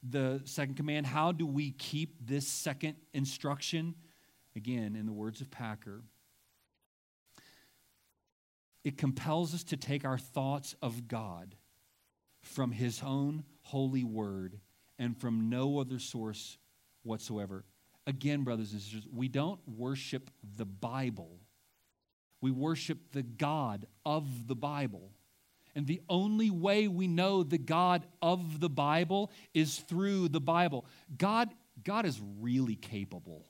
the 0.03 0.41
second 0.43 0.75
command? 0.75 1.05
How 1.05 1.31
do 1.31 1.45
we 1.45 1.71
keep 1.71 2.15
this 2.27 2.45
second 2.45 2.95
instruction? 3.13 3.95
Again, 4.57 4.97
in 4.97 5.05
the 5.05 5.13
words 5.13 5.39
of 5.39 5.49
Packer, 5.51 6.01
it 8.83 8.97
compels 8.97 9.53
us 9.53 9.63
to 9.65 9.77
take 9.77 10.03
our 10.03 10.17
thoughts 10.17 10.75
of 10.81 11.07
God 11.07 11.55
from 12.47 12.71
his 12.71 13.01
own 13.03 13.43
holy 13.61 14.03
word 14.03 14.59
and 14.97 15.15
from 15.17 15.49
no 15.49 15.79
other 15.79 15.99
source 15.99 16.57
whatsoever. 17.03 17.65
Again, 18.05 18.43
brothers 18.43 18.71
and 18.71 18.81
sisters, 18.81 19.05
we 19.13 19.27
don't 19.27 19.59
worship 19.67 20.31
the 20.55 20.65
Bible. 20.65 21.39
We 22.41 22.51
worship 22.51 22.97
the 23.11 23.23
God 23.23 23.85
of 24.05 24.47
the 24.47 24.55
Bible. 24.55 25.11
And 25.75 25.85
the 25.85 26.01
only 26.09 26.49
way 26.49 26.87
we 26.87 27.07
know 27.07 27.43
the 27.43 27.57
God 27.57 28.05
of 28.21 28.59
the 28.59 28.69
Bible 28.69 29.31
is 29.53 29.77
through 29.77 30.29
the 30.29 30.41
Bible. 30.41 30.85
God, 31.17 31.49
God 31.83 32.05
is 32.05 32.19
really 32.39 32.75
capable. 32.75 33.45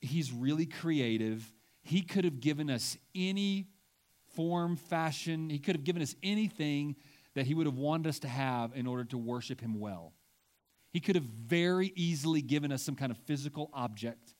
He's 0.00 0.32
really 0.32 0.66
creative. 0.66 1.50
He 1.82 2.02
could 2.02 2.24
have 2.24 2.40
given 2.40 2.68
us 2.68 2.98
any 3.14 3.68
form, 4.34 4.76
fashion, 4.76 5.50
He 5.50 5.58
could 5.58 5.76
have 5.76 5.84
given 5.84 6.02
us 6.02 6.14
anything 6.22 6.96
that 7.34 7.46
He 7.46 7.54
would 7.54 7.66
have 7.66 7.76
wanted 7.76 8.08
us 8.08 8.18
to 8.20 8.28
have 8.28 8.72
in 8.74 8.86
order 8.86 9.04
to 9.04 9.18
worship 9.18 9.60
Him 9.60 9.78
well. 9.78 10.12
He 10.92 11.00
could 11.00 11.14
have 11.14 11.24
very 11.24 11.92
easily 11.94 12.42
given 12.42 12.72
us 12.72 12.82
some 12.82 12.96
kind 12.96 13.12
of 13.12 13.18
physical 13.18 13.70
object. 13.72 14.34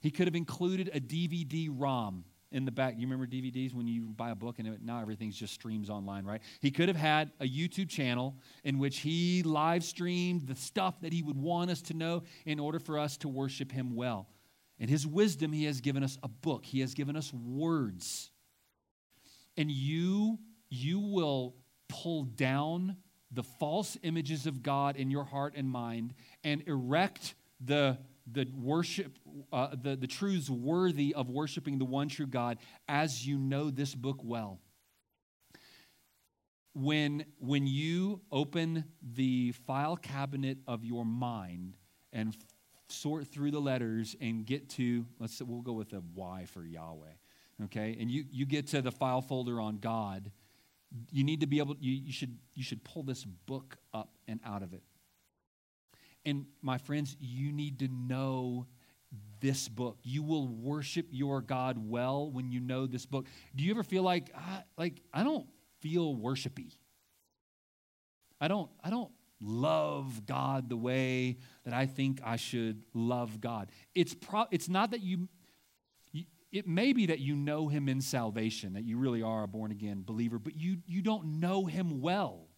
He 0.00 0.10
could 0.10 0.26
have 0.26 0.34
included 0.34 0.90
a 0.92 1.00
DVD 1.00 1.68
ROM 1.70 2.24
in 2.50 2.64
the 2.64 2.72
back. 2.72 2.94
You 2.96 3.06
remember 3.06 3.26
DVDs 3.26 3.72
when 3.72 3.86
you 3.86 4.02
buy 4.02 4.30
a 4.30 4.34
book 4.34 4.58
and 4.58 4.84
now 4.84 5.00
everything's 5.00 5.36
just 5.36 5.54
streams 5.54 5.88
online, 5.88 6.24
right? 6.24 6.42
He 6.60 6.70
could 6.70 6.88
have 6.88 6.96
had 6.96 7.30
a 7.40 7.48
YouTube 7.48 7.88
channel 7.88 8.36
in 8.64 8.78
which 8.78 8.98
he 8.98 9.44
live 9.44 9.84
streamed 9.84 10.48
the 10.48 10.56
stuff 10.56 11.00
that 11.00 11.12
he 11.12 11.22
would 11.22 11.36
want 11.36 11.70
us 11.70 11.80
to 11.82 11.94
know 11.94 12.24
in 12.44 12.58
order 12.58 12.80
for 12.80 12.98
us 12.98 13.16
to 13.18 13.28
worship 13.28 13.70
him 13.70 13.94
well. 13.94 14.28
In 14.78 14.88
his 14.88 15.06
wisdom, 15.06 15.52
he 15.52 15.64
has 15.64 15.80
given 15.80 16.02
us 16.02 16.18
a 16.22 16.28
book, 16.28 16.66
he 16.66 16.80
has 16.80 16.94
given 16.94 17.16
us 17.16 17.32
words. 17.32 18.31
And 19.56 19.70
you 19.70 20.38
you 20.72 20.98
will 20.98 21.54
pull 21.88 22.24
down 22.24 22.96
the 23.30 23.42
false 23.42 23.98
images 24.02 24.46
of 24.46 24.62
God 24.62 24.96
in 24.96 25.10
your 25.10 25.24
heart 25.24 25.52
and 25.54 25.68
mind 25.68 26.14
and 26.42 26.62
erect 26.66 27.34
the, 27.60 27.98
the 28.30 28.46
worship, 28.54 29.18
uh, 29.52 29.68
the, 29.80 29.96
the 29.96 30.06
truths 30.06 30.48
worthy 30.48 31.14
of 31.14 31.28
worshiping 31.28 31.78
the 31.78 31.84
one 31.84 32.08
true 32.08 32.26
God 32.26 32.58
as 32.88 33.26
you 33.26 33.36
know 33.36 33.70
this 33.70 33.94
book 33.94 34.20
well. 34.22 34.60
When, 36.74 37.26
when 37.38 37.66
you 37.66 38.22
open 38.32 38.84
the 39.02 39.52
file 39.66 39.96
cabinet 39.96 40.56
of 40.66 40.86
your 40.86 41.04
mind 41.04 41.76
and 42.14 42.34
sort 42.88 43.28
through 43.28 43.50
the 43.50 43.60
letters 43.60 44.16
and 44.22 44.46
get 44.46 44.70
to, 44.70 45.04
let's 45.18 45.36
say, 45.36 45.44
we'll 45.46 45.60
go 45.60 45.72
with 45.72 45.92
a 45.92 46.02
Y 46.14 46.46
for 46.46 46.64
Yahweh, 46.64 47.12
okay? 47.64 47.96
And 48.00 48.10
you, 48.10 48.24
you 48.30 48.46
get 48.46 48.68
to 48.68 48.82
the 48.82 48.92
file 48.92 49.22
folder 49.22 49.60
on 49.60 49.78
God 49.78 50.30
you 51.10 51.24
need 51.24 51.40
to 51.40 51.46
be 51.46 51.58
able 51.58 51.76
you, 51.80 51.92
you 51.92 52.12
should 52.12 52.38
you 52.54 52.62
should 52.62 52.84
pull 52.84 53.02
this 53.02 53.24
book 53.24 53.76
up 53.94 54.10
and 54.28 54.40
out 54.44 54.62
of 54.62 54.72
it. 54.72 54.82
And 56.24 56.46
my 56.60 56.78
friends 56.78 57.16
you 57.20 57.52
need 57.52 57.78
to 57.80 57.88
know 57.88 58.66
this 59.40 59.68
book. 59.68 59.98
You 60.02 60.22
will 60.22 60.48
worship 60.48 61.06
your 61.10 61.40
god 61.40 61.76
well 61.78 62.30
when 62.30 62.50
you 62.50 62.60
know 62.60 62.86
this 62.86 63.06
book. 63.06 63.26
Do 63.54 63.64
you 63.64 63.70
ever 63.72 63.82
feel 63.82 64.02
like 64.02 64.30
ah, 64.36 64.62
like 64.76 65.00
i 65.12 65.22
don't 65.22 65.46
feel 65.80 66.14
worshipy? 66.14 66.76
I 68.40 68.48
don't 68.48 68.70
i 68.82 68.90
don't 68.90 69.10
love 69.44 70.24
god 70.24 70.68
the 70.68 70.76
way 70.76 71.36
that 71.64 71.74
i 71.74 71.84
think 71.84 72.20
i 72.24 72.36
should 72.36 72.82
love 72.94 73.40
god. 73.40 73.70
It's 73.94 74.14
pro- 74.14 74.46
it's 74.50 74.68
not 74.68 74.92
that 74.92 75.02
you 75.02 75.28
it 76.52 76.68
may 76.68 76.92
be 76.92 77.06
that 77.06 77.18
you 77.18 77.34
know 77.34 77.68
him 77.68 77.88
in 77.88 78.00
salvation, 78.00 78.74
that 78.74 78.84
you 78.84 78.98
really 78.98 79.22
are 79.22 79.42
a 79.42 79.48
born 79.48 79.70
again 79.70 80.02
believer, 80.02 80.38
but 80.38 80.54
you, 80.54 80.76
you 80.86 81.00
don't 81.00 81.40
know 81.40 81.64
him 81.64 82.02
well. 82.02 82.48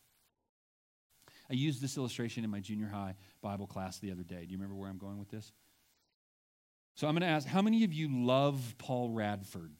I 1.49 1.55
used 1.55 1.81
this 1.81 1.97
illustration 1.97 2.43
in 2.43 2.51
my 2.51 2.61
junior 2.61 2.89
high 2.89 3.15
Bible 3.41 3.67
class 3.67 3.99
the 3.99 4.11
other 4.11 4.25
day. 4.25 4.45
Do 4.45 4.51
you 4.51 4.57
remember 4.57 4.75
where 4.75 4.91
I'm 4.91 4.99
going 4.99 5.19
with 5.19 5.31
this? 5.31 5.53
So 6.97 7.07
I'm 7.07 7.15
going 7.15 7.23
to 7.23 7.29
ask 7.29 7.47
how 7.47 7.63
many 7.63 7.85
of 7.85 7.93
you 7.93 8.09
love 8.11 8.75
Paul 8.79 9.11
Radford? 9.11 9.73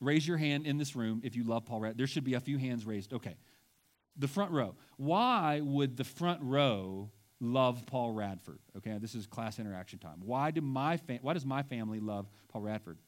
Raise 0.00 0.26
your 0.26 0.36
hand 0.36 0.66
in 0.66 0.76
this 0.76 0.96
room 0.96 1.20
if 1.24 1.36
you 1.36 1.44
love 1.44 1.64
Paul 1.66 1.80
Radford. 1.80 1.98
There 1.98 2.06
should 2.06 2.24
be 2.24 2.34
a 2.34 2.40
few 2.40 2.58
hands 2.58 2.84
raised. 2.84 3.12
Okay. 3.12 3.36
The 4.16 4.28
front 4.28 4.50
row. 4.52 4.76
Why 4.96 5.60
would 5.60 5.96
the 5.96 6.04
front 6.04 6.40
row 6.42 7.10
love 7.40 7.84
Paul 7.86 8.12
Radford. 8.12 8.58
Okay, 8.76 8.98
this 8.98 9.14
is 9.14 9.26
class 9.26 9.58
interaction 9.58 9.98
time. 9.98 10.20
Why, 10.24 10.50
do 10.50 10.60
my 10.60 10.96
fam- 10.96 11.20
why 11.22 11.34
does 11.34 11.46
my 11.46 11.62
family 11.62 12.00
love 12.00 12.26
Paul 12.48 12.62
Radford? 12.62 12.98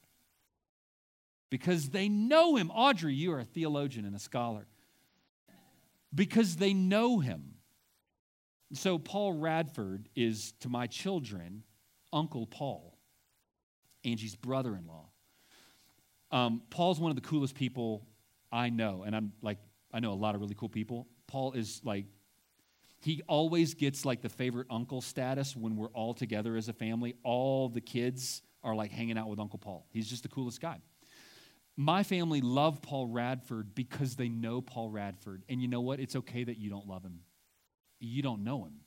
Because 1.50 1.90
they 1.90 2.08
know 2.08 2.56
him. 2.56 2.70
Audrey, 2.70 3.14
you 3.14 3.32
are 3.32 3.40
a 3.40 3.44
theologian 3.44 4.04
and 4.04 4.16
a 4.16 4.18
scholar. 4.18 4.66
Because 6.14 6.56
they 6.56 6.74
know 6.74 7.20
him. 7.20 7.54
So, 8.72 8.98
Paul 8.98 9.34
Radford 9.34 10.08
is 10.16 10.52
to 10.60 10.68
my 10.68 10.86
children 10.88 11.62
Uncle 12.12 12.46
Paul, 12.46 12.98
Angie's 14.04 14.34
brother 14.34 14.74
in 14.74 14.86
law. 14.86 15.10
Um, 16.32 16.62
Paul's 16.70 16.98
one 16.98 17.10
of 17.10 17.16
the 17.16 17.22
coolest 17.22 17.54
people 17.54 18.06
I 18.50 18.70
know, 18.70 19.04
and 19.06 19.14
I'm 19.14 19.32
like, 19.40 19.58
I 19.92 20.00
know 20.00 20.12
a 20.12 20.14
lot 20.14 20.34
of 20.34 20.40
really 20.40 20.56
cool 20.56 20.68
people. 20.68 21.06
Paul 21.28 21.52
is 21.52 21.80
like 21.84 22.06
he 23.00 23.22
always 23.28 23.74
gets 23.74 24.04
like 24.04 24.22
the 24.22 24.28
favorite 24.28 24.66
uncle 24.70 25.00
status 25.00 25.54
when 25.54 25.76
we're 25.76 25.90
all 25.90 26.14
together 26.14 26.56
as 26.56 26.68
a 26.68 26.72
family. 26.72 27.14
All 27.22 27.68
the 27.68 27.80
kids 27.80 28.42
are 28.64 28.74
like 28.74 28.90
hanging 28.90 29.18
out 29.18 29.28
with 29.28 29.38
Uncle 29.38 29.58
Paul. 29.58 29.86
He's 29.90 30.08
just 30.08 30.22
the 30.22 30.28
coolest 30.28 30.60
guy. 30.60 30.80
My 31.76 32.02
family 32.02 32.40
love 32.40 32.80
Paul 32.80 33.06
Radford 33.06 33.74
because 33.74 34.16
they 34.16 34.28
know 34.28 34.62
Paul 34.62 34.90
Radford. 34.90 35.44
And 35.48 35.60
you 35.60 35.68
know 35.68 35.82
what? 35.82 36.00
It's 36.00 36.16
okay 36.16 36.42
that 36.44 36.56
you 36.56 36.70
don't 36.70 36.86
love 36.88 37.02
him. 37.02 37.20
You 38.00 38.22
don't 38.22 38.44
know 38.44 38.64
him. 38.64 38.80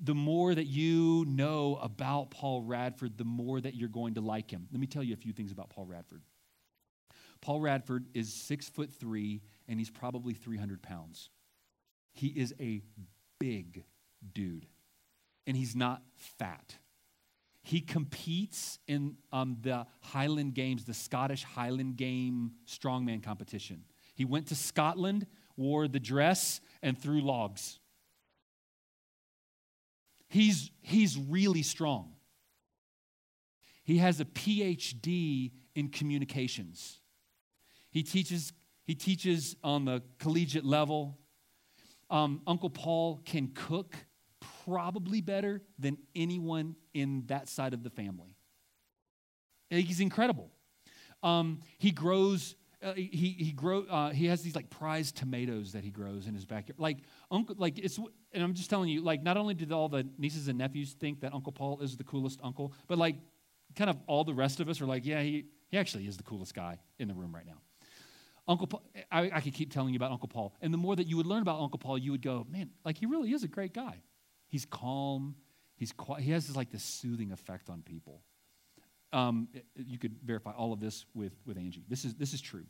The 0.00 0.14
more 0.14 0.54
that 0.54 0.66
you 0.66 1.24
know 1.26 1.78
about 1.80 2.30
Paul 2.30 2.62
Radford, 2.62 3.16
the 3.16 3.24
more 3.24 3.60
that 3.60 3.74
you're 3.74 3.88
going 3.88 4.14
to 4.14 4.20
like 4.20 4.50
him. 4.50 4.66
Let 4.70 4.80
me 4.80 4.86
tell 4.86 5.02
you 5.02 5.14
a 5.14 5.16
few 5.16 5.32
things 5.32 5.52
about 5.52 5.70
Paul 5.70 5.86
Radford. 5.86 6.22
Paul 7.40 7.60
Radford 7.60 8.06
is 8.14 8.32
six 8.32 8.68
foot 8.68 8.92
three, 8.92 9.42
and 9.68 9.78
he's 9.78 9.90
probably 9.90 10.34
300 10.34 10.82
pounds. 10.82 11.30
He 12.18 12.26
is 12.26 12.52
a 12.58 12.82
big 13.38 13.84
dude, 14.34 14.66
and 15.46 15.56
he's 15.56 15.76
not 15.76 16.02
fat. 16.16 16.74
He 17.62 17.80
competes 17.80 18.80
in 18.88 19.18
um, 19.30 19.58
the 19.60 19.86
Highland 20.00 20.54
Games, 20.54 20.84
the 20.84 20.94
Scottish 20.94 21.44
Highland 21.44 21.96
Game 21.96 22.54
strongman 22.66 23.22
competition. 23.22 23.84
He 24.16 24.24
went 24.24 24.48
to 24.48 24.56
Scotland, 24.56 25.28
wore 25.56 25.86
the 25.86 26.00
dress, 26.00 26.60
and 26.82 27.00
threw 27.00 27.20
logs. 27.20 27.78
He's, 30.28 30.72
he's 30.80 31.16
really 31.16 31.62
strong. 31.62 32.14
He 33.84 33.98
has 33.98 34.18
a 34.18 34.24
PhD 34.24 35.52
in 35.76 35.90
communications. 35.90 36.98
He 37.92 38.02
teaches, 38.02 38.52
he 38.82 38.96
teaches 38.96 39.54
on 39.62 39.84
the 39.84 40.02
collegiate 40.18 40.64
level. 40.64 41.16
Um, 42.10 42.42
Uncle 42.46 42.70
Paul 42.70 43.20
can 43.24 43.48
cook 43.54 43.94
probably 44.64 45.20
better 45.20 45.62
than 45.78 45.98
anyone 46.14 46.76
in 46.94 47.24
that 47.26 47.48
side 47.48 47.74
of 47.74 47.82
the 47.82 47.90
family. 47.90 48.36
He's 49.70 50.00
incredible. 50.00 50.50
Um, 51.22 51.60
he 51.78 51.90
grows. 51.90 52.54
Uh, 52.82 52.92
he 52.94 53.34
he 53.38 53.52
grow. 53.52 53.82
Uh, 53.82 54.10
he 54.10 54.26
has 54.26 54.42
these 54.42 54.54
like 54.54 54.70
prized 54.70 55.16
tomatoes 55.16 55.72
that 55.72 55.84
he 55.84 55.90
grows 55.90 56.26
in 56.26 56.34
his 56.34 56.44
backyard. 56.44 56.78
Like 56.78 56.98
uncle, 57.30 57.56
like 57.58 57.78
it's. 57.78 57.98
And 58.32 58.42
I'm 58.42 58.54
just 58.54 58.70
telling 58.70 58.88
you, 58.88 59.02
like 59.02 59.22
not 59.22 59.36
only 59.36 59.54
did 59.54 59.72
all 59.72 59.88
the 59.88 60.06
nieces 60.16 60.48
and 60.48 60.58
nephews 60.58 60.92
think 60.92 61.20
that 61.20 61.34
Uncle 61.34 61.52
Paul 61.52 61.80
is 61.80 61.96
the 61.96 62.04
coolest 62.04 62.40
uncle, 62.42 62.72
but 62.86 62.98
like 62.98 63.16
kind 63.74 63.90
of 63.90 63.96
all 64.06 64.24
the 64.24 64.34
rest 64.34 64.60
of 64.60 64.68
us 64.68 64.80
are 64.80 64.86
like, 64.86 65.04
yeah, 65.04 65.20
he 65.22 65.46
he 65.68 65.76
actually 65.76 66.06
is 66.06 66.16
the 66.16 66.22
coolest 66.22 66.54
guy 66.54 66.78
in 66.98 67.08
the 67.08 67.14
room 67.14 67.34
right 67.34 67.46
now. 67.46 67.60
Uncle 68.48 68.66
Paul, 68.66 68.82
I, 69.12 69.30
I 69.34 69.40
could 69.42 69.52
keep 69.52 69.72
telling 69.72 69.92
you 69.92 69.98
about 69.98 70.10
Uncle 70.10 70.28
Paul. 70.28 70.54
And 70.62 70.72
the 70.72 70.78
more 70.78 70.96
that 70.96 71.06
you 71.06 71.18
would 71.18 71.26
learn 71.26 71.42
about 71.42 71.60
Uncle 71.60 71.78
Paul, 71.78 71.98
you 71.98 72.12
would 72.12 72.22
go, 72.22 72.46
man, 72.50 72.70
like 72.84 72.96
he 72.96 73.06
really 73.06 73.32
is 73.32 73.44
a 73.44 73.48
great 73.48 73.74
guy. 73.74 74.02
He's 74.48 74.64
calm. 74.64 75.36
He's 75.76 75.92
quiet. 75.92 76.22
He 76.24 76.32
has 76.32 76.46
this, 76.46 76.56
like 76.56 76.70
this 76.70 76.82
soothing 76.82 77.30
effect 77.30 77.68
on 77.68 77.82
people. 77.82 78.22
Um, 79.12 79.48
you 79.76 79.98
could 79.98 80.16
verify 80.24 80.52
all 80.52 80.72
of 80.72 80.80
this 80.80 81.04
with, 81.14 81.32
with 81.46 81.58
Angie. 81.58 81.84
This 81.88 82.04
is, 82.04 82.14
this 82.14 82.32
is 82.32 82.40
true. 82.40 82.64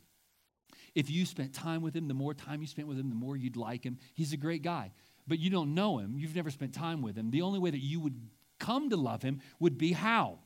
If 0.95 1.09
you 1.09 1.25
spent 1.25 1.53
time 1.53 1.81
with 1.81 1.95
him, 1.95 2.07
the 2.07 2.13
more 2.13 2.33
time 2.33 2.61
you 2.61 2.67
spent 2.67 2.87
with 2.87 2.99
him, 2.99 3.09
the 3.09 3.15
more 3.15 3.37
you'd 3.37 3.57
like 3.57 3.83
him. 3.83 3.97
He's 4.13 4.33
a 4.33 4.37
great 4.37 4.61
guy. 4.61 4.91
But 5.27 5.39
you 5.39 5.49
don't 5.49 5.73
know 5.73 5.99
him. 5.99 6.15
You've 6.17 6.35
never 6.35 6.49
spent 6.49 6.73
time 6.73 7.01
with 7.01 7.15
him. 7.15 7.31
The 7.31 7.41
only 7.41 7.59
way 7.59 7.69
that 7.69 7.83
you 7.83 7.99
would 7.99 8.19
come 8.59 8.89
to 8.89 8.97
love 8.97 9.21
him 9.21 9.39
would 9.59 9.77
be 9.77 9.93
how? 9.93 10.39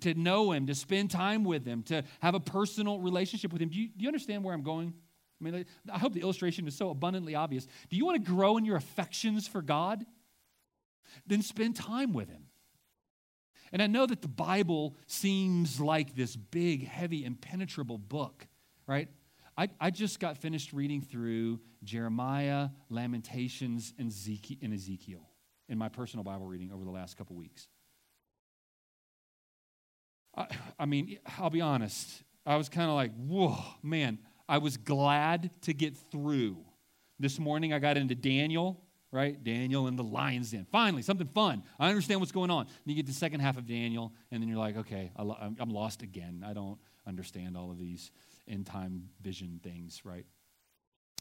To 0.00 0.14
know 0.14 0.52
him, 0.52 0.66
to 0.66 0.74
spend 0.74 1.10
time 1.10 1.44
with 1.44 1.64
him, 1.64 1.82
to 1.84 2.02
have 2.20 2.34
a 2.34 2.40
personal 2.40 2.98
relationship 2.98 3.52
with 3.52 3.62
him. 3.62 3.68
Do 3.68 3.78
you, 3.78 3.88
do 3.88 4.02
you 4.02 4.08
understand 4.08 4.44
where 4.44 4.54
I'm 4.54 4.62
going? 4.62 4.92
I 5.40 5.44
mean, 5.44 5.64
I 5.92 5.98
hope 5.98 6.14
the 6.14 6.20
illustration 6.20 6.66
is 6.66 6.76
so 6.76 6.90
abundantly 6.90 7.34
obvious. 7.34 7.66
Do 7.88 7.96
you 7.96 8.04
want 8.04 8.24
to 8.24 8.30
grow 8.30 8.56
in 8.56 8.64
your 8.64 8.76
affections 8.76 9.46
for 9.46 9.62
God? 9.62 10.04
Then 11.26 11.42
spend 11.42 11.76
time 11.76 12.12
with 12.12 12.28
him. 12.28 12.44
And 13.72 13.82
I 13.82 13.86
know 13.86 14.06
that 14.06 14.22
the 14.22 14.28
Bible 14.28 14.96
seems 15.06 15.80
like 15.80 16.16
this 16.16 16.34
big, 16.34 16.86
heavy, 16.86 17.24
impenetrable 17.24 17.98
book, 17.98 18.46
right? 18.86 19.08
I, 19.56 19.68
I 19.80 19.90
just 19.90 20.20
got 20.20 20.38
finished 20.38 20.72
reading 20.72 21.02
through 21.02 21.60
Jeremiah, 21.84 22.70
Lamentations, 22.88 23.92
and 23.98 24.08
Ezekiel 24.08 25.28
in 25.68 25.78
my 25.78 25.88
personal 25.88 26.24
Bible 26.24 26.46
reading 26.46 26.72
over 26.72 26.84
the 26.84 26.90
last 26.90 27.16
couple 27.16 27.36
weeks. 27.36 27.68
I, 30.36 30.46
I 30.78 30.86
mean, 30.86 31.18
I'll 31.38 31.50
be 31.50 31.60
honest. 31.60 32.22
I 32.46 32.56
was 32.56 32.68
kind 32.68 32.88
of 32.88 32.94
like, 32.94 33.12
whoa, 33.16 33.56
man. 33.82 34.18
I 34.48 34.58
was 34.58 34.78
glad 34.78 35.50
to 35.62 35.74
get 35.74 35.94
through. 36.10 36.56
This 37.20 37.38
morning 37.38 37.72
I 37.72 37.78
got 37.78 37.98
into 37.98 38.14
Daniel, 38.14 38.80
right? 39.12 39.42
Daniel 39.42 39.86
and 39.86 39.98
the 39.98 40.04
lion's 40.04 40.52
den. 40.52 40.66
Finally, 40.70 41.02
something 41.02 41.26
fun. 41.26 41.62
I 41.78 41.88
understand 41.88 42.20
what's 42.20 42.32
going 42.32 42.50
on. 42.50 42.66
Then 42.66 42.74
you 42.86 42.94
get 42.94 43.06
the 43.06 43.12
second 43.12 43.40
half 43.40 43.58
of 43.58 43.66
Daniel, 43.66 44.12
and 44.30 44.42
then 44.42 44.48
you're 44.48 44.58
like, 44.58 44.76
okay, 44.78 45.10
I'm 45.16 45.70
lost 45.70 46.02
again. 46.02 46.44
I 46.46 46.54
don't 46.54 46.78
understand 47.06 47.56
all 47.56 47.70
of 47.70 47.78
these 47.78 48.10
end 48.46 48.66
time 48.66 49.10
vision 49.20 49.60
things, 49.62 50.02
right? 50.04 50.24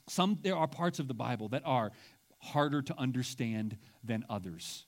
Some, 0.07 0.39
there 0.41 0.55
are 0.55 0.67
parts 0.67 0.99
of 0.99 1.09
the 1.09 1.13
Bible 1.13 1.49
that 1.49 1.63
are 1.65 1.91
harder 2.39 2.81
to 2.81 2.97
understand 2.97 3.77
than 4.03 4.23
others. 4.29 4.85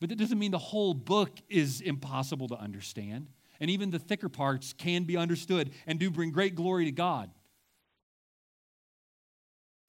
But 0.00 0.10
that 0.10 0.18
doesn't 0.18 0.38
mean 0.38 0.50
the 0.50 0.58
whole 0.58 0.94
book 0.94 1.40
is 1.48 1.80
impossible 1.80 2.48
to 2.48 2.56
understand. 2.56 3.28
And 3.60 3.70
even 3.70 3.90
the 3.90 3.98
thicker 3.98 4.28
parts 4.28 4.72
can 4.72 5.04
be 5.04 5.16
understood 5.16 5.70
and 5.86 5.98
do 5.98 6.10
bring 6.10 6.30
great 6.30 6.54
glory 6.54 6.86
to 6.86 6.92
God. 6.92 7.30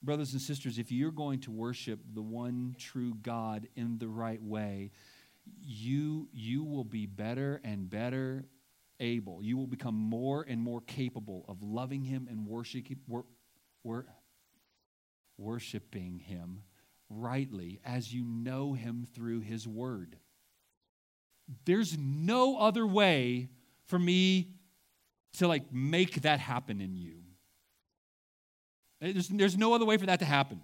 Brothers 0.04 0.34
and 0.34 0.42
sisters, 0.42 0.78
if 0.78 0.92
you're 0.92 1.12
going 1.12 1.40
to 1.42 1.52
worship 1.52 2.00
the 2.14 2.22
one 2.22 2.76
true 2.78 3.16
God 3.22 3.68
in 3.76 3.98
the 3.98 4.08
right 4.08 4.42
way, 4.42 4.92
you, 5.62 6.28
you 6.32 6.64
will 6.64 6.84
be 6.84 7.08
better 7.08 7.60
and 7.64 7.90
better 7.90 8.46
able. 9.00 9.42
You 9.44 9.58
will 9.58 9.68
become 9.68 9.96
more 9.96 10.46
and 10.48 10.62
more 10.62 10.82
capable 10.82 11.46
of 11.48 11.64
loving 11.64 12.04
Him 12.04 12.28
and 12.30 12.46
worshiping, 12.46 13.00
wor, 13.08 13.26
wor, 13.84 14.06
worshiping 15.38 16.20
Him 16.20 16.62
rightly 17.10 17.80
as 17.84 18.14
you 18.14 18.24
know 18.26 18.74
Him 18.74 19.08
through 19.14 19.42
His 19.42 19.68
Word. 19.68 20.18
There's 21.66 21.98
no 21.98 22.58
other 22.58 22.86
way 22.86 23.50
for 23.86 24.00
me 24.00 24.50
to 25.38 25.48
like 25.48 25.72
make 25.72 26.22
that 26.24 26.40
happen 26.40 26.82
in 26.82 26.96
you. 26.96 27.18
Eh, 29.02 29.12
there's, 29.14 29.28
there's 29.28 29.58
no 29.58 29.74
other 29.74 29.86
way 29.86 29.98
for 29.98 30.06
that 30.08 30.20
to 30.20 30.26
happen. 30.26 30.62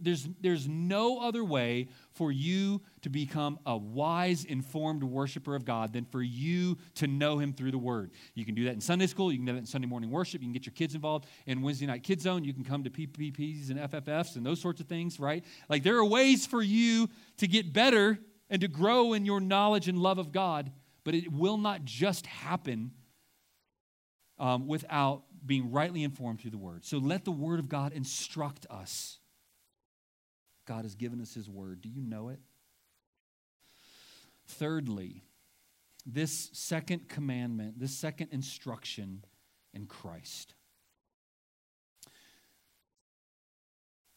There's, 0.00 0.26
there's 0.40 0.66
no 0.66 1.20
other 1.20 1.44
way 1.44 1.88
for 2.12 2.32
you 2.32 2.80
to 3.02 3.10
become 3.10 3.58
a 3.66 3.76
wise, 3.76 4.46
informed 4.46 5.04
worshiper 5.04 5.54
of 5.54 5.66
God 5.66 5.92
than 5.92 6.06
for 6.06 6.22
you 6.22 6.78
to 6.94 7.06
know 7.06 7.36
Him 7.36 7.52
through 7.52 7.70
the 7.70 7.78
Word. 7.78 8.12
You 8.34 8.46
can 8.46 8.54
do 8.54 8.64
that 8.64 8.72
in 8.72 8.80
Sunday 8.80 9.06
school. 9.06 9.30
You 9.30 9.36
can 9.36 9.44
do 9.44 9.52
that 9.52 9.58
in 9.58 9.66
Sunday 9.66 9.86
morning 9.86 10.10
worship. 10.10 10.40
You 10.40 10.46
can 10.46 10.54
get 10.54 10.64
your 10.64 10.72
kids 10.72 10.94
involved 10.94 11.26
in 11.44 11.60
Wednesday 11.60 11.84
night 11.84 12.02
Kids 12.02 12.22
Zone. 12.22 12.44
You 12.44 12.54
can 12.54 12.64
come 12.64 12.82
to 12.84 12.88
PPPs 12.88 13.68
and 13.68 13.78
FFFs 13.78 14.36
and 14.36 14.46
those 14.46 14.58
sorts 14.58 14.80
of 14.80 14.86
things, 14.86 15.20
right? 15.20 15.44
Like 15.68 15.82
there 15.82 15.96
are 15.96 16.04
ways 16.04 16.46
for 16.46 16.62
you 16.62 17.10
to 17.36 17.46
get 17.46 17.74
better 17.74 18.18
and 18.50 18.60
to 18.60 18.68
grow 18.68 19.12
in 19.12 19.24
your 19.24 19.40
knowledge 19.40 19.88
and 19.88 19.98
love 19.98 20.18
of 20.18 20.32
God, 20.32 20.70
but 21.04 21.14
it 21.14 21.32
will 21.32 21.56
not 21.56 21.84
just 21.84 22.26
happen 22.26 22.92
um, 24.38 24.66
without 24.66 25.22
being 25.44 25.70
rightly 25.70 26.02
informed 26.02 26.40
through 26.40 26.50
the 26.50 26.58
Word. 26.58 26.84
So 26.84 26.98
let 26.98 27.24
the 27.24 27.30
Word 27.30 27.58
of 27.58 27.68
God 27.68 27.92
instruct 27.92 28.66
us. 28.70 29.18
God 30.66 30.84
has 30.84 30.94
given 30.94 31.20
us 31.20 31.34
His 31.34 31.48
Word. 31.48 31.82
Do 31.82 31.88
you 31.88 32.00
know 32.00 32.28
it? 32.28 32.40
Thirdly, 34.46 35.22
this 36.06 36.50
second 36.52 37.08
commandment, 37.08 37.78
this 37.78 37.96
second 37.96 38.28
instruction 38.30 39.24
in 39.72 39.86
Christ. 39.86 40.54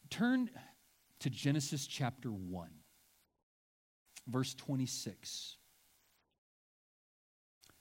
Turn 0.10 0.50
to 1.20 1.30
Genesis 1.30 1.88
chapter 1.88 2.30
1, 2.30 2.70
verse 4.28 4.54
26. 4.54 5.58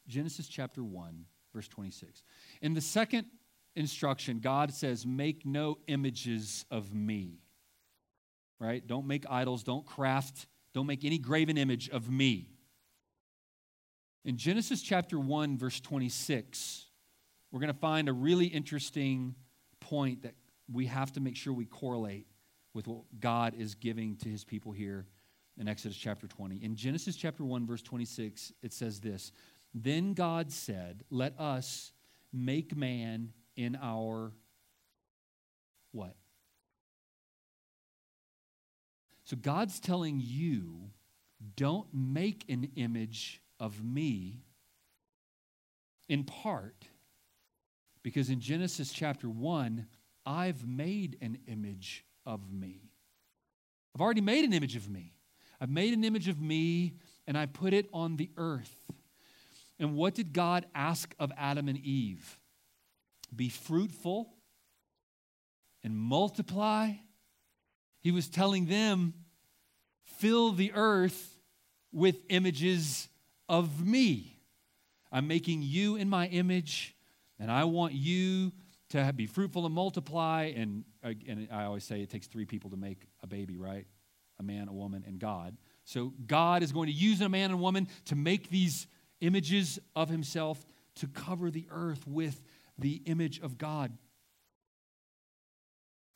Genesis 0.07 0.47
chapter 0.49 0.82
1, 0.84 1.24
verse 1.53 1.68
26. 1.68 2.22
In 2.62 2.74
the 2.74 2.80
second 2.80 3.26
instruction, 3.74 4.38
God 4.40 4.72
says, 4.72 5.05
Make 5.05 5.44
no 5.44 5.78
images 5.88 6.64
of 6.70 6.94
me. 6.94 7.40
Right? 8.59 8.86
Don't 8.86 9.07
make 9.07 9.24
idols, 9.28 9.62
don't 9.62 9.84
craft, 9.84 10.47
don't 10.72 10.86
make 10.86 11.05
any 11.05 11.18
graven 11.18 11.59
image 11.59 11.90
of 11.90 12.11
me. 12.11 12.49
In 14.24 14.36
Genesis 14.36 14.82
chapter 14.82 15.20
1, 15.20 15.59
verse 15.59 15.80
26, 15.80 16.86
we're 17.53 17.61
going 17.61 17.72
to 17.72 17.78
find 17.78 18.09
a 18.09 18.12
really 18.12 18.47
interesting 18.47 19.34
point 19.80 20.22
that 20.22 20.34
we 20.72 20.86
have 20.86 21.12
to 21.12 21.20
make 21.20 21.36
sure 21.36 21.53
we 21.53 21.66
correlate 21.66 22.26
with 22.74 22.88
what 22.88 23.03
God 23.20 23.55
is 23.57 23.74
giving 23.74 24.16
to 24.16 24.28
his 24.28 24.42
people 24.42 24.72
here 24.72 25.07
in 25.59 25.68
Exodus 25.68 25.96
chapter 25.96 26.26
20. 26.26 26.57
In 26.57 26.76
Genesis 26.76 27.16
chapter 27.16 27.44
1, 27.44 27.66
verse 27.66 27.82
26, 27.82 28.52
it 28.62 28.72
says 28.72 29.00
this 29.00 29.32
Then 29.74 30.14
God 30.14 30.52
said, 30.52 31.04
Let 31.11 31.38
us 31.38 31.92
make 32.32 32.76
man 32.76 33.32
in 33.57 33.76
our 33.80 34.32
what? 35.92 36.14
So 39.24 39.36
God's 39.36 39.80
telling 39.80 40.20
you 40.22 40.90
don't 41.57 41.88
make 41.92 42.44
an 42.48 42.70
image 42.76 43.42
of 43.59 43.82
me 43.82 44.44
in 46.09 46.24
part 46.24 46.86
because 48.02 48.30
in 48.30 48.40
Genesis 48.40 48.92
chapter 48.92 49.28
1, 49.28 49.86
I've 50.24 50.66
made 50.66 51.16
an 51.20 51.38
image 51.48 52.04
of 52.24 52.52
me. 52.52 52.92
I've 53.94 54.00
already 54.00 54.20
made 54.20 54.44
an 54.44 54.52
image 54.52 54.76
of 54.76 54.88
me. 54.88 55.15
I've 55.61 55.70
made 55.70 55.94
an 55.94 56.04
image 56.04 56.28
of 56.28 56.40
me 56.40 56.94
and 57.26 57.36
I 57.36 57.46
put 57.46 57.72
it 57.72 57.88
on 57.92 58.16
the 58.16 58.30
earth. 58.36 58.74
And 59.78 59.94
what 59.94 60.14
did 60.14 60.32
God 60.32 60.66
ask 60.74 61.14
of 61.18 61.32
Adam 61.36 61.68
and 61.68 61.78
Eve? 61.78 62.38
Be 63.34 63.48
fruitful 63.48 64.32
and 65.84 65.96
multiply. 65.96 66.92
He 68.00 68.11
was 68.11 68.28
telling 68.28 68.66
them, 68.66 69.14
fill 70.04 70.52
the 70.52 70.72
earth 70.74 71.38
with 71.92 72.16
images 72.28 73.09
of 73.48 73.84
me. 73.84 74.38
I'm 75.12 75.26
making 75.26 75.62
you 75.62 75.96
in 75.96 76.09
my 76.09 76.26
image, 76.28 76.94
and 77.38 77.50
I 77.50 77.64
want 77.64 77.92
you 77.92 78.52
to 78.90 79.12
be 79.14 79.26
fruitful 79.26 79.66
and 79.66 79.74
multiply. 79.74 80.52
And, 80.57 80.84
uh, 81.04 81.12
and 81.28 81.48
I 81.50 81.64
always 81.64 81.84
say 81.84 82.00
it 82.00 82.11
takes 82.11 82.26
three 82.26 82.44
people 82.44 82.70
to 82.70 82.76
make 82.76 83.07
a 83.22 83.26
baby, 83.26 83.57
right? 83.57 83.86
A 84.39 84.43
man, 84.43 84.68
a 84.68 84.72
woman, 84.72 85.05
and 85.07 85.18
God. 85.18 85.57
So 85.84 86.12
God 86.26 86.62
is 86.62 86.72
going 86.72 86.89
to 86.89 86.93
use 86.93 87.20
a 87.20 87.28
man 87.28 87.51
and 87.51 87.61
woman 87.61 87.89
to 88.07 88.16
make 88.16 88.51
these 88.51 88.87
images 89.20 89.78
of 89.95 90.09
himself 90.09 90.64
to 90.97 91.07
cover 91.07 91.51
the 91.51 91.66
earth 91.70 92.07
with 92.07 92.43
the 92.78 93.03
image 93.07 93.41
of 93.41 93.57
God. 93.57 93.97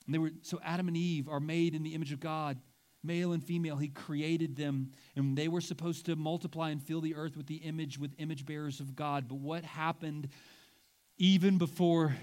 And 0.06 0.14
they 0.14 0.18
were 0.18 0.32
so 0.42 0.60
Adam 0.64 0.88
and 0.88 0.96
Eve 0.96 1.28
are 1.28 1.40
made 1.40 1.74
in 1.74 1.82
the 1.82 1.94
image 1.94 2.12
of 2.12 2.20
God, 2.20 2.58
male 3.02 3.32
and 3.32 3.42
female. 3.44 3.76
He 3.76 3.88
created 3.88 4.56
them, 4.56 4.92
and 5.14 5.36
they 5.36 5.48
were 5.48 5.60
supposed 5.60 6.06
to 6.06 6.16
multiply 6.16 6.70
and 6.70 6.82
fill 6.82 7.00
the 7.00 7.14
earth 7.14 7.36
with 7.36 7.46
the 7.46 7.56
image 7.56 7.98
with 7.98 8.12
image 8.18 8.44
bearers 8.44 8.80
of 8.80 8.96
God. 8.96 9.28
But 9.28 9.38
what 9.38 9.64
happened 9.64 10.28
even 11.16 11.58
before 11.58 12.16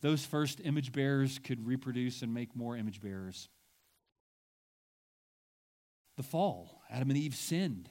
those 0.00 0.24
first 0.24 0.60
image 0.64 0.92
bearers 0.92 1.38
could 1.38 1.66
reproduce 1.66 2.22
and 2.22 2.32
make 2.32 2.56
more 2.56 2.76
image 2.76 3.00
bearers? 3.00 3.48
The 6.16 6.22
fall. 6.22 6.82
Adam 6.90 7.10
and 7.10 7.18
Eve 7.18 7.34
sinned. 7.34 7.88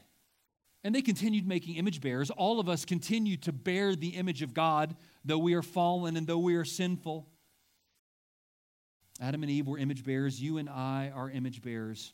And 0.84 0.94
they 0.94 1.02
continued 1.02 1.48
making 1.48 1.76
image 1.76 2.00
bearers. 2.00 2.30
All 2.30 2.60
of 2.60 2.70
us 2.70 2.86
continue 2.86 3.38
to 3.38 3.52
bear 3.52 3.96
the 3.96 4.10
image 4.10 4.42
of 4.42 4.54
God, 4.54 4.96
though 5.24 5.40
we 5.40 5.56
are 5.56 5.64
fallen 5.64 6.16
and 6.16 6.28
though 6.28 6.38
we 6.38 6.56
are 6.56 6.66
sinful. 6.66 7.28
Adam 9.20 9.44
and 9.44 9.52
Eve 9.52 9.68
were 9.68 9.78
image 9.78 10.04
bearers. 10.04 10.42
You 10.42 10.58
and 10.58 10.70
I 10.70 11.12
are 11.14 11.30
image 11.30 11.62
bearers. 11.62 12.14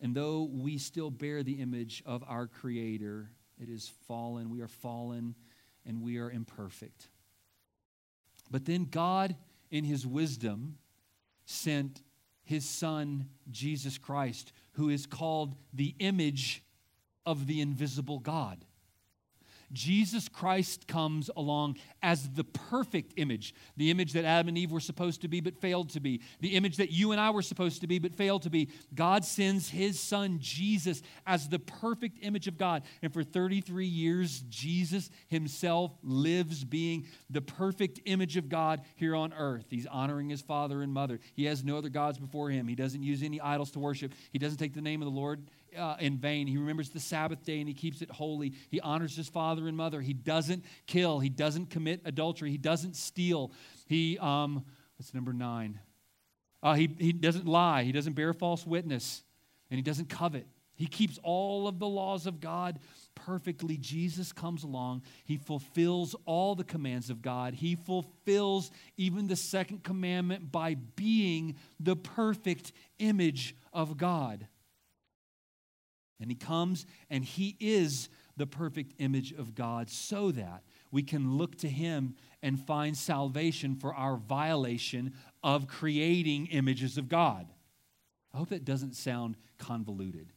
And 0.00 0.14
though 0.14 0.48
we 0.52 0.78
still 0.78 1.10
bear 1.10 1.42
the 1.42 1.54
image 1.54 2.02
of 2.04 2.22
our 2.28 2.46
Creator, 2.46 3.30
it 3.58 3.68
is 3.68 3.90
fallen. 4.06 4.50
We 4.50 4.60
are 4.60 4.68
fallen 4.68 5.34
and 5.86 6.02
we 6.02 6.18
are 6.18 6.30
imperfect. 6.30 7.08
But 8.50 8.64
then 8.64 8.84
God, 8.84 9.36
in 9.70 9.84
His 9.84 10.06
wisdom, 10.06 10.76
sent 11.46 12.02
His 12.42 12.64
Son, 12.64 13.28
Jesus 13.50 13.98
Christ, 13.98 14.52
who 14.74 14.88
is 14.88 15.06
called 15.06 15.56
the 15.72 15.94
image 15.98 16.62
of 17.26 17.46
the 17.46 17.60
invisible 17.60 18.18
God. 18.18 18.64
Jesus 19.74 20.28
Christ 20.28 20.86
comes 20.86 21.28
along 21.36 21.76
as 22.02 22.30
the 22.30 22.44
perfect 22.44 23.14
image, 23.16 23.54
the 23.76 23.90
image 23.90 24.12
that 24.12 24.24
Adam 24.24 24.48
and 24.48 24.56
Eve 24.56 24.72
were 24.72 24.80
supposed 24.80 25.20
to 25.22 25.28
be 25.28 25.40
but 25.40 25.56
failed 25.56 25.90
to 25.90 26.00
be, 26.00 26.22
the 26.40 26.56
image 26.56 26.78
that 26.78 26.90
you 26.90 27.12
and 27.12 27.20
I 27.20 27.30
were 27.30 27.42
supposed 27.42 27.80
to 27.82 27.86
be 27.86 27.98
but 27.98 28.14
failed 28.14 28.42
to 28.42 28.50
be. 28.50 28.70
God 28.94 29.24
sends 29.24 29.68
his 29.68 30.00
son 30.00 30.38
Jesus 30.40 31.02
as 31.26 31.48
the 31.48 31.58
perfect 31.58 32.18
image 32.22 32.48
of 32.48 32.56
God. 32.56 32.82
And 33.02 33.12
for 33.12 33.22
33 33.22 33.86
years, 33.86 34.44
Jesus 34.48 35.10
himself 35.28 35.92
lives 36.02 36.64
being 36.64 37.06
the 37.28 37.42
perfect 37.42 38.00
image 38.04 38.36
of 38.36 38.48
God 38.48 38.82
here 38.94 39.16
on 39.16 39.32
earth. 39.32 39.66
He's 39.68 39.86
honoring 39.86 40.28
his 40.28 40.42
father 40.42 40.82
and 40.82 40.92
mother. 40.92 41.20
He 41.34 41.44
has 41.46 41.64
no 41.64 41.76
other 41.76 41.88
gods 41.88 42.18
before 42.18 42.50
him. 42.50 42.68
He 42.68 42.74
doesn't 42.74 43.02
use 43.02 43.22
any 43.22 43.40
idols 43.40 43.72
to 43.72 43.80
worship. 43.80 44.12
He 44.32 44.38
doesn't 44.38 44.58
take 44.58 44.74
the 44.74 44.80
name 44.80 45.02
of 45.02 45.06
the 45.06 45.18
Lord 45.18 45.42
uh, 45.76 45.96
in 45.98 46.18
vain. 46.18 46.46
He 46.46 46.56
remembers 46.56 46.90
the 46.90 47.00
Sabbath 47.00 47.44
day 47.44 47.58
and 47.58 47.68
he 47.68 47.74
keeps 47.74 48.02
it 48.02 48.10
holy. 48.10 48.54
He 48.70 48.80
honors 48.80 49.16
his 49.16 49.28
father 49.28 49.68
and 49.68 49.76
mother. 49.76 50.00
He 50.00 50.12
doesn't 50.12 50.64
kill. 50.86 51.20
He 51.20 51.28
doesn't 51.28 51.70
commit 51.70 52.02
adultery. 52.04 52.50
He 52.50 52.58
doesn't 52.58 52.96
steal. 52.96 53.52
He, 53.86 54.18
um, 54.18 54.64
what's 54.96 55.14
number 55.14 55.32
nine? 55.32 55.80
Uh, 56.62 56.74
he, 56.74 56.94
he 56.98 57.12
doesn't 57.12 57.46
lie. 57.46 57.82
He 57.82 57.92
doesn't 57.92 58.14
bear 58.14 58.32
false 58.32 58.66
witness. 58.66 59.22
And 59.70 59.78
he 59.78 59.82
doesn't 59.82 60.08
covet. 60.08 60.46
He 60.76 60.86
keeps 60.86 61.18
all 61.22 61.68
of 61.68 61.78
the 61.78 61.86
laws 61.86 62.26
of 62.26 62.40
God 62.40 62.80
perfectly. 63.14 63.76
Jesus 63.76 64.32
comes 64.32 64.64
along. 64.64 65.02
He 65.24 65.36
fulfills 65.36 66.16
all 66.26 66.54
the 66.54 66.64
commands 66.64 67.10
of 67.10 67.22
God. 67.22 67.54
He 67.54 67.76
fulfills 67.76 68.70
even 68.96 69.28
the 69.28 69.36
second 69.36 69.84
commandment 69.84 70.50
by 70.50 70.74
being 70.74 71.56
the 71.78 71.94
perfect 71.94 72.72
image 72.98 73.54
of 73.72 73.96
God. 73.96 74.48
And 76.20 76.30
he 76.30 76.36
comes 76.36 76.86
and 77.10 77.24
he 77.24 77.56
is 77.60 78.08
the 78.36 78.46
perfect 78.46 78.94
image 78.98 79.32
of 79.32 79.54
God 79.54 79.90
so 79.90 80.30
that 80.32 80.62
we 80.90 81.02
can 81.02 81.36
look 81.36 81.56
to 81.58 81.68
him 81.68 82.14
and 82.42 82.58
find 82.58 82.96
salvation 82.96 83.76
for 83.76 83.94
our 83.94 84.16
violation 84.16 85.14
of 85.42 85.66
creating 85.66 86.46
images 86.46 86.98
of 86.98 87.08
God. 87.08 87.46
I 88.32 88.38
hope 88.38 88.48
that 88.50 88.64
doesn't 88.64 88.94
sound 88.94 89.36
convoluted. 89.58 90.32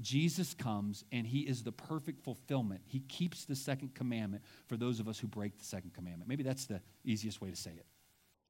Jesus 0.00 0.54
comes 0.54 1.04
and 1.12 1.26
he 1.26 1.40
is 1.40 1.62
the 1.62 1.72
perfect 1.72 2.22
fulfillment. 2.22 2.82
He 2.86 3.00
keeps 3.00 3.44
the 3.44 3.56
second 3.56 3.94
commandment 3.94 4.42
for 4.66 4.76
those 4.76 5.00
of 5.00 5.08
us 5.08 5.18
who 5.18 5.26
break 5.26 5.58
the 5.58 5.64
second 5.64 5.92
commandment. 5.92 6.28
Maybe 6.28 6.42
that's 6.42 6.66
the 6.66 6.80
easiest 7.04 7.40
way 7.40 7.50
to 7.50 7.56
say 7.56 7.72
it. 7.72 7.86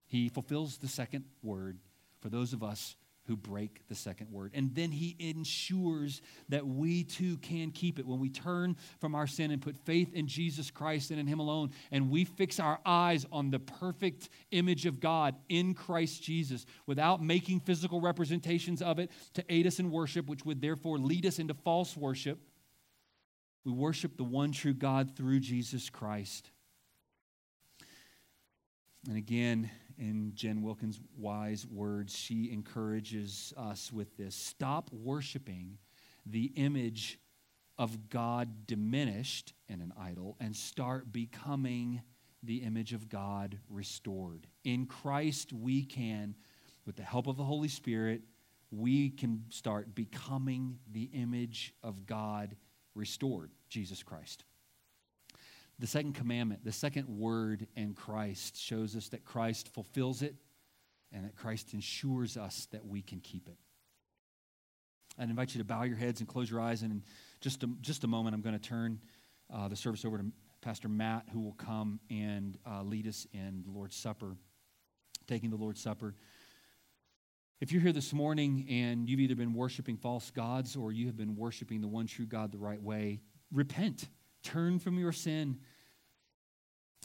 He 0.06 0.28
fulfills 0.28 0.76
the 0.78 0.88
second 0.88 1.24
word 1.42 1.78
for 2.20 2.28
those 2.28 2.52
of 2.52 2.62
us 2.62 2.96
who 3.30 3.36
break 3.36 3.86
the 3.86 3.94
second 3.94 4.28
word. 4.32 4.50
And 4.54 4.74
then 4.74 4.90
he 4.90 5.14
ensures 5.20 6.20
that 6.48 6.66
we 6.66 7.04
too 7.04 7.36
can 7.36 7.70
keep 7.70 8.00
it. 8.00 8.06
When 8.06 8.18
we 8.18 8.28
turn 8.28 8.76
from 8.98 9.14
our 9.14 9.28
sin 9.28 9.52
and 9.52 9.62
put 9.62 9.76
faith 9.76 10.12
in 10.14 10.26
Jesus 10.26 10.68
Christ 10.68 11.12
and 11.12 11.20
in 11.20 11.28
him 11.28 11.38
alone, 11.38 11.70
and 11.92 12.10
we 12.10 12.24
fix 12.24 12.58
our 12.58 12.80
eyes 12.84 13.24
on 13.30 13.52
the 13.52 13.60
perfect 13.60 14.30
image 14.50 14.84
of 14.84 14.98
God 14.98 15.36
in 15.48 15.74
Christ 15.74 16.24
Jesus 16.24 16.66
without 16.86 17.22
making 17.22 17.60
physical 17.60 18.00
representations 18.00 18.82
of 18.82 18.98
it 18.98 19.12
to 19.34 19.44
aid 19.48 19.64
us 19.64 19.78
in 19.78 19.92
worship, 19.92 20.26
which 20.26 20.44
would 20.44 20.60
therefore 20.60 20.98
lead 20.98 21.24
us 21.24 21.38
into 21.38 21.54
false 21.54 21.96
worship, 21.96 22.40
we 23.64 23.70
worship 23.70 24.16
the 24.16 24.24
one 24.24 24.50
true 24.50 24.74
God 24.74 25.16
through 25.16 25.38
Jesus 25.38 25.88
Christ. 25.88 26.50
And 29.06 29.16
again, 29.16 29.70
in 30.00 30.32
Jen 30.34 30.62
Wilkins' 30.62 30.98
wise 31.16 31.66
words, 31.66 32.16
she 32.16 32.50
encourages 32.50 33.52
us 33.56 33.92
with 33.92 34.16
this 34.16 34.34
stop 34.34 34.90
worshiping 34.92 35.78
the 36.26 36.52
image 36.56 37.20
of 37.78 38.08
God 38.08 38.66
diminished 38.66 39.52
in 39.68 39.80
an 39.80 39.92
idol 39.98 40.36
and 40.40 40.56
start 40.56 41.12
becoming 41.12 42.02
the 42.42 42.58
image 42.58 42.92
of 42.92 43.08
God 43.08 43.58
restored. 43.68 44.46
In 44.64 44.86
Christ, 44.86 45.52
we 45.52 45.84
can, 45.84 46.34
with 46.86 46.96
the 46.96 47.02
help 47.02 47.26
of 47.26 47.36
the 47.36 47.44
Holy 47.44 47.68
Spirit, 47.68 48.22
we 48.70 49.10
can 49.10 49.44
start 49.50 49.94
becoming 49.94 50.78
the 50.90 51.10
image 51.12 51.74
of 51.82 52.06
God 52.06 52.56
restored, 52.94 53.50
Jesus 53.68 54.02
Christ. 54.02 54.44
The 55.80 55.86
second 55.86 56.12
commandment, 56.12 56.62
the 56.62 56.72
second 56.72 57.08
word 57.08 57.66
in 57.74 57.94
Christ, 57.94 58.60
shows 58.60 58.94
us 58.94 59.08
that 59.08 59.24
Christ 59.24 59.72
fulfills 59.72 60.20
it 60.20 60.34
and 61.10 61.24
that 61.24 61.34
Christ 61.34 61.72
ensures 61.72 62.36
us 62.36 62.68
that 62.72 62.84
we 62.84 63.00
can 63.00 63.20
keep 63.20 63.48
it. 63.48 63.56
I'd 65.18 65.30
invite 65.30 65.54
you 65.54 65.58
to 65.58 65.64
bow 65.64 65.84
your 65.84 65.96
heads 65.96 66.20
and 66.20 66.28
close 66.28 66.50
your 66.50 66.60
eyes. 66.60 66.82
And 66.82 66.92
in 66.92 67.02
just 67.40 67.62
a, 67.62 67.70
just 67.80 68.04
a 68.04 68.06
moment, 68.06 68.34
I'm 68.34 68.42
going 68.42 68.58
to 68.58 68.68
turn 68.68 69.00
uh, 69.50 69.68
the 69.68 69.76
service 69.76 70.04
over 70.04 70.18
to 70.18 70.24
Pastor 70.60 70.88
Matt, 70.90 71.24
who 71.32 71.40
will 71.40 71.54
come 71.54 71.98
and 72.10 72.58
uh, 72.70 72.82
lead 72.82 73.06
us 73.06 73.26
in 73.32 73.62
the 73.64 73.70
Lord's 73.70 73.96
Supper, 73.96 74.36
taking 75.26 75.48
the 75.48 75.56
Lord's 75.56 75.80
Supper. 75.80 76.14
If 77.62 77.72
you're 77.72 77.80
here 77.80 77.94
this 77.94 78.12
morning 78.12 78.66
and 78.68 79.08
you've 79.08 79.20
either 79.20 79.34
been 79.34 79.54
worshiping 79.54 79.96
false 79.96 80.30
gods 80.30 80.76
or 80.76 80.92
you 80.92 81.06
have 81.06 81.16
been 81.16 81.36
worshiping 81.36 81.80
the 81.80 81.88
one 81.88 82.06
true 82.06 82.26
God 82.26 82.52
the 82.52 82.58
right 82.58 82.82
way, 82.82 83.20
repent. 83.50 84.08
Turn 84.42 84.78
from 84.78 84.98
your 84.98 85.12
sin 85.12 85.58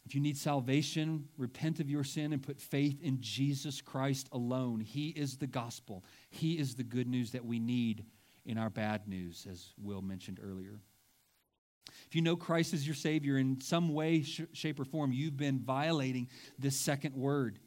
if 0.06 0.14
you 0.14 0.22
need 0.22 0.38
salvation, 0.38 1.28
repent 1.36 1.80
of 1.80 1.90
your 1.90 2.04
sin 2.04 2.32
and 2.32 2.42
put 2.42 2.62
faith 2.62 3.02
in 3.02 3.18
Jesus 3.22 3.82
Christ 3.82 4.30
alone. 4.32 4.80
He 4.80 5.10
is 5.10 5.38
the 5.38 5.48
gospel, 5.48 6.04
He 6.30 6.60
is 6.60 6.76
the 6.76 6.84
good 6.84 7.08
news 7.08 7.32
that 7.32 7.46
we 7.46 7.60
need 7.60 8.06
in 8.46 8.60
our 8.60 8.70
bad 8.70 9.08
news, 9.08 9.48
as 9.50 9.74
Will 9.82 10.04
mentioned 10.04 10.40
earlier. 10.44 10.80
If 12.08 12.16
you 12.16 12.22
know 12.22 12.36
Christ 12.36 12.74
as 12.74 12.86
your 12.86 12.96
Savior 12.96 13.38
in 13.38 13.60
some 13.62 13.94
way, 13.94 14.22
sh- 14.22 14.42
shape, 14.54 14.80
or 14.80 14.86
form, 14.86 15.12
you've 15.12 15.38
been 15.38 15.60
violating 15.60 16.28
this 16.60 16.76
second 16.76 17.16
word. 17.16 17.58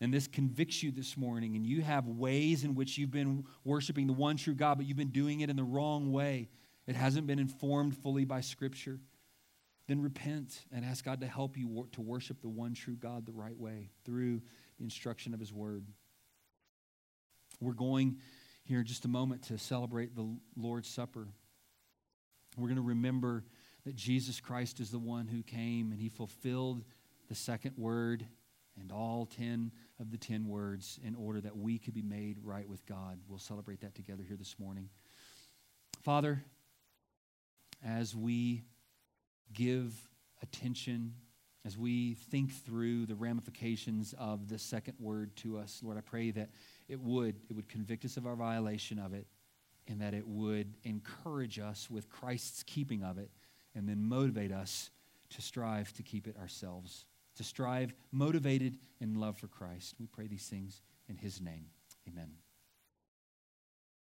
And 0.00 0.12
this 0.12 0.26
convicts 0.26 0.82
you 0.82 0.90
this 0.90 1.16
morning, 1.16 1.56
and 1.56 1.66
you 1.66 1.82
have 1.82 2.06
ways 2.08 2.64
in 2.64 2.74
which 2.74 2.96
you've 2.96 3.10
been 3.10 3.44
worshiping 3.64 4.06
the 4.06 4.12
one 4.12 4.36
true 4.36 4.54
God, 4.54 4.78
but 4.78 4.86
you've 4.86 4.96
been 4.96 5.08
doing 5.08 5.40
it 5.40 5.50
in 5.50 5.56
the 5.56 5.62
wrong 5.62 6.10
way. 6.10 6.48
It 6.86 6.96
hasn't 6.96 7.26
been 7.26 7.38
informed 7.38 7.96
fully 7.96 8.24
by 8.24 8.40
Scripture 8.40 8.98
then 9.88 10.00
repent 10.00 10.64
and 10.72 10.84
ask 10.84 11.04
God 11.04 11.20
to 11.20 11.26
help 11.26 11.56
you 11.56 11.88
to 11.92 12.00
worship 12.00 12.40
the 12.40 12.48
one 12.48 12.74
true 12.74 12.96
God 12.96 13.26
the 13.26 13.32
right 13.32 13.58
way 13.58 13.90
through 14.04 14.40
the 14.78 14.84
instruction 14.84 15.34
of 15.34 15.40
His 15.40 15.52
Word. 15.52 15.84
We're 17.60 17.72
going 17.72 18.18
here 18.64 18.80
in 18.80 18.86
just 18.86 19.04
a 19.04 19.08
moment 19.08 19.44
to 19.44 19.58
celebrate 19.58 20.14
the 20.14 20.36
Lord's 20.56 20.88
Supper. 20.88 21.28
We're 22.56 22.68
going 22.68 22.76
to 22.76 22.82
remember 22.82 23.44
that 23.84 23.96
Jesus 23.96 24.40
Christ 24.40 24.78
is 24.80 24.90
the 24.90 24.98
one 24.98 25.26
who 25.26 25.42
came 25.42 25.90
and 25.90 26.00
He 26.00 26.08
fulfilled 26.08 26.84
the 27.28 27.34
second 27.34 27.76
word 27.76 28.26
and 28.80 28.92
all 28.92 29.26
10 29.26 29.72
of 30.00 30.10
the 30.10 30.18
10 30.18 30.46
words 30.48 30.98
in 31.04 31.14
order 31.14 31.40
that 31.40 31.56
we 31.56 31.78
could 31.78 31.94
be 31.94 32.02
made 32.02 32.38
right 32.42 32.68
with 32.68 32.84
God. 32.86 33.18
We'll 33.28 33.38
celebrate 33.38 33.80
that 33.80 33.94
together 33.94 34.22
here 34.26 34.36
this 34.36 34.56
morning. 34.58 34.88
Father, 36.02 36.42
as 37.84 38.14
we 38.14 38.62
give 39.52 39.94
attention 40.42 41.14
as 41.64 41.78
we 41.78 42.14
think 42.14 42.52
through 42.52 43.06
the 43.06 43.14
ramifications 43.14 44.14
of 44.18 44.48
the 44.48 44.58
second 44.58 44.94
word 44.98 45.34
to 45.36 45.58
us. 45.58 45.80
Lord, 45.82 45.96
I 45.96 46.00
pray 46.00 46.30
that 46.32 46.50
it 46.88 47.00
would 47.00 47.36
it 47.48 47.54
would 47.54 47.68
convict 47.68 48.04
us 48.04 48.16
of 48.16 48.26
our 48.26 48.36
violation 48.36 48.98
of 48.98 49.14
it 49.14 49.26
and 49.88 50.00
that 50.00 50.14
it 50.14 50.26
would 50.26 50.74
encourage 50.84 51.58
us 51.58 51.90
with 51.90 52.08
Christ's 52.08 52.62
keeping 52.62 53.02
of 53.02 53.18
it 53.18 53.30
and 53.74 53.88
then 53.88 54.02
motivate 54.02 54.52
us 54.52 54.90
to 55.30 55.42
strive 55.42 55.92
to 55.94 56.02
keep 56.02 56.26
it 56.26 56.36
ourselves, 56.36 57.06
to 57.36 57.44
strive 57.44 57.94
motivated 58.10 58.78
in 59.00 59.14
love 59.14 59.38
for 59.38 59.48
Christ. 59.48 59.94
We 59.98 60.06
pray 60.06 60.26
these 60.26 60.46
things 60.46 60.82
in 61.08 61.16
his 61.16 61.40
name. 61.40 61.66
Amen. 62.08 62.41